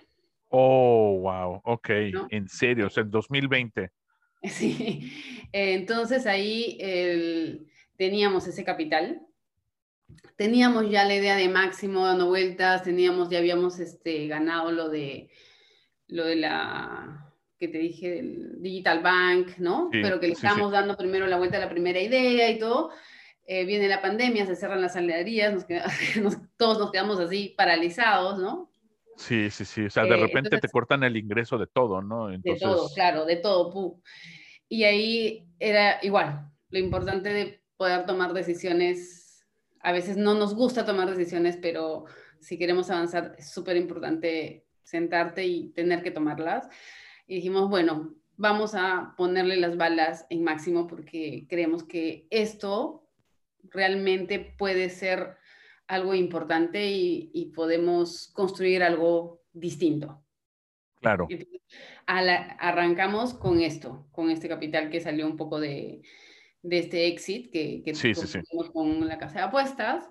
Oh, 0.49 1.17
wow, 1.21 1.61
ok, 1.63 1.89
en 2.29 2.47
serio, 2.47 2.85
o 2.85 2.89
sea, 2.89 3.03
en 3.03 3.11
2020. 3.11 3.89
Sí, 4.43 5.11
entonces 5.51 6.25
ahí 6.25 7.67
teníamos 7.95 8.47
ese 8.47 8.63
capital, 8.63 9.21
teníamos 10.35 10.89
ya 10.89 11.05
la 11.05 11.15
idea 11.15 11.35
de 11.35 11.47
máximo 11.47 12.05
dando 12.05 12.27
vueltas, 12.27 12.81
teníamos, 12.81 13.29
ya 13.29 13.37
habíamos 13.37 13.79
este, 13.79 14.25
ganado 14.25 14.71
lo 14.71 14.89
de, 14.89 15.29
lo 16.11 16.25
de 16.25 16.35
la, 16.35 17.31
que 17.57 17.67
te 17.67 17.79
dije, 17.79 18.09
del 18.09 18.61
Digital 18.61 19.01
Bank, 19.01 19.57
¿no? 19.57 19.89
Pero 19.91 20.19
que 20.19 20.27
le 20.27 20.33
estamos 20.33 20.71
dando 20.71 20.95
primero 20.97 21.25
la 21.25 21.37
vuelta 21.37 21.57
a 21.57 21.61
la 21.61 21.69
primera 21.69 21.99
idea 21.99 22.49
y 22.49 22.59
todo. 22.59 22.91
Eh, 23.47 23.65
viene 23.65 23.87
la 23.87 24.01
pandemia, 24.01 24.45
se 24.45 24.55
cierran 24.55 24.81
las 24.81 24.93
salarias, 24.93 25.65
todos 26.57 26.79
nos 26.79 26.91
quedamos 26.91 27.19
así 27.19 27.53
paralizados, 27.57 28.39
¿no? 28.39 28.69
Sí, 29.17 29.49
sí, 29.49 29.65
sí. 29.65 29.85
O 29.85 29.89
sea, 29.89 30.03
de 30.03 30.15
eh, 30.15 30.17
repente 30.17 30.57
te 30.57 30.69
cortan 30.69 31.03
el 31.03 31.17
ingreso 31.17 31.57
de 31.57 31.67
todo, 31.67 32.01
¿no? 32.01 32.27
De 32.27 32.57
todo, 32.59 32.89
claro, 32.93 33.25
de 33.25 33.37
todo. 33.37 34.01
Y 34.67 34.83
ahí 34.83 35.47
era 35.59 35.99
igual, 36.01 36.49
lo 36.69 36.79
importante 36.79 37.29
de 37.29 37.63
poder 37.77 38.05
tomar 38.05 38.33
decisiones. 38.33 39.45
A 39.79 39.91
veces 39.91 40.17
no 40.17 40.33
nos 40.33 40.55
gusta 40.55 40.85
tomar 40.85 41.09
decisiones, 41.09 41.57
pero 41.61 42.05
si 42.39 42.57
queremos 42.57 42.89
avanzar 42.89 43.35
es 43.37 43.51
súper 43.51 43.77
importante 43.77 44.65
sentarte 44.83 45.45
y 45.45 45.69
tener 45.69 46.03
que 46.03 46.11
tomarlas. 46.11 46.67
Y 47.27 47.35
dijimos, 47.35 47.69
bueno, 47.69 48.15
vamos 48.37 48.73
a 48.75 49.13
ponerle 49.17 49.57
las 49.57 49.77
balas 49.77 50.25
en 50.29 50.43
máximo 50.43 50.87
porque 50.87 51.45
creemos 51.47 51.83
que 51.83 52.27
esto 52.29 53.07
realmente 53.69 54.39
puede 54.57 54.89
ser 54.89 55.37
algo 55.87 56.15
importante 56.15 56.89
y, 56.89 57.51
podemos 57.53 58.31
construir 58.33 58.81
algo 58.81 59.41
distinto. 59.51 60.23
Claro. 61.01 61.27
arrancamos 62.05 63.33
con 63.33 63.59
esto, 63.59 64.07
con 64.11 64.29
este 64.29 64.47
capital 64.47 64.89
que 64.89 65.01
salió 65.01 65.25
un 65.25 65.35
poco 65.35 65.59
de, 65.59 66.01
este 66.63 67.07
exit 67.07 67.51
que, 67.51 67.81
que 67.83 67.93
sí, 67.93 68.13
sí, 68.13 68.39
con 68.71 69.07
la 69.07 69.17
casa 69.17 69.39
de 69.39 69.45
apuestas. 69.45 70.09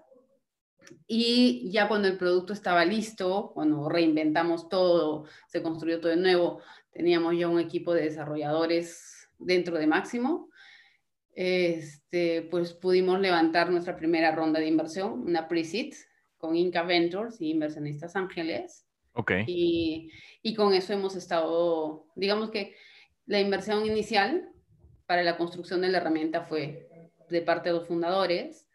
Y 1.06 1.70
ya 1.70 1.88
cuando 1.88 2.08
el 2.08 2.16
producto 2.16 2.52
estaba 2.52 2.84
listo, 2.84 3.50
cuando 3.54 3.88
reinventamos 3.88 4.68
todo, 4.68 5.24
se 5.48 5.62
construyó 5.62 6.00
todo 6.00 6.10
de 6.10 6.16
nuevo, 6.16 6.60
teníamos 6.92 7.36
ya 7.36 7.48
un 7.48 7.60
equipo 7.60 7.94
de 7.94 8.02
desarrolladores 8.02 9.28
dentro 9.38 9.78
de 9.78 9.86
Máximo 9.86 10.50
este, 11.34 12.42
pues 12.50 12.74
pudimos 12.74 13.20
levantar 13.20 13.70
nuestra 13.70 13.96
primera 13.96 14.30
ronda 14.32 14.60
de 14.60 14.66
inversión, 14.66 15.22
una 15.22 15.48
pre-seed 15.48 15.94
con 16.36 16.56
Inca 16.56 16.82
Ventures 16.82 17.40
y 17.40 17.50
inversionistas 17.50 18.16
ángeles. 18.16 18.86
Ok. 19.14 19.32
Y, 19.46 20.10
y, 20.42 20.54
con 20.54 20.74
eso 20.74 20.92
hemos 20.92 21.16
estado, 21.16 22.06
digamos 22.14 22.50
que 22.50 22.74
la 23.26 23.40
inversión 23.40 23.86
inicial 23.86 24.50
para 25.06 25.22
la 25.22 25.36
construcción 25.36 25.80
de 25.80 25.88
la 25.88 25.98
herramienta 25.98 26.42
fue 26.42 26.88
de 27.28 27.42
parte 27.42 27.70
de 27.70 27.76
los 27.76 27.88
fundadores. 27.88 28.66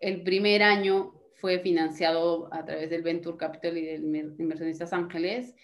El 0.00 0.22
primer 0.22 0.62
año 0.62 1.14
fue 1.42 1.58
financiado 1.58 2.48
a 2.54 2.64
través 2.64 2.88
del 2.88 3.02
Venture 3.02 3.36
Capital 3.36 3.76
y 3.76 3.84
de 3.84 3.94
inversionistas 3.96 4.92
ángeles. 4.92 5.56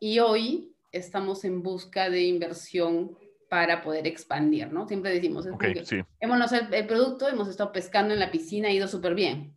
Y 0.00 0.18
hoy 0.18 0.74
estamos 0.90 1.44
en 1.44 1.62
busca 1.62 2.10
de 2.10 2.22
inversión 2.22 3.16
para 3.48 3.82
poder 3.82 4.08
expandir, 4.08 4.72
¿no? 4.72 4.88
Siempre 4.88 5.12
decimos, 5.12 5.46
es 5.46 5.52
okay, 5.52 5.74
sí. 5.84 6.02
hemos 6.18 6.52
el, 6.52 6.74
el, 6.74 6.86
producto, 6.88 7.28
hemos 7.28 7.46
estado 7.46 7.70
pescando 7.70 8.12
en 8.12 8.18
la 8.18 8.32
piscina, 8.32 8.66
ha 8.66 8.72
ido 8.72 8.88
súper 8.88 9.14
bien, 9.14 9.56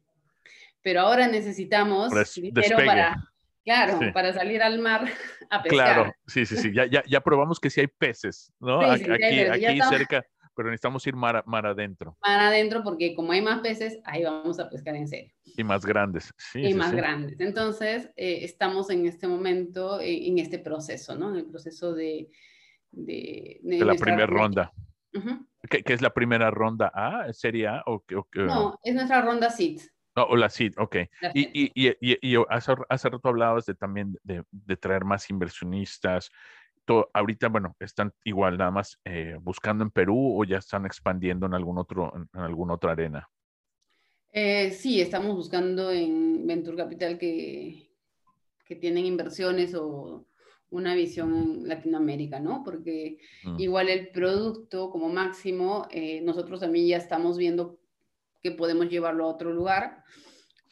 pero 0.84 1.02
ahora 1.02 1.28
necesitamos 1.28 2.12
dinero 2.36 2.78
para, 2.86 3.16
claro, 3.64 4.00
para 4.14 4.34
salir 4.34 4.62
al 4.62 4.78
mar 4.78 5.08
a 5.50 5.64
pescar. 5.64 5.94
Claro, 5.96 6.14
sí, 6.28 6.46
sí, 6.46 6.58
sí, 6.58 6.74
ya, 6.74 6.86
ya, 6.86 7.04
ya 7.08 7.22
probamos 7.22 7.60
que 7.60 7.72
sí 7.72 7.82
hay 7.82 7.88
peces, 7.88 8.54
¿no? 8.60 8.82
aquí, 8.82 9.10
aquí 9.10 9.80
cerca, 9.90 10.24
pero 10.56 10.70
necesitamos 10.70 11.06
ir 11.08 11.16
mar, 11.16 11.44
mar, 11.46 11.66
adentro. 11.66 12.18
Mar 12.22 12.40
adentro 12.40 12.84
porque 12.84 13.16
como 13.16 13.32
hay 13.32 13.42
más 13.42 13.60
peces, 13.60 14.00
ahí 14.06 14.24
vamos 14.24 14.60
a 14.60 14.70
pescar 14.70 14.96
en 14.96 15.08
serio. 15.08 15.34
Y 15.44 15.64
más 15.64 15.86
grandes, 15.86 16.34
sí. 16.38 16.66
Y 16.66 16.74
más 16.74 16.94
grandes. 16.94 17.40
Entonces, 17.40 18.10
eh, 18.16 18.40
estamos 18.44 18.90
en 18.90 19.06
este 19.06 19.28
momento, 19.28 20.00
eh, 20.00 20.28
en 20.28 20.40
este 20.40 20.60
proceso, 20.60 21.16
¿no? 21.16 21.30
En 21.30 21.38
el 21.38 21.46
proceso 21.46 21.94
de 21.94 22.30
de, 22.96 23.60
la 23.64 23.96
primera 23.96 24.26
ronda. 24.26 24.72
¿Qué, 25.70 25.84
es 25.86 26.02
la 26.02 26.14
primera 26.14 26.52
ronda 26.52 26.92
A? 26.94 27.32
¿Sería 27.34 27.84
O, 27.86 28.04
no, 28.36 28.80
es 28.84 28.94
nuestra 28.94 29.22
ronda 29.22 29.50
SID. 29.50 29.82
o 30.16 30.36
la 30.36 30.50
SID, 30.50 30.74
ok. 30.78 30.96
Y, 31.34 31.64
y, 31.64 31.72
y, 31.76 31.96
y, 32.02 32.44
hace, 32.50 32.74
hace 32.90 33.10
rato 33.10 33.30
hablabas 33.30 33.66
de 33.66 33.76
también 33.76 34.18
de, 34.24 34.44
de 34.52 34.78
traer 34.78 35.06
más 35.06 35.30
inversionistas. 35.30 36.32
Todo, 36.86 37.10
ahorita, 37.14 37.50
bueno, 37.50 37.76
están 37.80 38.14
igual 38.24 38.58
nada 38.58 38.72
más 38.72 39.00
eh, 39.06 39.38
buscando 39.42 39.84
en 39.84 39.92
Perú 39.92 40.40
o 40.40 40.44
ya 40.44 40.58
están 40.58 40.86
expandiendo 40.86 41.46
en 41.48 41.54
algún 41.54 41.78
otro, 41.78 42.14
en 42.16 42.40
alguna 42.40 42.76
otra 42.76 42.92
arena. 42.92 43.28
Eh, 44.32 44.72
sí, 44.72 45.02
estamos 45.02 45.36
buscando 45.36 45.92
en 45.92 46.46
Venture 46.46 46.78
Capital 46.78 47.18
que, 47.18 47.90
que 48.66 48.76
tienen 48.76 49.06
inversiones 49.06 49.74
o 49.74 50.28
una 50.72 50.94
visión 50.96 51.36
en 51.36 51.68
Latinoamérica, 51.68 52.40
¿no? 52.40 52.62
Porque 52.64 53.20
mm. 53.44 53.60
igual 53.60 53.90
el 53.90 54.10
producto 54.10 54.90
como 54.90 55.10
máximo, 55.10 55.88
eh, 55.90 56.22
nosotros 56.22 56.60
también 56.60 56.88
ya 56.88 56.98
estamos 56.98 57.38
viendo 57.38 57.80
que 58.44 58.52
podemos 58.52 58.90
llevarlo 58.90 59.26
a 59.26 59.30
otro 59.30 59.54
lugar. 59.54 60.04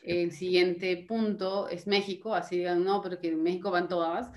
El 0.02 0.32
siguiente 0.32 0.98
punto 1.08 1.70
es 1.70 1.88
México, 1.88 2.36
así 2.36 2.58
digan, 2.58 2.84
no, 2.84 3.02
porque 3.02 3.30
en 3.30 3.42
México 3.42 3.72
van 3.72 3.88
todas. 3.88 4.30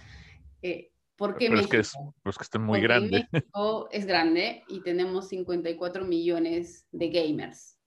Eh, 0.62 0.92
¿Por 1.16 1.36
qué 1.36 1.50
México? 1.50 1.64
Es 1.64 1.70
que, 1.70 1.78
es, 1.78 1.92
pues 2.22 2.36
que 2.36 2.42
está 2.42 2.58
muy 2.58 2.80
grande. 2.80 3.26
México 3.32 3.88
es 3.90 4.06
grande 4.06 4.62
y 4.68 4.82
tenemos 4.82 5.28
54 5.28 6.04
millones 6.04 6.86
de 6.92 7.08
gamers. 7.10 7.78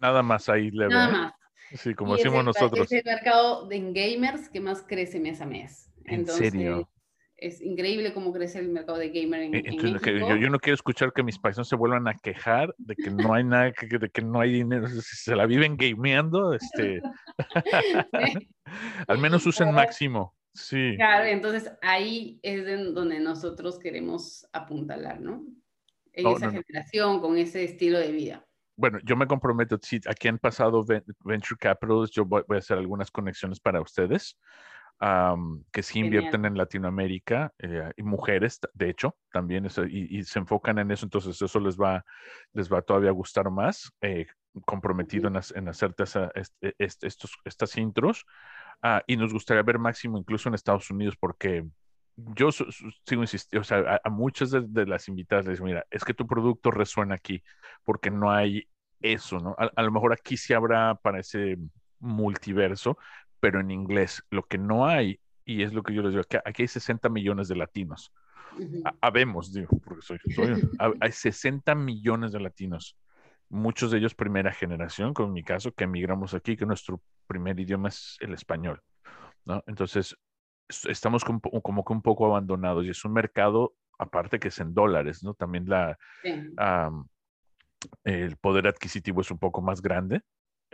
Nada 0.00 0.22
más 0.22 0.48
ahí 0.48 0.70
le 0.70 0.88
Nada 0.88 1.10
más. 1.10 1.32
Sí, 1.74 1.94
como 1.94 2.16
decimos 2.16 2.44
nosotros. 2.44 2.90
Es 2.90 3.04
el 3.04 3.04
mercado 3.04 3.66
de 3.66 3.80
gamers 3.92 4.48
que 4.48 4.60
más 4.60 4.82
crece 4.82 5.18
mes 5.18 5.40
a 5.40 5.46
mes. 5.46 5.90
¿En 6.04 6.26
serio? 6.26 6.88
es 7.36 7.60
increíble 7.60 8.14
cómo 8.14 8.32
crece 8.32 8.58
el 8.58 8.68
mercado 8.68 8.98
de 8.98 9.10
gamer 9.10 9.42
en, 9.42 9.54
eh, 9.54 9.62
México. 9.62 10.10
yo, 10.10 10.50
no 10.50 10.58
quiero 10.58 10.74
escuchar 10.74 11.12
que 11.12 11.22
mis 11.22 11.38
paisanos 11.38 11.68
se 11.68 11.76
vuelvan 11.76 12.08
a 12.08 12.14
quejar 12.14 12.74
de 12.78 12.94
que 12.96 13.10
no 13.10 13.34
hay 13.34 13.44
nada, 13.44 13.72
que, 13.72 13.86
de 13.86 14.08
que 14.08 14.22
no 14.22 14.40
hay 14.40 14.52
dinero, 14.52 14.88
si 14.88 15.00
se 15.02 15.36
la 15.36 15.46
viven 15.46 15.76
gameando, 15.76 16.54
este... 16.54 17.02
al 19.08 19.18
menos 19.18 19.44
usen 19.46 19.72
máximo. 19.74 20.34
Sí. 20.54 20.94
Claro, 20.96 21.24
entonces 21.24 21.72
ahí 21.82 22.38
es 22.42 22.64
donde 22.94 23.20
nosotros 23.20 23.78
queremos 23.78 24.48
apuntalar, 24.52 25.20
¿no? 25.20 25.44
En 26.12 26.26
esa 26.28 26.50
generación, 26.50 27.20
con 27.20 27.36
ese 27.36 27.64
estilo 27.64 27.98
de 27.98 28.12
vida. 28.12 28.46
Bueno, 28.76 28.98
yo 29.04 29.16
me 29.16 29.26
comprometo, 29.26 29.78
si 29.82 30.00
aquí 30.08 30.28
han 30.28 30.38
pasado 30.38 30.84
Venture 30.84 31.58
Capitals, 31.58 32.10
yo 32.12 32.24
voy 32.24 32.42
a 32.48 32.56
hacer 32.56 32.78
algunas 32.78 33.10
conexiones 33.10 33.60
para 33.60 33.80
ustedes 33.80 34.36
que 35.72 35.82
sí 35.82 36.00
invierten 36.00 36.44
en 36.44 36.56
Latinoamérica 36.56 37.52
eh, 37.58 37.92
y 37.96 38.02
mujeres, 38.02 38.60
de 38.72 38.90
hecho, 38.90 39.16
también 39.32 39.66
y, 39.90 40.22
se 40.22 40.38
enfocan 40.38 40.78
en 40.78 40.90
eso, 40.90 41.04
entonces 41.04 41.40
eso 41.40 41.60
les 41.60 41.76
va, 41.76 42.04
les 42.52 42.72
va 42.72 42.80
todavía 42.80 43.10
a 43.10 43.12
gustar 43.12 43.50
más, 43.50 43.92
eh, 44.00 44.26
comprometido 44.64 45.28
en, 45.28 45.40
en 45.54 45.68
hacerte 45.68 46.04
e, 46.62 46.72
estos, 46.78 47.38
estas 47.44 47.76
intros. 47.76 48.26
Ah, 48.82 49.02
y 49.06 49.16
nos 49.16 49.32
gustaría 49.32 49.62
ver 49.62 49.78
máximo 49.78 50.18
incluso 50.18 50.48
en 50.48 50.54
Estados 50.54 50.90
Unidos 50.90 51.16
porque 51.18 51.64
yo 52.16 52.50
sigo 52.52 53.22
insistiendo, 53.22 53.62
o 53.62 53.64
sea, 53.64 54.00
a, 54.02 54.10
muchas 54.10 54.50
de, 54.52 54.86
las 54.86 55.08
invitadas 55.08 55.46
les 55.46 55.58
digo, 55.58 55.66
mira, 55.66 55.84
es 55.90 56.04
que 56.04 56.14
tu 56.14 56.26
producto 56.26 56.70
resuena 56.70 57.16
aquí 57.16 57.42
porque 57.82 58.10
no 58.10 58.30
hay 58.30 58.68
eso, 59.00 59.38
¿no? 59.38 59.56
A, 59.58 59.70
a, 59.74 59.82
lo 59.82 59.90
mejor 59.90 60.12
aquí 60.12 60.36
sí 60.36 60.52
habrá 60.52 60.94
para 60.94 61.18
ese 61.18 61.58
multiverso, 61.98 62.98
pero 63.40 63.60
en 63.60 63.70
inglés. 63.70 64.22
Lo 64.30 64.44
que 64.44 64.58
no 64.58 64.86
hay, 64.86 65.20
y 65.44 65.62
es 65.62 65.72
lo 65.72 65.82
que 65.82 65.94
yo 65.94 66.02
les 66.02 66.12
digo, 66.12 66.24
que 66.24 66.40
aquí 66.44 66.62
hay 66.62 66.68
60 66.68 67.08
millones 67.08 67.48
de 67.48 67.56
latinos. 67.56 68.12
Habemos, 69.00 69.52
digo, 69.52 69.80
porque 69.84 70.02
soy, 70.02 70.18
hay 70.78 71.12
60 71.12 71.74
millones 71.74 72.30
de 72.30 72.40
latinos, 72.40 72.96
muchos 73.54 73.90
de 73.90 73.98
ellos 73.98 74.14
primera 74.14 74.52
generación, 74.52 75.14
como 75.14 75.28
en 75.28 75.34
mi 75.34 75.44
caso, 75.44 75.72
que 75.72 75.84
emigramos 75.84 76.34
aquí, 76.34 76.56
que 76.56 76.66
nuestro 76.66 77.00
primer 77.26 77.58
idioma 77.58 77.88
es 77.88 78.16
el 78.20 78.34
español, 78.34 78.82
¿no? 79.44 79.62
Entonces, 79.66 80.16
estamos 80.68 81.24
como, 81.24 81.40
que 81.40 81.92
un 81.92 82.02
poco 82.02 82.26
abandonados 82.26 82.84
y 82.84 82.90
es 82.90 83.04
un 83.04 83.12
mercado, 83.12 83.74
aparte 83.98 84.38
que 84.38 84.48
es 84.48 84.58
en 84.58 84.74
dólares, 84.74 85.22
¿no? 85.22 85.34
También 85.34 85.66
la, 85.68 85.96
el 88.02 88.36
poder 88.38 88.66
adquisitivo 88.66 89.20
es 89.20 89.30
un 89.30 89.38
poco 89.38 89.62
más 89.62 89.80
grande. 89.80 90.20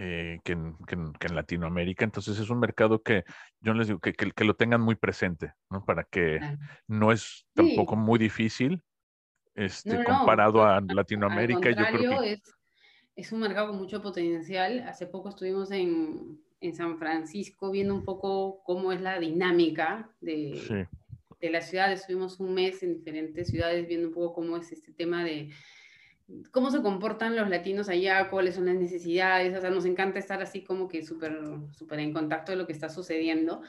Eh, 0.02 0.38
que, 0.44 0.52
en, 0.52 1.34
Latinoamérica. 1.34 2.06
Entonces 2.06 2.38
es 2.38 2.48
un 2.48 2.58
mercado 2.58 3.02
que 3.02 3.22
yo 3.60 3.74
les 3.74 3.88
digo 3.88 4.00
que, 4.00 4.14
que, 4.14 4.44
lo 4.44 4.54
tengan 4.54 4.80
muy 4.80 4.94
presente, 4.94 5.52
¿no? 5.68 5.84
Para 5.84 6.04
que 6.04 6.40
no 6.86 7.12
es 7.12 7.46
tampoco 7.52 7.96
muy 7.96 8.18
difícil 8.18 8.82
este, 9.54 10.02
comparado 10.04 10.64
a 10.64 10.80
Latinoamérica. 10.80 11.70
yo 11.72 11.84
creo 11.92 12.18
que... 12.18 12.32
es, 12.32 12.59
es 13.16 13.32
un 13.32 13.40
mercado 13.40 13.68
con 13.68 13.78
mucho 13.78 14.00
potencial. 14.02 14.80
Hace 14.88 15.06
poco 15.06 15.28
estuvimos 15.28 15.70
en, 15.70 16.40
en 16.60 16.74
San 16.74 16.98
Francisco 16.98 17.70
viendo 17.70 17.94
un 17.94 18.04
poco 18.04 18.62
cómo 18.64 18.92
es 18.92 19.00
la 19.00 19.18
dinámica 19.18 20.10
de, 20.20 20.86
de 21.40 21.50
la 21.50 21.60
ciudad. 21.60 21.92
Estuvimos 21.92 22.40
un 22.40 22.54
mes 22.54 22.82
en 22.82 22.94
diferentes 22.94 23.48
ciudades 23.48 23.86
viendo 23.86 24.08
un 24.08 24.14
poco 24.14 24.34
cómo 24.34 24.56
es 24.56 24.72
este 24.72 24.92
tema 24.92 25.24
de 25.24 25.50
cómo 26.52 26.70
se 26.70 26.80
comportan 26.80 27.34
los 27.34 27.48
latinos 27.48 27.88
allá, 27.88 28.30
cuáles 28.30 28.54
son 28.54 28.66
las 28.66 28.76
necesidades. 28.76 29.56
O 29.56 29.60
sea, 29.60 29.70
nos 29.70 29.84
encanta 29.84 30.18
estar 30.18 30.40
así 30.40 30.62
como 30.62 30.88
que 30.88 31.04
súper 31.04 31.38
súper 31.76 32.00
en 32.00 32.12
contacto 32.12 32.52
de 32.52 32.58
lo 32.58 32.66
que 32.66 32.72
está 32.72 32.88
sucediendo. 32.88 33.62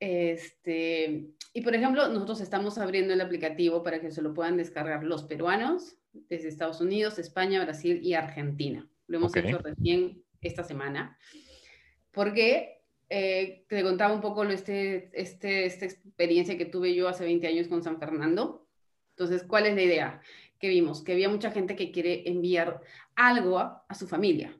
Este, 0.00 1.28
y 1.52 1.60
por 1.60 1.74
ejemplo, 1.74 2.08
nosotros 2.08 2.40
estamos 2.40 2.78
abriendo 2.78 3.12
el 3.12 3.20
aplicativo 3.20 3.84
para 3.84 4.00
que 4.00 4.10
se 4.10 4.22
lo 4.22 4.34
puedan 4.34 4.56
descargar 4.56 5.04
los 5.04 5.22
peruanos 5.22 5.96
desde 6.12 6.48
Estados 6.48 6.80
Unidos, 6.80 7.18
España, 7.18 7.62
Brasil 7.64 8.00
y 8.02 8.14
Argentina. 8.14 8.88
Lo 9.06 9.18
hemos 9.18 9.34
hecho 9.36 9.58
recién 9.58 10.22
esta 10.40 10.64
semana 10.64 11.18
porque 12.12 12.82
eh, 13.08 13.66
te 13.68 13.82
contaba 13.82 14.14
un 14.14 14.20
poco 14.20 14.44
este, 14.44 15.10
este, 15.12 15.66
esta 15.66 15.84
experiencia 15.84 16.56
que 16.56 16.66
tuve 16.66 16.94
yo 16.94 17.08
hace 17.08 17.24
20 17.24 17.46
años 17.46 17.68
con 17.68 17.82
San 17.82 17.98
Fernando. 17.98 18.66
Entonces, 19.10 19.42
¿cuál 19.42 19.66
es 19.66 19.74
la 19.74 19.82
idea 19.82 20.22
que 20.58 20.68
vimos? 20.68 21.02
Que 21.02 21.12
había 21.12 21.28
mucha 21.28 21.50
gente 21.50 21.76
que 21.76 21.90
quiere 21.90 22.28
enviar 22.28 22.80
algo 23.14 23.58
a, 23.58 23.86
su 23.94 24.06
familia. 24.06 24.56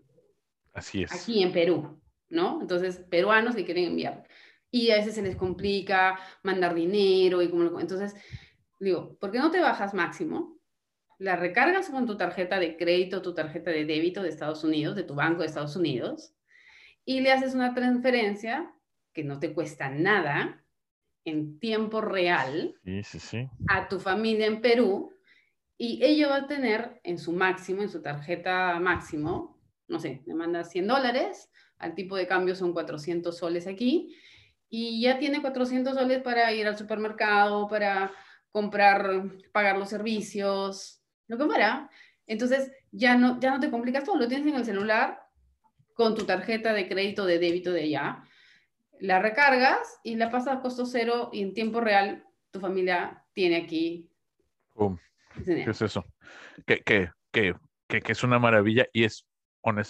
Así 0.75 1.03
es. 1.03 1.13
Aquí 1.13 1.43
en 1.43 1.53
Perú, 1.53 1.99
¿no? 2.29 2.61
Entonces, 2.61 2.99
peruanos 3.09 3.55
que 3.55 3.65
quieren 3.65 3.85
enviar. 3.85 4.27
Y 4.71 4.91
a 4.91 4.97
veces 4.97 5.15
se 5.15 5.23
les 5.23 5.37
complica 5.37 6.19
mandar 6.43 6.75
dinero 6.75 7.43
y 7.43 7.49
como 7.49 7.81
Entonces, 7.81 8.15
digo, 8.81 9.17
¿por 9.19 9.31
qué 9.31 9.39
no 9.39 9.51
te 9.51 9.61
bajas 9.61 9.95
máximo? 9.95 10.59
La 11.23 11.37
recargas 11.37 11.89
con 11.89 12.05
tu 12.05 12.17
tarjeta 12.17 12.59
de 12.59 12.77
crédito, 12.77 13.23
tu 13.23 13.33
tarjeta 13.33 13.71
de 13.71 13.85
débito 13.85 14.25
de 14.25 14.29
Estados 14.29 14.65
Unidos, 14.65 14.97
de 14.97 15.05
tu 15.05 15.15
banco 15.15 15.43
de 15.43 15.47
Estados 15.47 15.77
Unidos, 15.77 16.35
y 17.05 17.21
le 17.21 17.31
haces 17.31 17.55
una 17.55 17.75
transferencia 17.75 18.75
que 19.13 19.23
no 19.23 19.39
te 19.39 19.55
cuesta 19.55 19.89
nada 19.89 20.65
en 21.25 21.61
tiempo 21.61 22.01
real 22.01 22.75
a 23.69 23.89
tu 23.89 24.01
familia 24.01 24.47
en 24.47 24.61
Perú 24.61 25.17
y 25.79 26.05
ella 26.05 26.27
va 26.27 26.37
a 26.39 26.47
tener 26.49 27.01
en 27.05 27.19
su 27.19 27.31
máximo, 27.31 27.83
en 27.83 27.89
su 27.89 28.03
tarjeta 28.03 28.81
máximo, 28.81 29.63
no 29.87 30.01
sé, 30.01 30.25
me 30.27 30.35
manda 30.35 30.65
100 30.65 30.89
dólares, 30.89 31.53
al 31.79 31.95
tipo 31.95 32.17
de 32.17 32.27
cambio 32.27 32.57
son 32.57 32.73
400 32.73 33.39
soles 33.39 33.69
aquí 33.69 34.13
y 34.69 35.01
ya 35.01 35.21
tiene 35.21 35.41
400 35.41 35.95
soles 35.95 36.21
para 36.21 36.53
ir 36.53 36.67
al 36.67 36.77
supermercado, 36.77 37.69
para 37.69 38.11
comprar, 38.51 39.23
pagar 39.53 39.79
los 39.79 39.89
servicios, 39.89 41.02
lo 41.33 41.39
que. 41.39 41.91
Entonces 42.27 42.71
ya 42.91 43.17
no, 43.17 43.41
ya 43.41 43.51
no 43.51 43.61
te 43.61 43.71
complicas 43.71 44.05
todo, 44.05 44.17
lo 44.17 44.29
tienes 44.29 44.47
en 44.47 44.57
el 44.57 44.65
celular, 44.65 45.23
con 45.95 46.15
tu 46.15 46.25
tarjeta 46.25 46.73
de 46.73 46.89
crédito 46.89 47.27
de 47.27 47.39
débito 47.39 47.73
de 47.73 47.83
allá, 47.83 48.25
la 49.01 49.19
recargas 49.19 50.01
y 50.03 50.17
la 50.17 50.31
pasas 50.31 50.57
a 50.57 50.61
costo 50.61 50.87
cero 50.87 51.31
y 51.33 51.43
en 51.43 51.55
tiempo 51.55 51.81
real 51.81 52.25
tu 52.51 52.61
familia 52.61 53.25
tiene 53.33 53.57
aquí. 53.57 54.11
¿Qué 55.45 55.71
es 55.71 55.83
eso? 55.83 56.05
Que, 56.67 56.83
que, 56.83 57.11
que, 57.31 57.55
que, 57.89 58.13
es 58.13 58.23
una 58.23 58.39
maravilla 58.39 58.87
y 58.93 59.05
es 59.05 59.27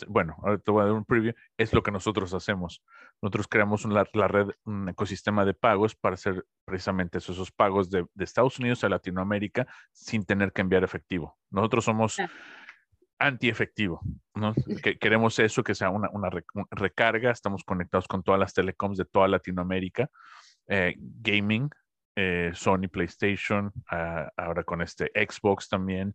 Bueno, 0.08 0.36
ahora 0.42 0.58
te 0.58 0.70
voy 0.70 0.82
a 0.82 0.86
dar 0.86 0.94
un 0.94 1.04
preview. 1.04 1.32
Es 1.56 1.72
lo 1.72 1.82
que 1.82 1.90
nosotros 1.90 2.34
hacemos. 2.34 2.82
Nosotros 3.20 3.48
creamos 3.48 3.84
la, 3.86 4.04
red, 4.28 4.48
un 4.64 4.88
ecosistema 4.88 5.44
de 5.44 5.54
pagos 5.54 5.94
para 5.94 6.14
hacer 6.14 6.44
precisamente 6.64 7.18
esos, 7.18 7.50
pagos 7.52 7.90
de, 7.90 8.04
de, 8.14 8.24
Estados 8.24 8.58
Unidos 8.58 8.84
a 8.84 8.88
Latinoamérica 8.88 9.66
sin 9.92 10.24
tener 10.24 10.52
que 10.52 10.60
enviar 10.60 10.84
efectivo. 10.84 11.38
Nosotros 11.50 11.84
somos 11.84 12.18
anti-efectivo. 13.22 14.00
¿no? 14.34 14.54
Que, 14.82 14.98
queremos 14.98 15.38
eso, 15.38 15.62
que 15.62 15.74
sea 15.74 15.90
una, 15.90 16.10
recarga. 16.70 17.30
Estamos 17.30 17.64
conectados 17.64 18.08
con 18.08 18.22
todas 18.22 18.40
las 18.40 18.52
telecoms 18.52 18.98
de 18.98 19.04
toda 19.04 19.28
Latinoamérica. 19.28 20.10
Eh, 20.66 20.94
gaming, 20.98 21.70
eh, 22.16 22.50
Sony 22.54 22.88
PlayStation, 22.90 23.72
ah, 23.90 24.30
ahora 24.36 24.64
con 24.64 24.82
este 24.82 25.10
Xbox 25.14 25.68
también, 25.68 26.14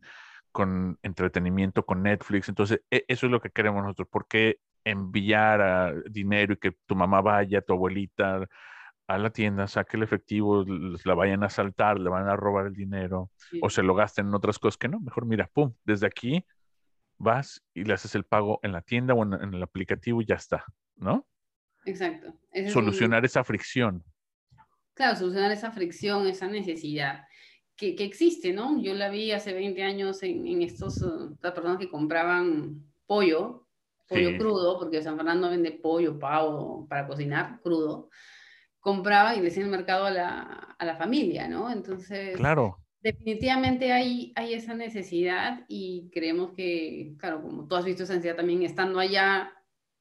con 0.57 0.97
entretenimiento, 1.03 1.85
con 1.85 2.01
Netflix. 2.01 2.49
Entonces, 2.49 2.81
e, 2.89 3.05
eso 3.07 3.27
es 3.27 3.31
lo 3.31 3.39
que 3.39 3.51
queremos 3.51 3.83
nosotros. 3.83 4.07
¿Por 4.09 4.27
qué 4.27 4.57
enviar 4.83 5.61
a 5.61 5.93
dinero 6.09 6.53
y 6.53 6.57
que 6.57 6.71
tu 6.87 6.95
mamá 6.95 7.21
vaya, 7.21 7.61
tu 7.61 7.73
abuelita 7.73 8.47
a 9.05 9.17
la 9.19 9.29
tienda, 9.29 9.67
saque 9.67 9.97
el 9.97 10.03
efectivo, 10.03 10.65
la 10.65 11.13
vayan 11.13 11.43
a 11.43 11.51
saltar, 11.51 11.99
le 11.99 12.09
van 12.09 12.27
a 12.27 12.35
robar 12.35 12.65
el 12.65 12.73
dinero 12.73 13.29
o 13.61 13.69
se 13.69 13.83
lo 13.83 13.93
gasten 13.93 14.29
en 14.29 14.33
otras 14.33 14.57
cosas 14.57 14.79
que 14.79 14.87
no? 14.87 14.99
Mejor 14.99 15.27
mira, 15.27 15.47
pum, 15.53 15.75
desde 15.85 16.07
aquí 16.07 16.43
vas 17.19 17.63
y 17.75 17.83
le 17.83 17.93
haces 17.93 18.15
el 18.15 18.23
pago 18.23 18.59
en 18.63 18.71
la 18.71 18.81
tienda 18.81 19.13
o 19.13 19.23
en, 19.23 19.53
el 19.53 19.61
aplicativo 19.61 20.23
y 20.23 20.25
ya 20.25 20.35
está, 20.35 20.65
¿no? 20.95 21.27
Exacto. 21.85 22.33
solucionar 22.73 23.23
esa 23.25 23.43
fricción. 23.43 24.03
Claro, 24.95 25.15
solucionar 25.17 25.51
esa 25.51 25.69
fricción, 25.69 26.25
esa 26.25 26.47
necesidad 26.47 27.27
que, 27.77 27.95
existe, 28.03 28.51
¿no? 28.51 28.81
Yo 28.81 28.93
la 28.93 29.09
vi 29.09 29.31
hace 29.31 29.53
20 29.53 29.83
años 29.83 30.23
en, 30.23 30.61
estos, 30.61 31.01
uh, 31.01 31.35
personas 31.37 31.77
que 31.77 31.89
compraban 31.89 32.83
pollo, 33.05 33.67
pollo 34.07 34.37
crudo, 34.37 34.79
porque 34.79 35.01
San 35.01 35.15
Fernando 35.15 35.49
vende 35.49 35.71
pollo, 35.71 36.19
pavo 36.19 36.87
para 36.89 37.07
cocinar 37.07 37.61
crudo. 37.61 38.09
Compraba 38.79 39.35
y 39.35 39.41
le 39.41 39.49
hacía 39.49 39.63
el 39.63 39.69
mercado 39.69 40.05
a 40.05 40.11
la, 40.11 40.75
a 40.77 40.85
la 40.85 40.95
familia, 40.95 41.47
¿no? 41.47 41.71
Entonces. 41.71 42.35
Claro 42.35 42.77
Definitivamente 43.07 43.93
hay, 43.93 44.33
hay 44.35 44.53
esa 44.53 44.73
necesidad 44.73 45.63
y 45.67 46.09
creemos 46.11 46.51
que, 46.51 47.13
claro, 47.17 47.41
como 47.41 47.67
tú 47.67 47.75
has 47.75 47.85
visto 47.85 48.03
esa 48.03 48.13
necesidad 48.13 48.35
también 48.35 48.63
estando 48.63 48.99
allá 48.99 49.53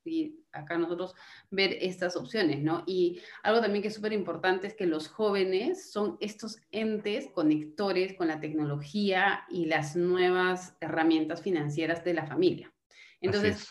y 0.06 0.44
acá 0.52 0.78
nosotros 0.78 1.14
ver 1.50 1.76
estas 1.80 2.16
opciones, 2.16 2.62
¿no? 2.62 2.84
Y 2.86 3.20
algo 3.42 3.60
también 3.60 3.82
que 3.82 3.88
es 3.88 3.94
súper 3.94 4.12
importante 4.12 4.66
es 4.66 4.74
que 4.74 4.86
los 4.86 5.08
jóvenes 5.08 5.90
son 5.90 6.16
estos 6.20 6.58
entes 6.70 7.28
conectores 7.32 8.14
con 8.14 8.28
la 8.28 8.40
tecnología 8.40 9.44
y 9.50 9.66
las 9.66 9.96
nuevas 9.96 10.76
herramientas 10.80 11.42
financieras 11.42 12.04
de 12.04 12.14
la 12.14 12.26
familia. 12.26 12.72
Entonces, 13.20 13.70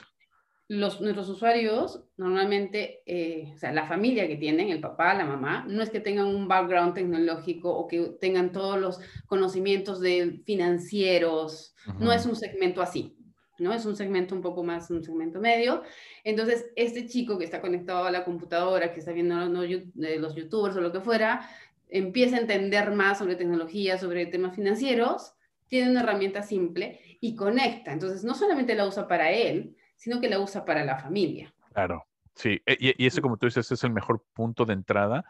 los, 0.68 1.00
nuestros 1.00 1.30
usuarios 1.30 2.04
normalmente, 2.18 3.04
eh, 3.06 3.52
o 3.54 3.58
sea, 3.58 3.72
la 3.72 3.86
familia 3.86 4.28
que 4.28 4.38
tienen, 4.38 4.70
el 4.70 4.82
papá, 4.82 5.14
la 5.14 5.26
mamá, 5.26 5.66
no 5.68 5.84
es 5.84 5.92
que 5.92 6.00
tengan 6.00 6.28
un 6.28 6.48
background 6.48 6.96
tecnológico 6.96 7.70
o 7.72 7.88
que 7.88 8.16
tengan 8.20 8.52
todos 8.52 8.80
los 8.80 9.00
conocimientos 9.28 10.02
de 10.02 10.42
financieros, 10.46 11.76
no 12.00 12.12
es 12.12 12.26
un 12.26 12.36
segmento 12.36 12.82
así, 12.82 13.14
¿no? 13.60 13.74
Es 13.74 13.86
un 13.86 13.95
segmento 13.95 14.36
un 14.36 14.41
poco 14.41 14.64
más, 14.64 14.89
un 14.91 15.03
segmento 15.03 15.39
medio. 15.39 15.84
Entonces, 16.24 16.68
este 16.76 17.08
chico 17.08 17.38
que 17.38 17.45
está 17.45 17.62
conectado 17.62 18.06
a 18.06 18.12
la 18.12 18.24
computadora, 18.24 18.93
que 18.93 18.99
está 18.99 19.12
viendo 19.12 19.36
los, 19.45 19.84
los 19.95 20.36
youtubers 20.36 20.76
o 20.76 20.82
lo 20.82 20.91
que 20.91 21.01
fuera, 21.01 21.47
empieza 21.89 22.38
a 22.38 22.41
entender 22.41 22.91
más 22.91 23.20
sobre 23.20 23.36
tecnología, 23.36 23.97
sobre 23.97 24.26
temas 24.26 24.56
financieros, 24.56 25.34
tiene 25.68 25.91
una 25.91 26.01
herramienta 26.01 26.41
simple 26.41 26.99
y 27.22 27.36
conecta. 27.36 27.91
Entonces, 27.91 28.24
no 28.24 28.36
solamente 28.36 28.76
la 28.76 28.88
usa 28.88 29.08
para 29.08 29.32
él, 29.32 29.76
sino 29.95 30.20
que 30.20 30.30
la 30.30 30.39
usa 30.39 30.66
para 30.66 30.84
la 30.84 30.97
familia. 30.97 31.53
Claro, 31.74 32.06
sí. 32.36 32.62
E, 32.66 32.78
y, 32.80 33.03
y 33.03 33.08
ese, 33.08 33.22
como 33.22 33.38
tú 33.38 33.47
dices, 33.47 33.72
es 33.72 33.84
el 33.84 33.91
mejor 33.91 34.24
punto 34.34 34.66
de 34.66 34.74
entrada 34.74 35.26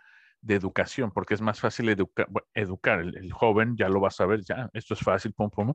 de 0.46 0.54
educación, 0.54 1.12
porque 1.12 1.34
es 1.34 1.42
más 1.42 1.60
fácil 1.60 1.90
educar. 1.90 3.00
El, 3.00 3.34
joven 3.34 3.76
ya 3.76 3.90
lo 3.90 4.00
va 4.00 4.10
a 4.10 4.12
saber, 4.12 4.42
ya, 4.44 4.70
esto 4.74 4.94
es 4.94 5.00
fácil, 5.00 5.34
pum, 5.34 5.50
pum, 5.50 5.74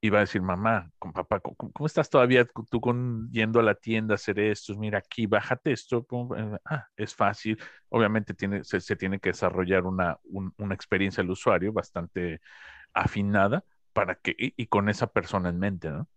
y 0.00 0.10
va 0.10 0.18
a 0.18 0.20
decir, 0.20 0.40
mamá, 0.40 0.90
con 0.98 1.12
papá, 1.12 1.40
¿cómo, 1.40 1.86
estás 1.86 2.08
todavía 2.08 2.46
tú 2.70 2.80
con, 2.80 3.28
yendo 3.32 3.58
a 3.58 3.64
la 3.64 3.74
tienda 3.74 4.14
a 4.14 4.16
hacer 4.16 4.38
esto? 4.38 4.76
Mira, 4.76 4.98
aquí, 4.98 5.26
bájate 5.26 5.72
esto, 5.72 6.06
eh, 6.36 6.58
ah, 6.64 6.86
es 6.96 7.14
fácil. 7.14 7.58
Obviamente 7.88 8.34
tiene, 8.34 8.62
se, 8.62 8.96
tiene 8.96 9.18
que 9.18 9.30
desarrollar 9.30 9.86
una, 9.86 10.16
una 10.56 10.74
experiencia 10.74 11.22
del 11.22 11.30
usuario 11.32 11.72
bastante 11.72 12.40
afinada 12.92 13.64
para 13.92 14.14
que, 14.14 14.34
y 14.38 14.66
con 14.66 14.88
esa 14.88 15.08
persona 15.08 15.48
en 15.48 15.58
mente, 15.58 15.90
¿no? 15.90 16.08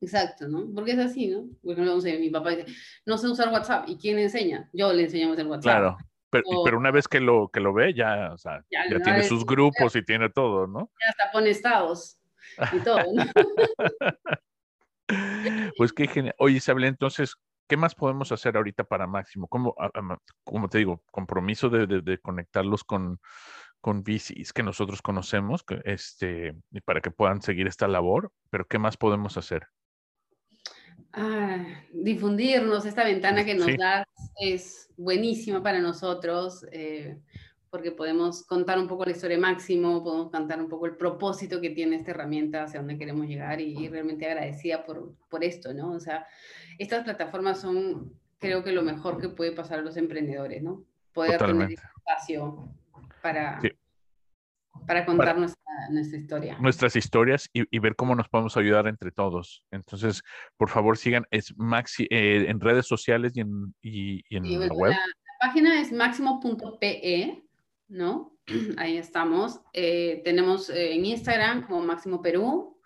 Exacto, 0.00 0.46
¿no? 0.46 0.66
Porque 0.74 0.92
es 0.92 0.98
así, 0.98 1.28
¿no? 1.28 1.48
Por 1.62 1.72
ejemplo, 1.72 1.94
no 1.94 2.00
sé, 2.00 2.18
mi 2.18 2.30
papá 2.30 2.50
dice, 2.50 2.66
no 3.04 3.18
sé 3.18 3.28
usar 3.28 3.52
WhatsApp. 3.52 3.88
¿Y 3.88 3.96
quién 3.96 4.16
le 4.16 4.24
enseña? 4.24 4.68
Yo 4.72 4.92
le 4.92 5.04
enseño 5.04 5.28
a 5.28 5.32
usar 5.32 5.46
WhatsApp. 5.46 5.62
Claro, 5.62 5.96
pero, 6.30 6.44
pero, 6.64 6.78
una 6.78 6.90
vez 6.90 7.08
que 7.08 7.20
lo, 7.20 7.48
que 7.48 7.58
lo 7.58 7.72
ve, 7.72 7.94
ya, 7.94 8.30
o 8.32 8.38
sea, 8.38 8.62
ya, 8.70 8.82
tiene 9.02 9.22
sus 9.22 9.44
grupos 9.46 9.96
y 9.96 10.04
tiene 10.04 10.28
todo, 10.28 10.66
¿no? 10.66 10.90
Ya 11.00 11.08
hasta 11.08 11.32
pone 11.32 11.50
estados 11.50 12.18
y 12.72 12.80
todo, 12.80 12.98
¿no? 13.14 13.24
pues 15.76 15.92
qué 15.92 16.08
genial. 16.08 16.34
Oye, 16.38 16.56
Isabel, 16.56 16.84
entonces, 16.84 17.34
¿qué 17.68 17.76
más 17.76 17.94
podemos 17.94 18.32
hacer 18.32 18.56
ahorita 18.56 18.84
para 18.84 19.06
Máximo? 19.06 19.48
Como, 19.48 19.74
como 20.44 20.68
te 20.68 20.78
digo, 20.78 21.02
compromiso 21.10 21.68
de, 21.68 22.18
conectarlos 22.20 22.84
con, 22.84 23.20
con 23.80 24.02
VCs 24.02 24.52
que 24.52 24.62
nosotros 24.62 25.02
conocemos, 25.02 25.64
este, 25.84 26.56
y 26.70 26.80
para 26.80 27.00
que 27.00 27.10
puedan 27.10 27.42
seguir 27.42 27.66
esta 27.66 27.88
labor, 27.88 28.32
pero 28.50 28.66
¿qué 28.66 28.78
más 28.78 28.96
podemos 28.96 29.36
hacer? 29.36 29.68
Ah, 31.12 31.64
difundirnos, 31.92 32.84
esta 32.84 33.04
ventana 33.04 33.44
que 33.44 33.54
nos 33.54 33.76
da 33.76 34.06
es 34.40 34.88
buenísima 34.96 35.62
para 35.62 35.80
nosotros. 35.80 36.66
Eh, 36.70 37.18
porque 37.70 37.92
podemos 37.92 38.44
contar 38.44 38.78
un 38.78 38.88
poco 38.88 39.04
la 39.04 39.12
historia 39.12 39.38
Máximo, 39.38 40.02
podemos 40.02 40.30
contar 40.30 40.60
un 40.60 40.68
poco 40.68 40.86
el 40.86 40.96
propósito 40.96 41.60
que 41.60 41.70
tiene 41.70 41.96
esta 41.96 42.12
herramienta, 42.12 42.64
hacia 42.64 42.80
dónde 42.80 42.98
queremos 42.98 43.26
llegar 43.26 43.60
y, 43.60 43.88
realmente 43.88 44.26
agradecida 44.26 44.84
por, 44.84 45.14
por 45.28 45.44
esto, 45.44 45.72
¿no? 45.74 45.92
O 45.92 46.00
sea, 46.00 46.26
estas 46.78 47.04
plataformas 47.04 47.60
son, 47.60 48.12
creo 48.38 48.62
que 48.64 48.72
lo 48.72 48.82
mejor 48.82 49.20
que 49.20 49.28
puede 49.28 49.52
pasar 49.52 49.80
a 49.80 49.82
los 49.82 49.96
emprendedores, 49.96 50.62
¿no? 50.62 50.84
Poder 51.12 51.38
tener 51.38 51.72
espacio 51.72 52.68
para, 53.22 53.60
para 54.86 55.04
contar 55.04 55.38
nuestra, 55.38 55.62
nuestra, 55.90 56.18
historia. 56.18 56.58
Nuestras 56.60 56.96
historias 56.96 57.48
y, 57.52 57.64
y, 57.70 57.78
ver 57.78 57.96
cómo 57.96 58.14
nos 58.14 58.28
podemos 58.28 58.56
ayudar 58.56 58.86
entre 58.86 59.10
todos. 59.10 59.64
Entonces, 59.70 60.22
por 60.56 60.68
favor, 60.68 60.96
sigan, 60.96 61.26
es 61.30 61.54
Maxi 61.56 62.06
eh, 62.10 62.46
en 62.48 62.60
redes 62.60 62.86
sociales 62.86 63.32
y 63.34 63.40
en, 63.40 63.74
y, 63.82 64.22
en 64.34 64.60
la 64.60 64.72
web. 64.74 64.92
La, 64.92 64.98
página 65.40 65.80
es 65.80 65.92
máximo.pe 65.92 67.47
¿no? 67.88 68.38
Ahí 68.78 68.96
estamos. 68.96 69.60
Eh, 69.72 70.22
tenemos 70.24 70.70
eh, 70.70 70.94
en 70.94 71.04
Instagram 71.04 71.66
como 71.66 71.80
Máximo 71.80 72.22
Perú. 72.22 72.80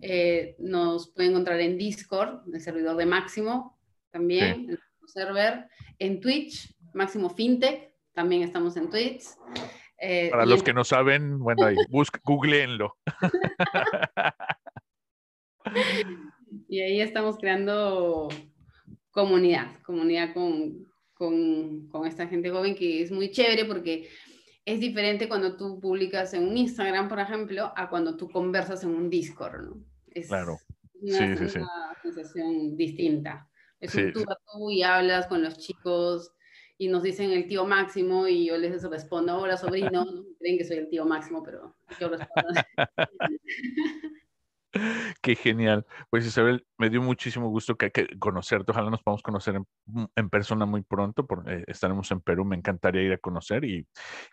Eh, 0.00 0.56
nos 0.58 1.12
pueden 1.12 1.32
encontrar 1.32 1.60
en 1.60 1.76
Discord, 1.76 2.42
el 2.52 2.60
servidor 2.60 2.96
de 2.96 3.06
Máximo, 3.06 3.78
también, 4.10 4.64
en 4.64 4.70
el 4.70 4.80
server. 5.06 5.66
En 5.98 6.20
Twitch, 6.20 6.74
Máximo 6.94 7.28
FinTech, 7.28 7.92
también 8.14 8.42
estamos 8.42 8.76
en 8.76 8.88
Twitch. 8.88 9.24
Para 10.30 10.46
los 10.46 10.62
que 10.62 10.74
no 10.74 10.84
saben, 10.84 11.38
bueno, 11.38 11.66
ahí, 11.66 11.76
busca, 11.90 12.20
googleenlo. 12.24 12.96
y 16.68 16.80
ahí 16.80 17.00
estamos 17.00 17.38
creando 17.38 18.28
comunidad, 19.10 19.80
comunidad 19.82 20.34
con, 20.34 20.86
con, 21.14 21.88
con, 21.88 22.06
esta 22.06 22.26
gente 22.26 22.50
joven 22.50 22.74
que 22.74 23.02
es 23.02 23.10
muy 23.10 23.30
chévere 23.30 23.64
porque 23.64 24.08
es 24.64 24.80
diferente 24.80 25.28
cuando 25.28 25.56
tú 25.56 25.78
publicas 25.80 26.32
en 26.34 26.48
un 26.48 26.56
Instagram, 26.56 27.08
por 27.08 27.18
ejemplo, 27.18 27.72
a 27.76 27.88
cuando 27.88 28.16
tú 28.16 28.28
conversas 28.30 28.82
en 28.84 28.90
un 28.90 29.10
Discord, 29.10 29.62
¿no? 29.62 29.84
Es 30.10 30.28
claro. 30.28 30.58
Una, 31.00 31.36
sí, 31.36 31.48
sí, 31.48 31.58
una 31.58 31.96
sensación 32.02 32.76
distinta. 32.76 33.48
Es 33.80 33.94
un 33.94 34.12
tú 34.12 34.20
a 34.22 34.38
tú 34.52 34.70
y 34.70 34.82
hablas 34.82 35.26
con 35.26 35.42
los 35.42 35.58
chicos 35.58 36.32
y 36.78 36.88
nos 36.88 37.02
dicen 37.02 37.30
el 37.30 37.46
tío 37.46 37.66
Máximo 37.66 38.26
y 38.26 38.46
yo 38.46 38.56
les 38.56 38.82
respondo, 38.82 39.38
hola 39.38 39.56
sobrino, 39.56 40.04
¿no? 40.04 40.24
creen 40.38 40.58
que 40.58 40.64
soy 40.64 40.78
el 40.78 40.88
tío 40.88 41.04
Máximo, 41.04 41.42
pero 41.42 41.76
yo 42.00 42.08
respondo. 42.08 42.60
Qué 45.22 45.34
genial. 45.36 45.86
Pues 46.10 46.26
Isabel, 46.26 46.66
me 46.78 46.90
dio 46.90 47.02
muchísimo 47.02 47.48
gusto 47.48 47.76
que, 47.76 47.90
conocerte. 48.18 48.72
Ojalá 48.72 48.90
nos 48.90 49.02
podamos 49.02 49.22
conocer 49.22 49.60
en, 50.16 50.30
persona 50.30 50.66
muy 50.66 50.82
pronto. 50.82 51.26
Porque, 51.26 51.54
eh, 51.54 51.64
estaremos 51.66 52.10
en 52.10 52.20
Perú. 52.20 52.44
Me 52.44 52.56
encantaría 52.56 53.02
ir 53.02 53.12
a 53.12 53.18
conocer. 53.18 53.64
Y, 53.64 53.86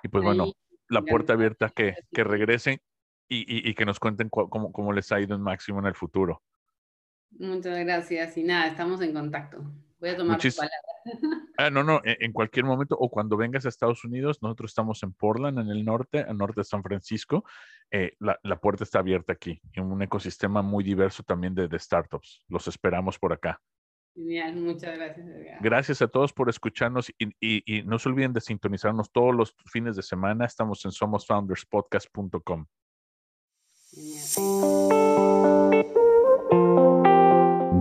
pues 0.09 0.23
bueno, 0.23 0.51
la 0.89 1.01
puerta 1.01 1.33
abierta 1.33 1.69
que, 1.69 1.95
que 2.13 2.23
regresen 2.23 2.79
y, 3.29 3.73
que 3.73 3.85
nos 3.85 3.99
cuenten 3.99 4.29
cómo, 4.29 4.71
cómo 4.71 4.91
les 4.91 5.11
ha 5.11 5.19
ido 5.21 5.35
en 5.35 5.41
máximo 5.41 5.79
en 5.79 5.85
el 5.85 5.95
futuro. 5.95 6.41
Muchas 7.39 7.79
gracias. 7.79 8.37
Y 8.37 8.43
nada, 8.43 8.67
estamos 8.67 9.01
en 9.01 9.13
contacto. 9.13 9.63
Voy 10.01 10.09
a 10.09 10.17
tomar 10.17 10.41
tu 10.41 10.49
palabra. 10.49 10.75
Ah, 11.57 11.69
no, 11.69 11.83
no, 11.83 12.01
en, 12.03 12.31
cualquier 12.31 12.65
momento 12.65 12.95
o 12.99 13.09
cuando 13.09 13.37
vengas 13.37 13.65
a 13.65 13.69
Estados 13.69 14.03
Unidos, 14.03 14.41
nosotros 14.41 14.71
estamos 14.71 15.03
en 15.03 15.13
Portland, 15.13 15.59
en 15.59 15.69
el 15.69 15.85
norte, 15.85 16.21
al 16.21 16.37
norte 16.37 16.61
de 16.61 16.63
San 16.63 16.81
Francisco. 16.81 17.43
Eh, 17.91 18.13
la, 18.19 18.59
puerta 18.59 18.83
está 18.83 18.99
abierta 18.99 19.33
aquí, 19.33 19.61
en 19.73 19.83
un 19.83 20.01
ecosistema 20.01 20.63
muy 20.63 20.83
diverso 20.83 21.21
también 21.21 21.53
de, 21.53 21.67
startups. 21.77 22.43
Los 22.47 22.67
esperamos 22.67 23.19
por 23.19 23.33
acá. 23.33 23.61
Genial, 24.15 24.55
muchas 24.55 24.95
gracias. 24.95 25.27
Gracias 25.59 26.01
a 26.01 26.07
todos 26.07 26.33
por 26.33 26.49
escucharnos 26.49 27.11
y, 27.19 27.35
y, 27.39 27.83
no 27.83 27.99
se 27.99 28.09
olviden 28.09 28.33
de 28.33 28.41
sintonizarnos 28.41 29.11
todos 29.11 29.35
los 29.35 29.55
fines 29.71 29.95
de 29.95 30.01
semana. 30.01 30.45
Estamos 30.45 30.83
en 30.85 30.91
somosfounderspodcast.com. 30.91 32.65